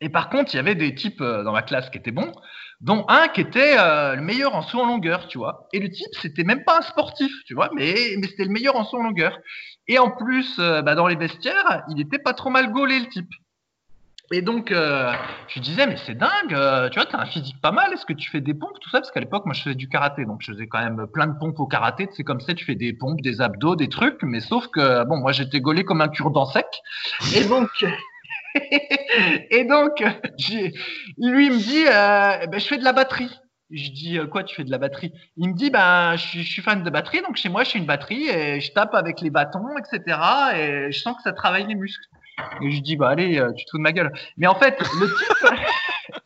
[0.00, 2.32] Et par contre, il y avait des types dans ma classe qui étaient bons
[2.80, 5.68] dont un qui était euh, le meilleur en saut en longueur, tu vois.
[5.72, 8.76] Et le type, c'était même pas un sportif, tu vois, mais, mais c'était le meilleur
[8.76, 9.38] en saut en longueur.
[9.88, 13.08] Et en plus, euh, bah, dans les vestiaires, il était pas trop mal gaulé, le
[13.08, 13.30] type.
[14.30, 15.10] Et donc, euh,
[15.48, 18.28] je disais, mais c'est dingue, tu vois, t'as un physique pas mal, est-ce que tu
[18.28, 19.00] fais des pompes, tout ça?
[19.00, 21.38] Parce qu'à l'époque, moi, je faisais du karaté, donc je faisais quand même plein de
[21.38, 24.40] pompes au karaté, c'est comme ça, tu fais des pompes, des abdos, des trucs, mais
[24.40, 26.66] sauf que, bon, moi, j'étais gaulé comme un cure-dent sec.
[27.34, 27.70] Et donc,
[29.50, 30.02] et donc,
[31.18, 33.30] lui, me dit, euh, ben, je fais de la batterie.
[33.70, 35.12] Je dis, euh, quoi, tu fais de la batterie?
[35.36, 37.86] Il me dit, ben, je, suis fan de batterie, donc chez moi, je suis une
[37.86, 40.18] batterie et je tape avec les bâtons, etc.
[40.56, 42.08] Et je sens que ça travaille les muscles.
[42.62, 44.12] Et je dis, bah allez, euh, tu te fous de ma gueule.
[44.36, 45.58] Mais en fait, le type,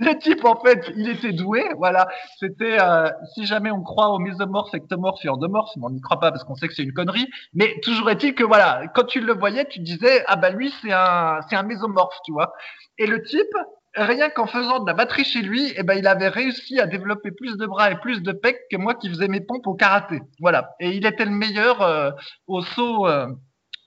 [0.03, 1.65] le type, en fait, il était doué.
[1.79, 2.09] Voilà,
[2.39, 6.21] c'était, euh, si jamais on croit au mésomorphe, ectomorphe et endomorphe, mais on n'y croit
[6.21, 7.29] pas parce qu'on sait que c'est une connerie.
[7.55, 10.93] Mais toujours est-il que voilà, quand tu le voyais, tu disais, ah bah lui, c'est
[10.93, 12.53] un, c'est un mésomorphe, tu vois.
[12.99, 13.55] Et le type,
[13.95, 17.31] rien qu'en faisant de la batterie chez lui, eh ben, il avait réussi à développer
[17.31, 20.21] plus de bras et plus de pecs que moi qui faisais mes pompes au karaté.
[20.41, 20.71] Voilà.
[20.81, 22.11] Et il était le meilleur euh,
[22.47, 23.07] au saut,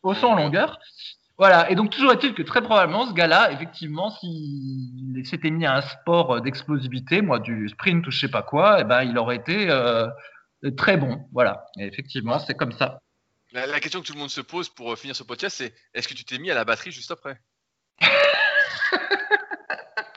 [0.03, 0.79] au saut en longueur.
[1.37, 5.75] Voilà, et donc toujours est-il que très probablement ce gars-là, effectivement, s'il s'était mis à
[5.75, 9.35] un sport d'explosivité, moi du sprint ou je sais pas quoi, eh ben il aurait
[9.35, 10.07] été euh,
[10.77, 11.27] très bon.
[11.33, 12.99] Voilà, et effectivement, c'est comme ça.
[13.51, 16.07] La, question que tout le monde se pose pour euh, finir ce podcast, c'est est-ce
[16.07, 17.37] que tu t'es mis à la batterie juste après?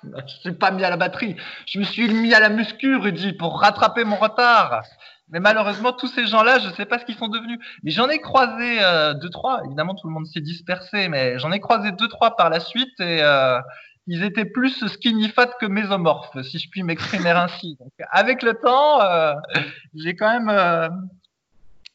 [0.05, 1.37] Je ne suis pas mis à la batterie,
[1.67, 4.83] je me suis mis à la muscu, Rudy, pour rattraper mon retard.
[5.31, 7.59] Mais malheureusement, tous ces gens-là, je ne sais pas ce qu'ils sont devenus.
[7.83, 9.61] Mais j'en ai croisé euh, deux, trois.
[9.65, 12.99] Évidemment, tout le monde s'est dispersé, mais j'en ai croisé deux, trois par la suite
[13.01, 13.61] et euh,
[14.09, 17.77] ils étaient plus skinny fat que mésomorphes, si je puis m'exprimer ainsi.
[17.79, 19.35] Donc, avec le temps, euh,
[19.95, 20.89] j'ai quand même, euh,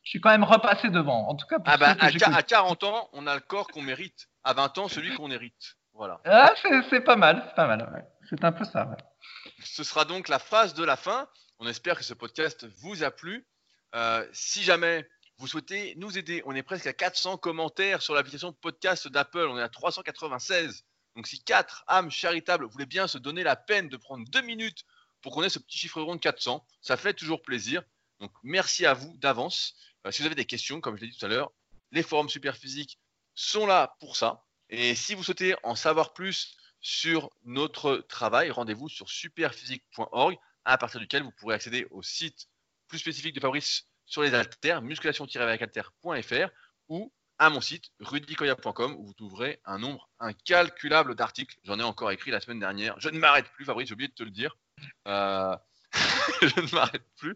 [0.04, 1.28] je suis quand même repassé devant.
[1.28, 4.30] En tout cas, ah bah, à, à, 40 ans, on a le corps qu'on mérite.
[4.44, 5.76] À 20 ans, celui qu'on hérite.
[5.96, 6.20] Voilà.
[6.26, 6.54] Ah,
[6.90, 7.90] c'est pas mal, c'est pas mal.
[7.94, 8.04] Ouais.
[8.30, 8.86] C'est un peu ça.
[8.88, 8.98] Ouais.
[9.64, 11.28] Ce sera donc la phase de la fin.
[11.60, 13.46] On espère que ce podcast vous a plu.
[13.96, 15.08] Euh, si jamais
[15.38, 19.48] vous souhaitez nous aider, on est presque à 400 commentaires sur l'application podcast d'Apple.
[19.50, 20.86] On est à 396.
[21.16, 24.84] Donc si quatre âmes charitables voulaient bien se donner la peine de prendre deux minutes
[25.22, 27.84] pour qu'on ait ce petit chiffre rond de 400, ça fait toujours plaisir.
[28.20, 29.76] Donc merci à vous d'avance.
[30.06, 31.52] Euh, si vous avez des questions, comme je l'ai dit tout à l'heure,
[31.92, 33.00] les forums Superphysique
[33.36, 34.44] sont là pour ça.
[34.70, 41.00] Et si vous souhaitez en savoir plus sur notre travail, rendez-vous sur superphysique.org à partir
[41.00, 42.48] duquel vous pourrez accéder au site
[42.88, 46.50] plus spécifique de Fabrice sur les haltères, musculation-avec-haltères.fr
[46.90, 51.58] ou à mon site rudicoya.com où vous trouverez un nombre incalculable d'articles.
[51.64, 53.00] J'en ai encore écrit la semaine dernière.
[53.00, 54.56] Je ne m'arrête plus, Fabrice, j'ai oublié de te le dire.
[55.08, 55.56] Euh,
[56.42, 57.36] je ne m'arrête plus.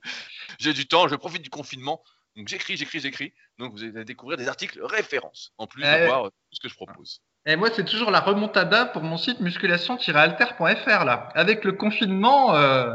[0.59, 2.03] J'ai du temps, je profite du confinement.
[2.35, 3.33] Donc j'écris, j'écris, j'écris.
[3.57, 6.75] Donc vous allez découvrir des articles références, en plus de voir tout ce que je
[6.75, 7.21] propose.
[7.49, 11.29] Et moi, c'est toujours la remontada pour mon site musculation-alter.fr là.
[11.33, 12.93] Avec le confinement, euh,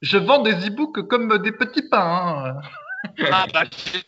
[0.00, 2.56] je vends des e-books comme des petits pains.
[2.56, 2.60] Hein.
[3.30, 4.00] Ah bah, tu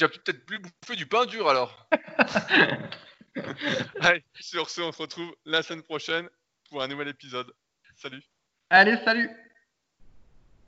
[0.00, 1.86] vas peut-être plus bouffer du pain dur alors.
[4.00, 6.26] Allez, sur ce, on se retrouve la semaine prochaine
[6.70, 7.52] pour un nouvel épisode.
[7.96, 8.22] Salut.
[8.70, 9.30] Allez, salut.